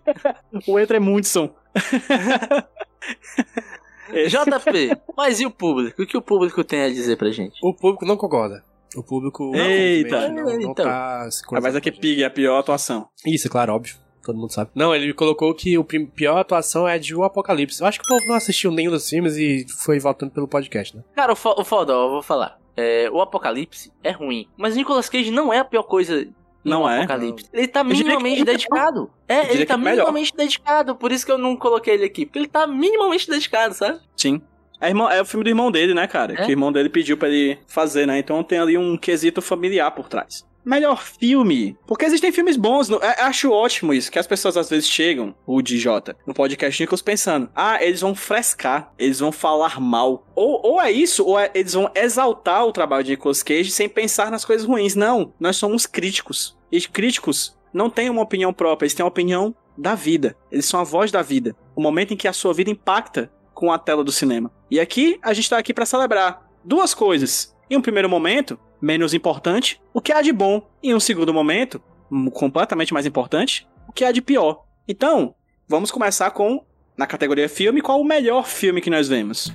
[0.67, 1.55] O Entre Mundson.
[4.11, 6.01] JP, mas e o público?
[6.01, 7.57] O que o público tem a dizer pra gente?
[7.63, 8.63] O público não concorda.
[8.95, 10.27] O público Eita.
[10.27, 10.85] infelizmente, não, não Então.
[10.85, 13.07] tá se Ah, Mas aqui Pig é a pior atuação.
[13.25, 13.95] Isso, claro, óbvio.
[14.23, 14.69] Todo mundo sabe.
[14.75, 17.81] Não, ele colocou que o pior atuação é de O Apocalipse.
[17.81, 20.95] Eu acho que o povo não assistiu nenhum dos filmes e foi voltando pelo podcast,
[20.95, 21.03] né?
[21.15, 22.59] Cara, o, fo o foda, eu vou falar.
[22.77, 24.47] É, o Apocalipse é ruim.
[24.55, 26.27] Mas Nicolas Cage não é a pior coisa
[26.63, 26.97] Não no é.
[26.99, 27.47] Apocalipse.
[27.51, 29.09] Ele tá que minimamente é dedicado.
[29.27, 29.95] É, ele tá que é melhor.
[30.03, 30.95] minimamente dedicado.
[30.95, 32.23] Por isso que eu não coloquei ele aqui.
[32.25, 33.99] Porque ele tá minimamente dedicado, sabe?
[34.15, 34.39] Sim.
[34.81, 36.33] É, irmão- é o filme do irmão dele, né, cara?
[36.33, 36.35] É?
[36.37, 38.17] Que o irmão dele pediu pra ele fazer, né?
[38.19, 40.43] Então tem ali um quesito familiar por trás.
[40.63, 41.75] Melhor filme.
[41.87, 42.87] Porque existem filmes bons.
[42.87, 44.11] no- é- acho ótimo isso.
[44.11, 48.13] Que as pessoas às vezes chegam, o DJ, no podcast Nichols, pensando: ah, eles vão
[48.13, 50.23] frescar, eles vão falar mal.
[50.35, 53.89] Ou, ou é isso, ou é- eles vão exaltar o trabalho de Nicolas Cage sem
[53.89, 54.93] pensar nas coisas ruins.
[54.95, 56.55] Não, nós somos críticos.
[56.71, 60.35] E críticos não têm uma opinião própria, eles têm uma opinião da vida.
[60.51, 61.55] Eles são a voz da vida.
[61.75, 64.51] O momento em que a sua vida impacta com a tela do cinema.
[64.71, 67.53] E aqui a gente tá aqui pra celebrar duas coisas.
[67.69, 70.65] Em um primeiro momento, menos importante, o que há de bom.
[70.81, 74.63] Em um segundo momento, hum, completamente mais importante, o que há de pior.
[74.87, 75.35] Então,
[75.67, 76.65] vamos começar com
[76.97, 79.51] na categoria filme, qual o melhor filme que nós vemos?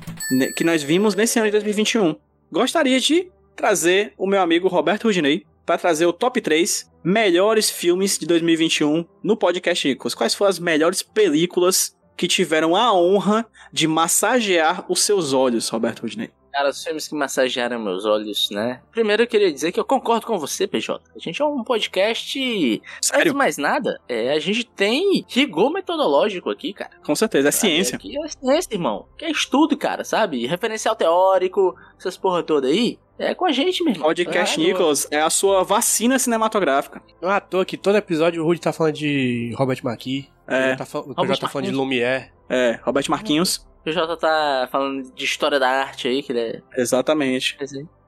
[0.55, 2.17] Que nós vimos nesse ano de 2021.
[2.53, 8.19] Gostaria de trazer o meu amigo Roberto Rudinei para trazer o top 3 melhores filmes
[8.19, 10.15] de 2021 no podcast Nicolas.
[10.15, 16.03] Quais foram as melhores películas que tiveram a honra de massagear os seus olhos, Roberto
[16.03, 16.31] Rudney?
[16.53, 18.81] Cara, os filmes que massagearam meus olhos, né?
[18.91, 21.05] Primeiro eu queria dizer que eu concordo com você, PJ.
[21.15, 22.39] A gente é um podcast.
[22.39, 23.35] Antes de Sério?
[23.35, 26.93] mais nada, é, a gente tem rigor metodológico aqui, cara.
[27.05, 27.97] Com certeza, é ciência.
[27.97, 29.07] Aqui é ciência, irmão.
[29.19, 30.47] Que é estudo, cara, sabe?
[30.47, 32.99] Referencial teórico, essas porra toda aí.
[33.19, 34.09] É com a gente, meu irmão.
[34.09, 37.03] Podcast É, Nicolas é a sua vacina cinematográfica.
[37.21, 40.31] Não é à toa que todo episódio o Rudy tá falando de Robert McKee.
[40.49, 40.77] É.
[40.77, 42.31] Tá o Robert PJ tá falando de Lumière.
[42.49, 43.67] É, Roberto Marquinhos.
[43.81, 46.63] O PJ tá falando de história da arte aí, que ele é.
[46.77, 47.57] Exatamente.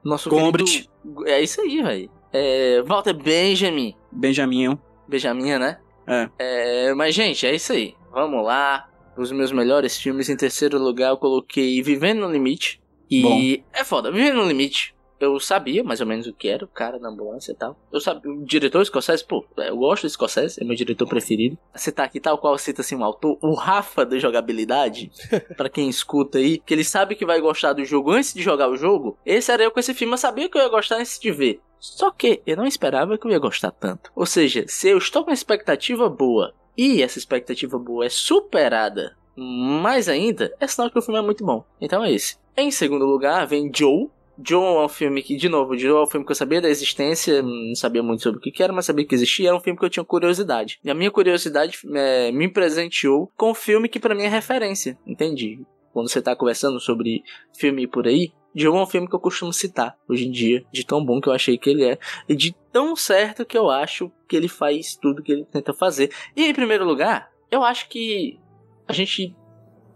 [0.05, 0.89] Nosso Gombrich.
[1.05, 2.11] querido- É isso aí, velho.
[2.33, 3.95] É, Walter Benjamin.
[4.13, 4.79] Benjamin.
[5.09, 5.79] Benjamin, né?
[6.07, 6.29] É.
[6.39, 7.95] É, Mas, gente, é isso aí.
[8.13, 8.89] Vamos lá.
[9.17, 10.29] Os meus melhores filmes.
[10.29, 12.81] Em terceiro lugar, eu coloquei Vivendo no Limite.
[13.11, 14.11] E é foda.
[14.13, 14.95] Vivendo no Limite.
[15.21, 17.77] Eu sabia mais ou menos o que era, o cara na ambulância e tal.
[17.93, 21.59] Eu sabia, o diretor Scorsese, pô, eu gosto do Scorsese, é meu diretor preferido.
[21.75, 25.11] Você tá aqui tal qual cita assim um autor, o Rafa da jogabilidade,
[25.57, 28.69] pra quem escuta aí, que ele sabe que vai gostar do jogo antes de jogar
[28.69, 29.19] o jogo.
[29.25, 31.61] Esse era eu com esse filme, eu sabia que eu ia gostar antes de ver.
[31.81, 34.11] Só que eu não esperava que eu ia gostar tanto.
[34.15, 39.17] Ou seja, se eu estou com uma expectativa boa e essa expectativa boa é superada
[39.37, 41.65] mais ainda, é sinal que o filme é muito bom.
[41.81, 42.37] Então é esse.
[42.57, 44.09] Em segundo lugar, vem Joe.
[44.45, 46.69] Joe é um filme que, de novo, Joe é um filme que eu sabia da
[46.69, 49.49] existência, não sabia muito sobre o que era, mas sabia que existia.
[49.49, 50.79] Era um filme que eu tinha curiosidade.
[50.85, 54.99] E a minha curiosidade é, me presenteou com um filme que pra mim é referência.
[55.07, 55.61] Entendi.
[55.93, 57.23] Quando você tá conversando sobre
[57.57, 60.85] filme por aí, Joe é um filme que eu costumo citar hoje em dia, de
[60.85, 61.99] tão bom que eu achei que ele é,
[62.29, 66.13] e de tão certo que eu acho que ele faz tudo que ele tenta fazer.
[66.37, 68.39] E em primeiro lugar, eu acho que
[68.87, 69.35] a gente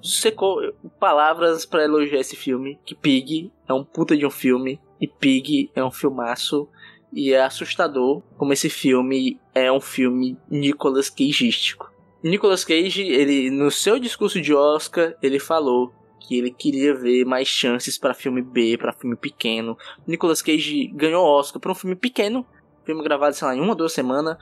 [0.02, 0.60] secou
[0.98, 5.70] palavras pra elogiar esse filme, que Pig é um puta de um filme, e Pig
[5.74, 6.68] é um filmaço,
[7.12, 11.92] e é assustador como esse filme é um filme Nicolas Cageístico.
[12.22, 17.48] Nicolas Cage, ele no seu discurso de Oscar, ele falou que ele queria ver mais
[17.48, 19.76] chances pra filme B, pra filme pequeno.
[20.06, 22.46] Nicolas Cage ganhou Oscar pra um filme pequeno,
[22.84, 24.36] filme gravado, sei lá, em uma ou duas semanas.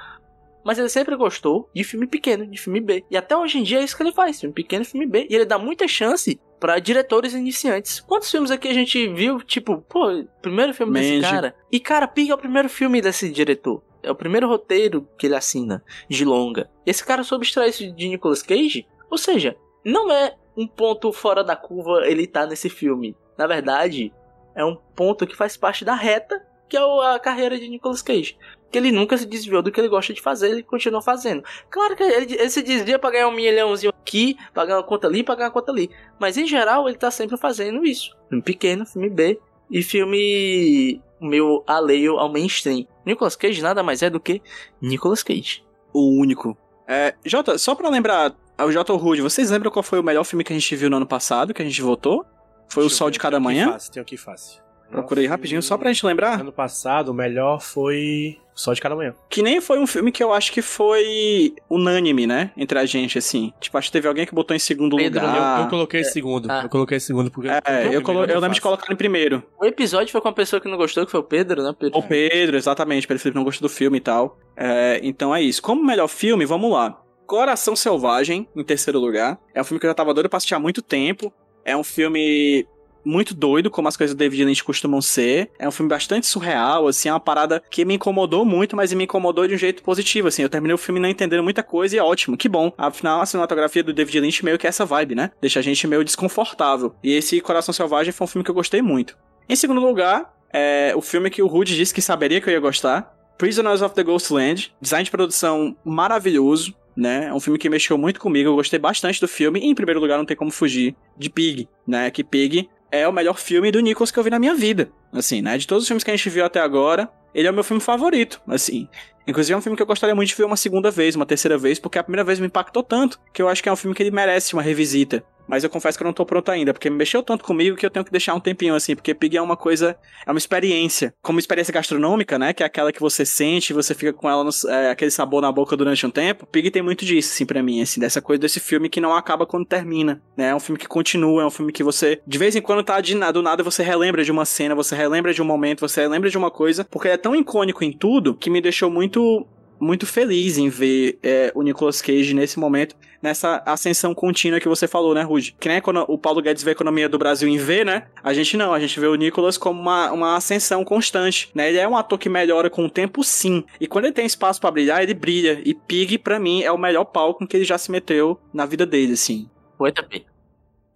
[0.63, 3.03] Mas ele sempre gostou de filme pequeno, de filme B.
[3.11, 5.27] E até hoje em dia é isso que ele faz, filme pequeno e filme B.
[5.31, 7.99] E ele dá muita chance pra diretores iniciantes.
[8.01, 11.55] Quantos filmes aqui a gente viu, tipo, pô, primeiro filme desse cara?
[11.73, 13.83] E cara, Pig é o primeiro filme desse diretor.
[14.03, 16.71] É o primeiro roteiro que ele assina, de longa.
[16.87, 18.87] Esse cara soube extrair isso de Nicolas Cage.
[19.11, 23.17] Ou seja, não é um ponto fora da curva ele tá nesse filme.
[23.37, 24.13] Na verdade,
[24.55, 28.39] é um ponto que faz parte da reta, que é a carreira de Nicolas Cage.
[28.71, 31.43] Que ele nunca se desviou do que ele gosta de fazer, ele continua fazendo.
[31.69, 35.09] Claro que ele, ele se desvia pra ganhar um milhãozinho aqui, pra ganhar uma conta
[35.09, 35.91] ali, pra ganhar uma conta ali.
[36.21, 38.17] Mas em geral, ele tá sempre fazendo isso.
[38.29, 39.41] Filme pequeno, filme B
[39.71, 42.87] e filme meu alheio ao mainstream.
[43.05, 44.41] Nicolas Cage nada mais é do que
[44.81, 45.65] Nicolas Cage.
[45.93, 46.57] O único.
[46.87, 50.45] É, Jota, só pra lembrar, o Jota Rude, vocês lembram qual foi o melhor filme
[50.45, 52.25] que a gente viu no ano passado, que a gente votou?
[52.69, 53.73] Foi o Deixa eu Sol de Cada tem o que Manhã?
[53.73, 54.63] fácil, Tem o que fácil.
[54.91, 56.41] Procurei rapidinho, só pra gente lembrar.
[56.41, 59.15] Ano passado, o melhor foi Sol de Cada Manhã.
[59.29, 62.51] Que nem foi um filme que eu acho que foi unânime, né?
[62.57, 63.53] Entre a gente, assim.
[63.61, 65.59] Tipo, acho que teve alguém que botou em segundo Pedro, lugar.
[65.59, 66.51] Eu, eu coloquei segundo.
[66.51, 66.63] Ah.
[66.65, 67.49] Eu coloquei segundo porque.
[67.49, 68.79] É, eu, colo- eu lembro de colocar.
[68.85, 69.43] colocar em primeiro.
[69.61, 71.99] O episódio foi com uma pessoa que não gostou, que foi o Pedro, né, Pedro?
[71.99, 73.07] O Pedro, exatamente.
[73.07, 74.39] Pedro Felipe não gostou do filme e tal.
[74.57, 75.63] É, então é isso.
[75.63, 77.01] Como melhor filme, vamos lá.
[77.27, 79.39] Coração Selvagem, em terceiro lugar.
[79.55, 81.33] É um filme que eu já tava doido pra assistir há muito tempo.
[81.65, 82.67] É um filme
[83.05, 85.51] muito doido, como as coisas do David Lynch costumam ser.
[85.59, 89.05] É um filme bastante surreal, assim, é uma parada que me incomodou muito, mas me
[89.05, 90.43] incomodou de um jeito positivo, assim.
[90.43, 92.73] Eu terminei o filme não entendendo muita coisa e é ótimo, que bom.
[92.77, 95.31] Afinal, a cinematografia do David Lynch meio que é essa vibe, né?
[95.41, 96.95] Deixa a gente meio desconfortável.
[97.03, 99.17] E esse Coração Selvagem foi um filme que eu gostei muito.
[99.49, 102.61] Em segundo lugar, é o filme que o Rude disse que saberia que eu ia
[102.61, 103.15] gostar.
[103.39, 104.73] Prisoners of the Ghostland.
[104.81, 107.27] Design de produção maravilhoso, né?
[107.27, 108.51] É um filme que mexeu muito comigo.
[108.51, 109.61] Eu gostei bastante do filme.
[109.61, 112.11] E, em primeiro lugar, não tem como fugir de Pig, né?
[112.11, 114.91] Que Pig é o melhor filme do Nicholas que eu vi na minha vida.
[115.13, 115.57] Assim, né?
[115.57, 117.81] De todos os filmes que a gente viu até agora, ele é o meu filme
[117.81, 118.89] favorito, assim.
[119.27, 121.57] Inclusive é um filme que eu gostaria muito de ver uma segunda vez, uma terceira
[121.57, 123.95] vez, porque a primeira vez me impactou tanto que eu acho que é um filme
[123.95, 125.23] que ele merece uma revisita.
[125.51, 127.85] Mas eu confesso que eu não tô pronto ainda, porque me mexeu tanto comigo que
[127.85, 131.13] eu tenho que deixar um tempinho assim, porque Pig é uma coisa, é uma experiência.
[131.21, 132.53] Como experiência gastronômica, né?
[132.53, 135.51] Que é aquela que você sente, você fica com ela, no, é, aquele sabor na
[135.51, 136.47] boca durante um tempo.
[136.47, 139.45] Pig tem muito disso, assim, pra mim, assim, dessa coisa desse filme que não acaba
[139.45, 140.51] quando termina, né?
[140.51, 143.01] É um filme que continua, é um filme que você, de vez em quando, tá
[143.01, 146.31] de, do nada, você relembra de uma cena, você relembra de um momento, você relembra
[146.31, 149.47] de uma coisa, porque é tão icônico em tudo que me deixou muito
[149.81, 154.87] muito feliz em ver é, o Nicolas Cage nesse momento, nessa ascensão contínua que você
[154.87, 155.57] falou, né, Rude?
[155.59, 158.07] Que nem quando o Paulo Guedes vê a economia do Brasil em V, né?
[158.23, 161.69] A gente não, a gente vê o Nicolas como uma, uma ascensão constante, né?
[161.69, 163.65] Ele é um ator que melhora com o tempo, sim.
[163.81, 165.61] E quando ele tem espaço para brilhar, ele brilha.
[165.65, 168.67] E Pig, para mim, é o melhor palco em que ele já se meteu na
[168.67, 169.49] vida dele, assim.
[169.79, 170.25] Foi também.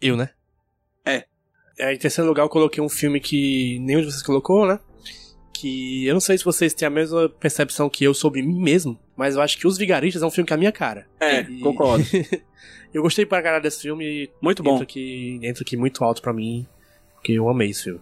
[0.01, 0.29] Eu, né?
[1.05, 1.25] É.
[1.79, 1.95] é.
[1.95, 4.79] Em terceiro lugar, eu coloquei um filme que nenhum de vocês colocou, né?
[5.57, 8.99] Que eu não sei se vocês têm a mesma percepção que eu sobre mim mesmo,
[9.17, 11.07] mas eu acho que Os Vigaristas é um filme que é a minha cara.
[11.21, 12.05] É, E- concordo.
[12.93, 14.73] eu gostei pra caralho desse filme Muito bom.
[14.75, 16.67] entra aqui, entra aqui muito alto pra mim,
[17.15, 18.01] porque eu amei esse filme.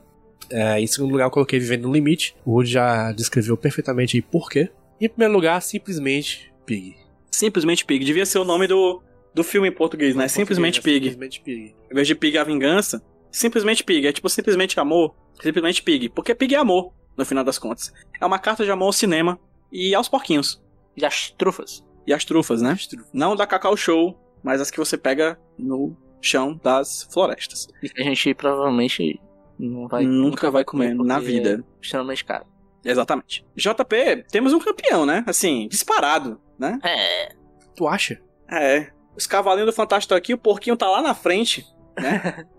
[0.50, 2.34] É, em segundo lugar, eu coloquei Vivendo no Limite.
[2.44, 4.70] O Woody já descreveu perfeitamente aí por quê.
[5.00, 6.96] Em primeiro lugar, simplesmente Pig.
[7.30, 8.04] Simplesmente Pig.
[8.04, 9.00] Devia ser o nome do,
[9.34, 10.26] do filme em português, né?
[10.28, 11.10] Simplesmente Português, Pig.
[11.10, 11.74] Simplesmente Pig.
[11.90, 14.06] Em vez de Pig a vingança, simplesmente Pig.
[14.06, 16.08] É tipo simplesmente amor, simplesmente Pig.
[16.10, 17.92] Porque Pig é amor, no final das contas.
[18.20, 19.38] É uma carta de amor ao cinema
[19.70, 20.62] e aos porquinhos.
[20.96, 21.84] E as trufas.
[22.06, 22.76] E às trufas, né?
[23.12, 27.68] Não da Cacau Show, mas as que você pega no chão das florestas.
[27.82, 29.20] E que a gente provavelmente
[29.58, 30.04] não vai.
[30.04, 31.64] Nunca vai comer na porque vida.
[31.64, 32.46] É extremamente caro.
[32.84, 33.46] Exatamente.
[33.56, 35.24] JP, temos um campeão, né?
[35.26, 36.78] Assim, disparado, né?
[36.82, 37.28] É.
[37.76, 38.20] Tu acha?
[38.50, 38.90] É.
[39.16, 41.64] Os cavalinhos do Fantástico estão aqui, o porquinho tá lá na frente,
[41.96, 42.46] né?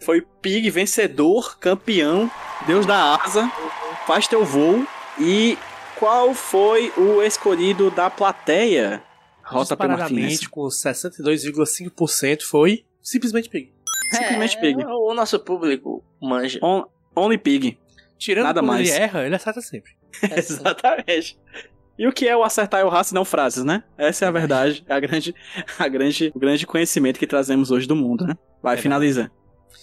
[0.00, 2.30] Foi Pig, vencedor, campeão,
[2.66, 3.50] Deus da asa,
[4.06, 4.86] faz teu voo.
[5.20, 5.56] E
[5.98, 9.02] qual foi o escolhido da plateia?
[9.44, 13.72] Rota Disparadamente, com 62,5% foi simplesmente Pig.
[14.12, 14.82] Simplesmente Pig.
[14.82, 16.58] É, O nosso público manja.
[16.62, 17.78] On- Only Pig.
[18.18, 18.88] Tirando Nada mais.
[18.88, 19.92] ele erra, ele acerta sempre.
[20.36, 21.38] Exatamente.
[21.98, 23.82] E o que é o acertar e errar se não frases, né?
[23.98, 25.34] Essa é a verdade, é a grande,
[25.78, 28.34] a grande, o grande conhecimento que trazemos hoje do mundo, né?
[28.62, 29.30] Vai, É finaliza.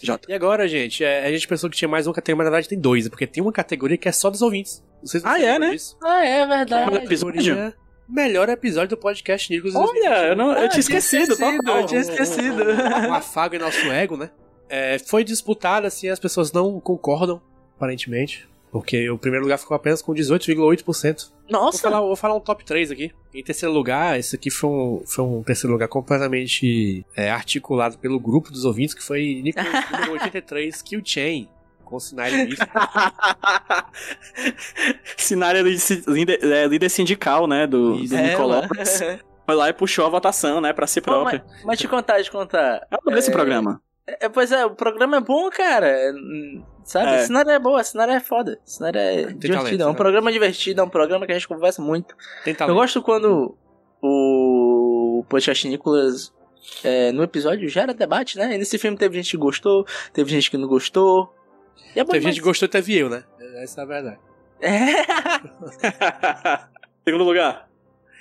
[0.02, 0.32] Jota.
[0.32, 2.70] E agora, gente, é, a gente pensou que tinha mais uma categoria, mas na verdade
[2.70, 4.84] tem dois, porque tem uma categoria que é só dos ouvintes.
[5.04, 5.72] Vocês não Ah, é, né?
[5.72, 5.98] disso?
[6.04, 6.96] Ah, é Melhor verdade.
[7.06, 7.74] episódio?
[8.08, 9.76] Melhor episódio do podcast Nicolas.
[9.76, 11.80] Olha, eu, não, eu Ah, tinha esquecido, total.
[11.82, 12.64] eu tinha esquecido.
[13.10, 14.32] Um afago em nosso ego, né?
[14.70, 17.42] É, foi disputado, assim, as pessoas não concordam,
[17.76, 18.48] aparentemente.
[18.72, 21.30] Porque o primeiro lugar ficou apenas com 18,8%.
[21.30, 23.12] Vou Nossa, falar, vou falar um top 3 aqui.
[23.34, 28.20] Em terceiro lugar, esse aqui foi um, foi um terceiro lugar completamente é, articulado pelo
[28.20, 31.50] grupo dos ouvintes, que foi Nicolas número 83, Kill Chain,
[31.84, 32.60] com Beef.
[35.18, 35.64] Sinário
[36.08, 37.66] líder, é, líder sindical, né?
[37.66, 38.16] Do, do.
[38.16, 38.68] É, Nicolás.
[39.46, 40.72] Foi lá e puxou a votação, né?
[40.74, 41.42] Pra si próprio.
[41.44, 42.88] mas, mas te contar, te contar.
[42.92, 43.82] Eu adorei esse programa.
[44.20, 45.96] É, pois é, o programa é bom, cara.
[46.84, 47.12] Sabe?
[47.12, 47.26] É.
[47.26, 48.60] Cenário é boa, cenário é foda.
[48.66, 49.54] Cenário é divertido.
[49.54, 49.96] talento, é um né?
[49.96, 52.16] programa divertido, é um programa que a gente conversa muito.
[52.44, 53.56] Tem Eu gosto quando
[54.02, 56.34] o podcast Nicolas,
[56.84, 58.56] é, no episódio, gera debate, né?
[58.56, 61.34] E nesse filme teve gente que gostou, teve gente que não gostou.
[61.96, 62.40] É bom Teve gente demais.
[62.40, 63.24] que gostou e teve eu, né?
[63.58, 64.20] Essa é a verdade.
[64.62, 64.70] É.
[67.04, 67.68] Segundo lugar.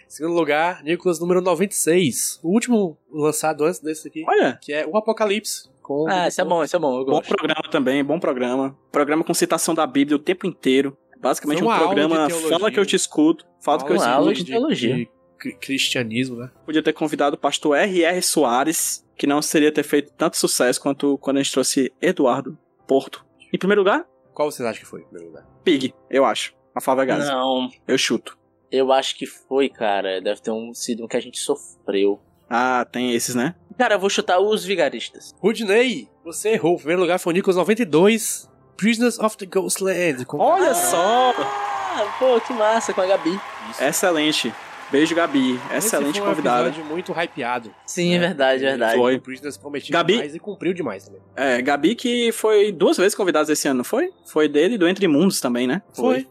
[0.09, 2.41] Segundo lugar, Nicolas número 96.
[2.43, 5.69] O último lançado antes desse aqui, Olha, que é o Apocalipse.
[5.89, 8.77] Com Ah, esse é bom, esse é bom, eu bom programa também, bom programa.
[8.93, 10.97] Programa com citação da Bíblia o tempo inteiro.
[11.19, 14.15] Basicamente Foi um programa fala que eu te escuto, fala que eu escuto.
[14.15, 14.95] aula de teologia.
[14.97, 16.51] de cri- cristianismo, né?
[16.67, 18.21] Podia ter convidado o pastor R.R.
[18.23, 22.57] Soares, que não seria ter feito tanto sucesso quanto quando a gente trouxe Eduardo
[22.87, 23.25] Porto.
[23.53, 24.05] Em primeiro lugar,
[24.35, 25.47] Qual vocês acham que foi em primeiro lugar?
[25.65, 26.55] Pig, eu acho.
[26.75, 27.33] A Flávia Gaza.
[27.33, 28.39] Não, Eu chuto.
[28.71, 30.21] eu acho que foi, cara.
[30.21, 32.21] Deve ter um, sido um que a gente sofreu.
[32.49, 33.55] Ah, tem esses, né?
[33.79, 35.35] Cara, eu vou chutar os vigaristas.
[35.41, 36.75] Rudney, você errou.
[36.75, 38.49] O primeiro lugar foi o Nicolas 92.
[38.77, 40.25] Prisoners of the Ghostland.
[40.25, 40.39] Com...
[40.39, 41.33] Olha só!
[41.39, 43.39] Ah, pô, que massa, com a Gabi.
[43.81, 44.53] Excelente.
[44.91, 45.61] Beijo, Gabi.
[45.71, 46.69] Esse Excelente foi um convidada.
[46.69, 47.75] episódio muito hypeado.
[47.87, 48.97] Sim, é verdade, é verdade.
[48.97, 49.17] Foi.
[49.17, 51.21] O Prisoners prometiu Gabi- demais e cumpriu demais também.
[51.37, 54.11] É, Gabi que foi duas vezes convidada esse ano, não foi?
[54.27, 55.83] Foi dele e do Entre Mundos também, né?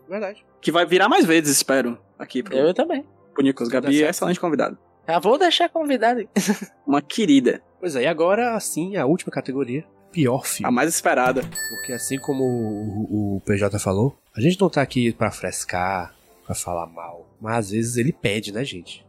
[0.10, 0.44] verdade.
[0.60, 3.06] Que vai virar mais vezes, espero, aqui pro, Eu também.
[3.34, 3.70] pro Nicolas.
[3.70, 4.78] Gabi Dá é excelente convidada.
[5.08, 6.28] Já vou deixar convidado.
[6.86, 7.62] Uma querida.
[7.80, 9.86] Pois é, e agora sim, a última categoria.
[10.12, 10.74] Pior A filme.
[10.74, 11.42] mais esperada.
[11.70, 16.16] Porque assim como o, o- PJ falou, a gente não tá aqui pra frescar,
[16.46, 17.28] pra falar mal.
[17.40, 19.06] Mas às vezes ele pede, né, gente?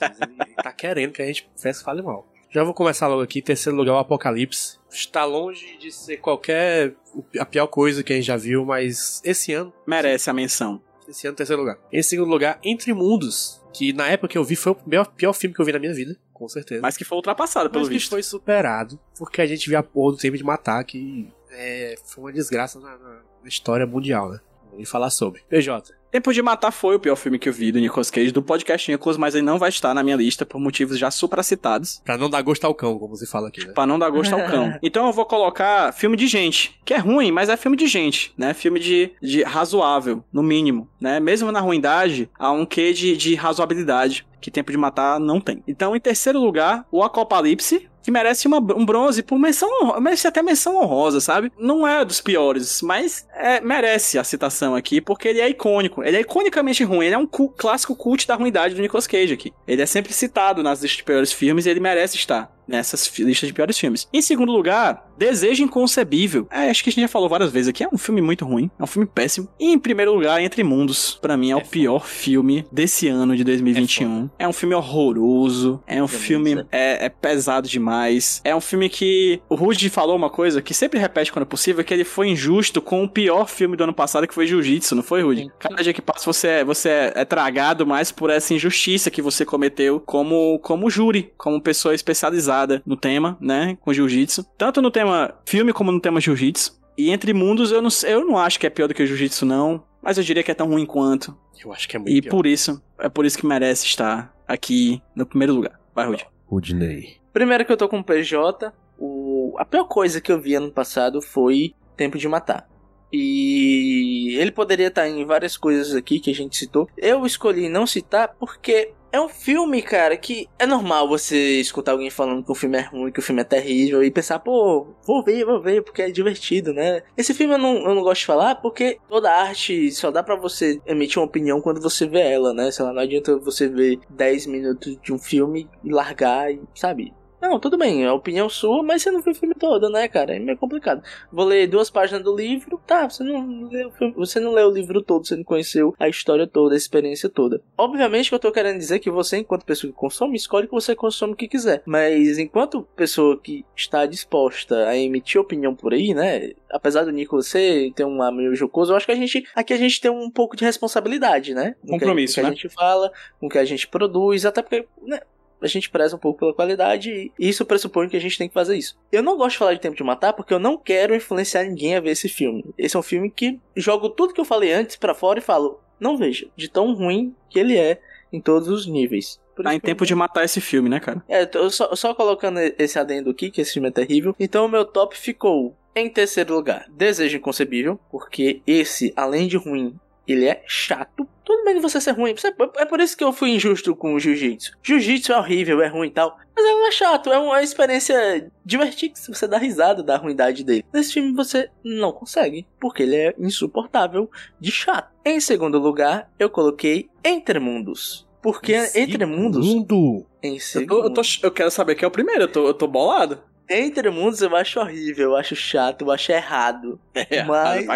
[0.00, 2.26] Às vezes ele, tá querendo que a gente fresque fale mal.
[2.50, 3.40] Já vou começar logo aqui.
[3.40, 4.78] Terceiro lugar, o Apocalipse.
[4.90, 6.94] Está longe de ser qualquer.
[7.38, 9.72] a pior coisa que a gente já viu, mas esse ano.
[9.86, 10.80] Merece a menção.
[11.12, 11.78] Esse ano, terceiro lugar.
[11.92, 13.60] Em segundo lugar, Entre Mundos.
[13.72, 15.78] Que na época que eu vi foi o pior, pior filme que eu vi na
[15.78, 16.82] minha vida, com certeza.
[16.82, 18.10] Mas que foi ultrapassado, pelo Mas que visto.
[18.10, 22.24] foi superado, porque a gente viu a porra do tempo de matar, que é, foi
[22.24, 24.40] uma desgraça na, na- história mundial, né?
[24.70, 25.42] Vamos falar sobre.
[25.48, 28.42] PJ, Tempo de Matar foi o pior filme que eu vi do Nicolas Cage, do
[28.42, 32.02] podcast Nicolas, mas ele não vai estar na minha lista por motivos já supracitados.
[32.04, 33.72] Pra não dar gosto ao cão, como se fala aqui, né?
[33.72, 34.78] Pra não dar gosto ao cão.
[34.82, 38.34] Então eu vou colocar filme de gente, que é ruim, mas é filme de gente,
[38.36, 38.52] né?
[38.52, 41.18] Filme de, de razoável, no mínimo, né?
[41.18, 45.62] Mesmo na ruindade, há um quê de, de razoabilidade que Tempo de Matar não tem.
[45.66, 49.70] Então, em terceiro lugar, o Apocalipse, que merece uma, um bronze por menção
[50.00, 51.52] merece até menção honrosa, sabe?
[51.58, 56.02] Não é dos piores, mas é, merece a citação aqui, porque ele é icônico.
[56.02, 59.32] Ele é iconicamente ruim, ele é um cu, clássico cult da ruindade do Nicolas Cage
[59.32, 59.52] aqui.
[59.66, 63.48] Ele é sempre citado nas listas de piores filmes e ele merece estar nessas listas
[63.48, 64.08] de piores filmes.
[64.12, 66.48] Em segundo lugar, Desejo Inconcebível.
[66.50, 68.68] É, acho que a gente já falou várias vezes aqui, é um filme muito ruim,
[68.76, 69.46] é um filme péssimo.
[69.56, 73.36] E em primeiro lugar, Entre Mundos, para mim é, é, o pior filme desse ano
[73.36, 74.28] de 2021.
[74.36, 78.40] É, é um filme horroroso, é um filme é, é, pesado demais.
[78.42, 81.84] É um filme que o Rudy falou uma coisa que sempre repete quando é possível,
[81.84, 85.04] que ele foi injusto com o pior filme do ano passado, que foi Jiu-Jitsu, não
[85.04, 85.52] foi, Rudy?
[85.60, 89.22] Cada dia que passa você, é, você é, é tragado mais por essa injustiça que
[89.22, 94.44] você cometeu como, como júri, como pessoa especializada no tema, né, com jiu-jitsu.
[94.58, 95.11] Tanto no tema
[95.46, 96.80] filme como no tema jiu-jitsu.
[96.96, 99.46] E entre mundos eu não, eu não acho que é pior do que o jiu-jitsu
[99.46, 101.36] não, mas eu diria que é tão ruim quanto.
[101.64, 102.30] Eu acho que é muito E pior.
[102.30, 105.80] por isso, é por isso que merece estar aqui no primeiro lugar.
[105.94, 106.26] Vai, Rudy.
[106.46, 107.16] Rudney.
[107.32, 109.54] Primeiro que eu tô com o PJ, o...
[109.58, 112.68] a pior coisa que eu vi ano passado foi Tempo de Matar.
[113.12, 116.88] E ele poderia estar em várias coisas aqui que a gente citou.
[116.96, 122.08] Eu escolhi não citar porque é um filme, cara, que é normal você escutar alguém
[122.08, 125.22] falando que o filme é ruim, que o filme é terrível e pensar, pô, vou
[125.22, 127.02] ver, vou ver, porque é divertido, né?
[127.16, 130.34] Esse filme eu não, eu não gosto de falar porque toda arte só dá para
[130.34, 132.70] você emitir uma opinião quando você vê ela, né?
[132.70, 137.12] Sei lá, não adianta você ver 10 minutos de um filme e largar e, sabe?
[137.42, 140.06] Não, tudo bem, é a opinião sua, mas você não viu o filme todo, né,
[140.06, 140.36] cara?
[140.36, 141.02] É meio complicado.
[141.32, 145.02] Vou ler duas páginas do livro, tá, você não leu, você não leu o livro
[145.02, 147.60] todo, você não conheceu a história toda, a experiência toda.
[147.76, 150.94] Obviamente que eu tô querendo dizer que você, enquanto pessoa que consome, escolhe que você
[150.94, 151.82] consome o que quiser.
[151.84, 156.52] Mas enquanto pessoa que está disposta a emitir opinião por aí, né?
[156.70, 159.78] Apesar do Nicolas ser ter um meio jocoso, eu acho que a gente aqui a
[159.78, 161.74] gente tem um pouco de responsabilidade, né?
[161.80, 162.50] Com Compromisso, que, a, né?
[162.50, 163.10] que a gente fala,
[163.40, 165.20] com o que a gente produz, até porque, né,
[165.62, 168.54] a gente preza um pouco pela qualidade e isso pressupõe que a gente tem que
[168.54, 168.96] fazer isso.
[169.10, 171.96] Eu não gosto de falar de Tempo de Matar porque eu não quero influenciar ninguém
[171.96, 172.64] a ver esse filme.
[172.76, 175.80] Esse é um filme que jogo tudo que eu falei antes para fora e falo,
[175.98, 178.00] não veja, de tão ruim que ele é
[178.32, 179.40] em todos os níveis.
[179.54, 181.22] Por Tá em tempo de matar esse filme, né, cara?
[181.28, 184.34] É, tô só, só colocando esse adendo aqui, que esse filme é terrível.
[184.40, 189.94] Então o meu top ficou em terceiro lugar, Desejo Inconcebível, porque esse, além de ruim,
[190.26, 191.26] ele é chato.
[191.44, 192.34] Tudo bem de você ser ruim.
[192.76, 194.72] É por isso que eu fui injusto com o jiu-jitsu.
[194.82, 196.38] Jiu-jitsu é horrível, é ruim e tal.
[196.54, 199.14] Mas ele é chato, é uma experiência divertida.
[199.16, 200.84] Se você dá risada da ruindade dele.
[200.92, 204.30] Nesse filme você não consegue, porque ele é insuportável
[204.60, 205.10] de chato.
[205.24, 208.26] Em segundo lugar, eu coloquei Entre Mundos.
[208.42, 209.64] Porque Entre Mundos.
[209.66, 210.26] Mundo.
[210.42, 210.88] Em Eu, segundo.
[210.88, 213.40] tô- eu tô- eu quero saber quem é o primeiro, eu tô, eu tô bolado.
[213.72, 217.00] Entre Mundos eu acho horrível, eu acho chato, eu acho errado.
[217.14, 217.86] É, Mas-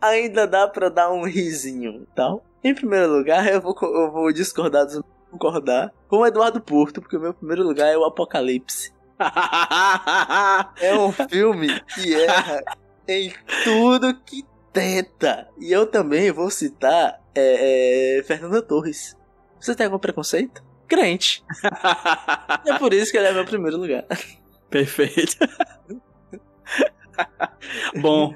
[0.00, 2.44] ainda dá pra dar um risinho, tal.
[2.62, 7.16] Em primeiro lugar, eu vou, eu vou discordar, dos- concordar com o Eduardo Porto, porque
[7.16, 8.92] o meu primeiro lugar é o Apocalipse.
[10.80, 12.62] É um filme que erra
[13.08, 13.32] em
[13.64, 15.48] tudo que tenta.
[15.58, 19.16] E eu também vou citar é, é, Fernanda Torres.
[19.60, 20.62] Você tem algum preconceito?
[20.88, 21.44] Crente.
[22.66, 24.04] É por isso que ele é meu primeiro lugar.
[24.70, 25.36] Perfeito.
[28.00, 28.34] Bom.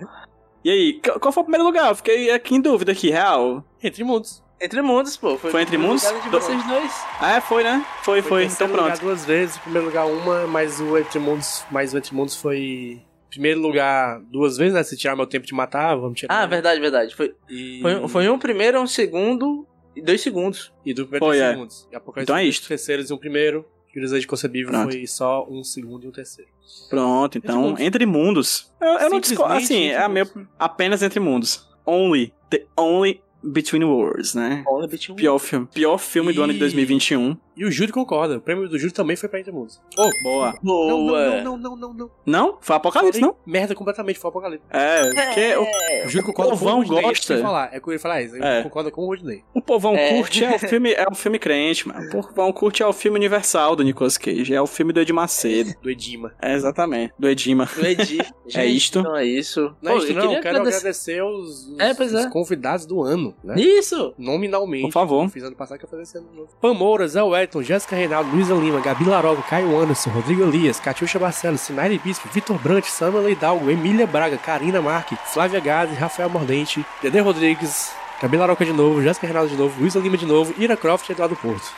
[0.65, 1.89] E aí, qu- qual foi o primeiro lugar?
[1.91, 3.65] Eu fiquei aqui em dúvida aqui, real.
[3.83, 4.43] Entre mundos.
[4.63, 5.39] Entre Mundos, pô.
[5.39, 6.05] Foi Entre o Mundos?
[6.05, 6.93] lugar de Do- vocês dois.
[7.19, 7.83] Ah, é, foi, né?
[8.03, 8.43] Foi, foi.
[8.43, 9.01] em Então terceiro lugar pronto.
[9.09, 13.01] duas vezes, em primeiro lugar uma, mas o Entre Mundos, mas o Entre Mundos foi
[13.31, 14.83] primeiro lugar duas vezes, né?
[14.83, 16.43] Se tirar meu tempo de matar, vamos tirar.
[16.43, 17.17] Ah, verdade, verdade.
[17.17, 19.67] Foi, E, foi, foi um primeiro, um segundo
[19.97, 20.71] e dois segundos.
[20.85, 21.53] e do primeiro Foi, três é.
[21.55, 21.89] segundos.
[21.91, 22.69] E Apocalipse Então é foi dois isto.
[22.69, 23.65] terceiros e um primeiro.
[23.95, 24.93] E o Desejo Concebível Pronto.
[24.93, 26.51] foi só um segundo e um terceiro.
[26.89, 28.73] Pronto, então, Entre Entre Mundos.
[28.81, 29.55] Eu, eu não discordo.
[29.55, 30.49] Assim, é a meu, Mundos.
[30.59, 31.69] apenas Entre Mundos.
[31.85, 32.33] Only.
[32.51, 34.63] The only Between Worlds, né?
[34.67, 37.37] Olha, Betty Pior filme, pior filme do ano de E- 2021.
[37.57, 38.39] E o Júlio concorda.
[38.39, 39.79] O prêmio do Júlio também foi pra Entre Mundos.
[39.99, 40.55] Oh, Boa.
[40.63, 41.43] Boa.
[41.43, 42.11] não, não, não, não, não.
[42.25, 42.59] Não?
[42.61, 43.37] Foi Apocalipse, não?
[43.45, 44.65] Merda completamente, foi Apocalipse.
[44.71, 47.03] É, porque o, O Júlio concorda com povão o Rodney.
[47.03, 47.09] gosta.
[47.11, 47.71] É isso que eu ia falar.
[47.75, 48.37] É que eu ia falar isso.
[48.37, 48.63] Ele É.
[48.63, 49.45] concorda com o Rodney.
[49.53, 50.15] o povão É.
[50.17, 52.07] curte é o filme, é o filme crente, mano.
[52.07, 54.55] O povão curte é o filme universal do Nicolas Cage.
[54.55, 55.75] É o filme do Edir Macedo.
[55.83, 56.33] Do Edima.
[56.41, 57.13] É, exatamente.
[57.19, 57.69] Do Edima.
[57.77, 58.19] Do Edi.
[58.53, 58.99] É isto?
[58.99, 59.73] Então é isso.
[59.81, 60.41] Não, é isso eu não.
[60.41, 62.29] quero agradecer- agradecer os, os- É, pois os é.
[62.31, 63.55] convidados do ano, né?
[63.61, 64.15] Isso!
[64.19, 64.83] Nominalmente.
[64.85, 65.29] Por favor.
[65.29, 66.49] Fiz ano passado que eu fazer esse ano novo.
[66.61, 71.19] Pam Moura, Zé Wellington, Jéssica Reinaldo, Luísa Lima, Gabi Laroga, Caio Anderson, Rodrigo Elias, Catiuxa
[71.19, 76.85] Barcelos, Sinaire Bispo, Vitor Brant, Samuel Hidalgo, Emília Braga, Karina Marque, Flávia Gazi, Rafael Mordente,
[77.03, 80.77] Dedê Rodrigues, Gabi Laroca de novo, Jéssica Reinaldo de novo, Luísa Lima de novo, Ira
[80.77, 81.73] Croft e Eduardo Porto.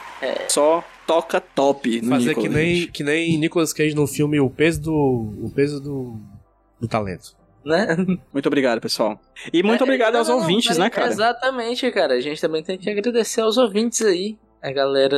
[0.49, 2.93] Só toca top no Fazer Nicolas, que nem, gente.
[2.93, 4.93] que nem Nicolas Cage no filme O Peso do.
[4.93, 6.17] O Peso do.
[6.81, 7.35] do talento.
[7.65, 7.97] Né?
[8.33, 9.21] Muito obrigado, pessoal.
[9.53, 11.07] E muito É, obrigado não, aos não, não, ouvintes, peraí, né, cara?
[11.09, 12.15] Exatamente, cara.
[12.15, 14.37] A gente também tem que agradecer aos ouvintes aí.
[14.63, 15.17] A galera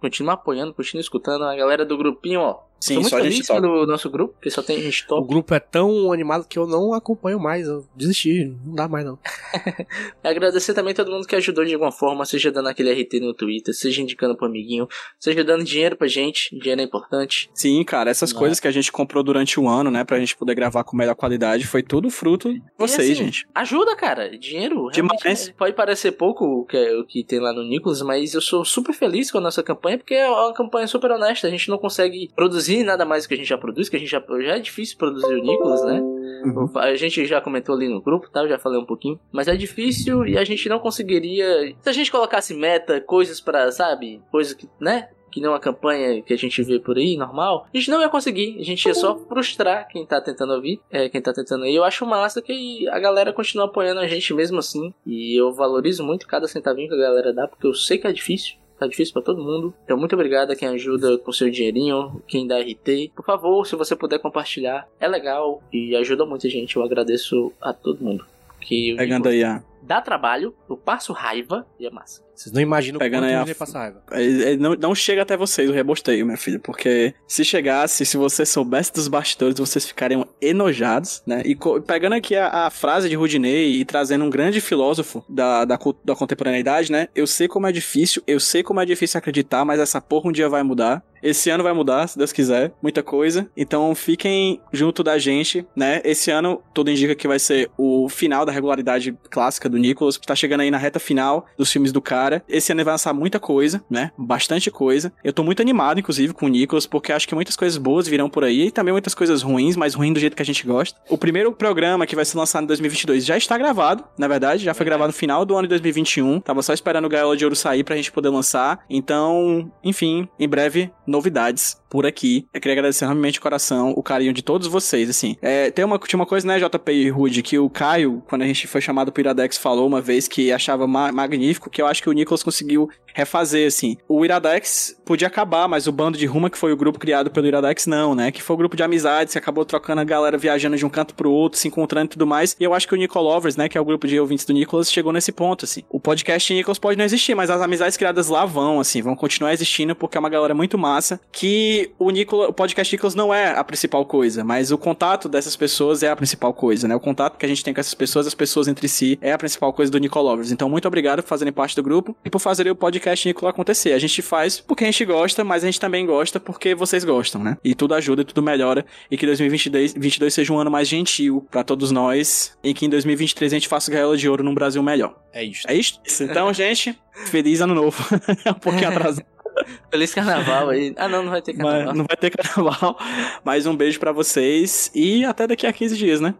[0.00, 1.44] continua apoiando, continua escutando.
[1.44, 2.60] A galera do grupinho, ó.
[2.84, 3.60] Sim, Tô muito só a gente feliz top.
[3.62, 5.26] pelo nosso grupo, porque só tem gente O top.
[5.28, 7.66] grupo é tão animado que eu não acompanho mais.
[7.66, 9.18] Eu desisti, não dá mais não.
[10.22, 13.74] Agradecer também todo mundo que ajudou de alguma forma, seja dando aquele RT no Twitter,
[13.74, 14.86] seja indicando pro amiguinho,
[15.18, 16.54] seja dando dinheiro pra gente.
[16.58, 17.48] Dinheiro é importante.
[17.54, 18.38] Sim, cara, essas Né?
[18.38, 21.14] coisas que a gente comprou durante o ano, né, pra gente poder gravar com melhor
[21.14, 23.46] qualidade, foi tudo fruto de vocês, assim, gente.
[23.54, 24.36] Ajuda, cara.
[24.38, 24.90] Dinheiro.
[24.92, 25.48] Demais.
[25.48, 28.64] é- Pode parecer pouco o que, o que tem lá no Nicolas, mas eu sou
[28.64, 31.46] super feliz com a nossa campanha, porque é uma campanha super honesta.
[31.46, 33.98] A gente não consegue produzir nada mais do que a gente já produz, que a
[33.98, 36.00] gente já, já é difícil produzir o Nicolas, né?
[36.00, 36.70] Uhum.
[36.78, 38.42] A gente já comentou ali no grupo, tá?
[38.42, 39.18] Eu já falei um pouquinho.
[39.32, 41.74] Mas é difícil e a gente não conseguiria.
[41.80, 44.20] Se a gente colocasse meta, coisas pra, sabe?
[44.30, 45.08] Coisas que, né?
[45.32, 48.08] Que não a campanha que a gente vê por aí, normal, a gente não ia
[48.08, 48.56] conseguir.
[48.60, 51.74] A gente ia só frustrar quem tá tentando ouvir, é, quem tá tentando ir.
[51.74, 54.94] Eu acho massa que a galera continua apoiando a gente mesmo assim.
[55.04, 58.12] E eu valorizo muito cada centavinho que a galera dá, porque eu sei que é
[58.12, 58.56] difícil.
[58.84, 59.72] Tá difícil pra todo mundo.
[59.84, 63.12] Então, muito obrigado a quem ajuda com seu dinheirinho, quem dá RT.
[63.16, 66.76] Por favor, se você puder compartilhar, é legal e ajuda muita gente.
[66.76, 68.26] Eu agradeço a todo mundo.
[68.60, 69.62] Que Pegando aí a.
[69.86, 72.22] dá trabalho, eu passo raiva e é massa.
[72.34, 74.02] Vocês não imaginam Pegando quanto a- ia passar raiva.
[74.10, 78.16] é, é, Não, não chega até vocês o rebosteio, minha filha, porque se chegasse, se
[78.16, 81.42] você soubesse dos bastidores, vocês ficariam enojados, né?
[81.44, 81.56] E
[81.86, 86.16] pegando aqui a, a frase de Rudinei e trazendo um grande filósofo da, da, da
[86.16, 87.08] contemporaneidade, né?
[87.14, 90.32] Eu sei como é difícil, eu sei como é difícil acreditar, mas essa porra um
[90.32, 91.04] dia vai mudar.
[91.24, 93.48] Esse ano vai mudar, se Deus quiser, muita coisa.
[93.56, 96.02] Então fiquem junto da gente, né?
[96.04, 100.26] Esse ano tudo indica que vai ser o final da regularidade clássica do Nicolas, que
[100.26, 102.44] tá chegando aí na reta final dos filmes do cara.
[102.46, 104.12] Esse ano ele vai lançar muita coisa, né?
[104.18, 105.12] Bastante coisa.
[105.24, 108.28] Eu tô muito animado, inclusive, com o Nicolas, porque acho que muitas coisas boas virão
[108.28, 111.00] por aí e também muitas coisas ruins, mas ruim do jeito que a gente gosta.
[111.08, 114.74] O primeiro programa que vai ser lançado em 2022 já está gravado, na verdade, já
[114.74, 116.40] foi gravado no final do ano de 2021.
[116.40, 118.80] Tava só esperando o Gaiola de Ouro sair pra gente poder lançar.
[118.90, 122.46] Então, enfim, em breve, novidades por aqui.
[122.52, 125.36] Eu queria agradecer realmente de coração o carinho de todos vocês, assim.
[125.40, 128.46] É, tem uma, tinha uma coisa, né, JP e Rude, que o Caio, quando a
[128.46, 132.02] gente foi chamado pro Iradex, falou uma vez que achava ma- magnífico, que eu acho
[132.02, 133.96] que o Nicolas conseguiu refazer, assim.
[134.08, 137.46] O Iradex podia acabar, mas o bando de Ruma, que foi o grupo criado pelo
[137.46, 138.30] Iradex, não, né?
[138.30, 141.14] Que foi o grupo de amizades, que acabou trocando a galera viajando de um canto
[141.14, 142.56] pro outro, se encontrando e tudo mais.
[142.58, 144.90] E eu acho que o Nicolovers, né, que é o grupo de ouvintes do Nicolas,
[144.90, 145.82] chegou nesse ponto, assim.
[145.88, 149.52] O podcast Nicolas pode não existir, mas as amizades criadas lá vão, assim, vão continuar
[149.52, 153.56] existindo, porque é uma galera muito massa, que o Nicolas, o podcast Nicolas não é
[153.56, 156.96] a principal coisa, mas o contato dessas pessoas é a principal coisa, né?
[156.96, 159.38] O contato que a gente tem com essas pessoas, as pessoas entre si, é a
[159.38, 160.50] principal coisa do Nicolovers.
[160.50, 163.92] Então, muito obrigado por fazerem parte do grupo e por fazerem o podcast Nicolas acontecer.
[163.92, 167.42] A gente faz porque a gente gosta, mas a gente também gosta porque vocês gostam,
[167.42, 167.56] né?
[167.62, 171.46] E tudo ajuda e tudo melhora e que 2022 22 seja um ano mais gentil
[171.50, 174.82] pra todos nós e que em 2023 a gente faça gaiola de ouro num Brasil
[174.82, 175.16] melhor.
[175.32, 175.62] É isso.
[175.68, 176.00] É isso?
[176.34, 178.02] Então, gente, feliz ano novo.
[178.44, 179.26] é um pouquinho atrasado.
[179.90, 180.92] Feliz carnaval aí.
[180.96, 181.86] Ah, não, não vai ter carnaval.
[181.86, 182.98] Mas não vai ter carnaval.
[183.44, 186.34] Mas um beijo pra vocês e até daqui a 15 dias, né?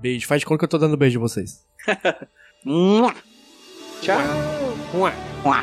[0.00, 0.26] Beijo.
[0.26, 1.64] Faz de conta que eu tô dando beijo em vocês.
[4.02, 4.18] Tchau.
[4.94, 5.12] Ué.
[5.44, 5.62] Mua.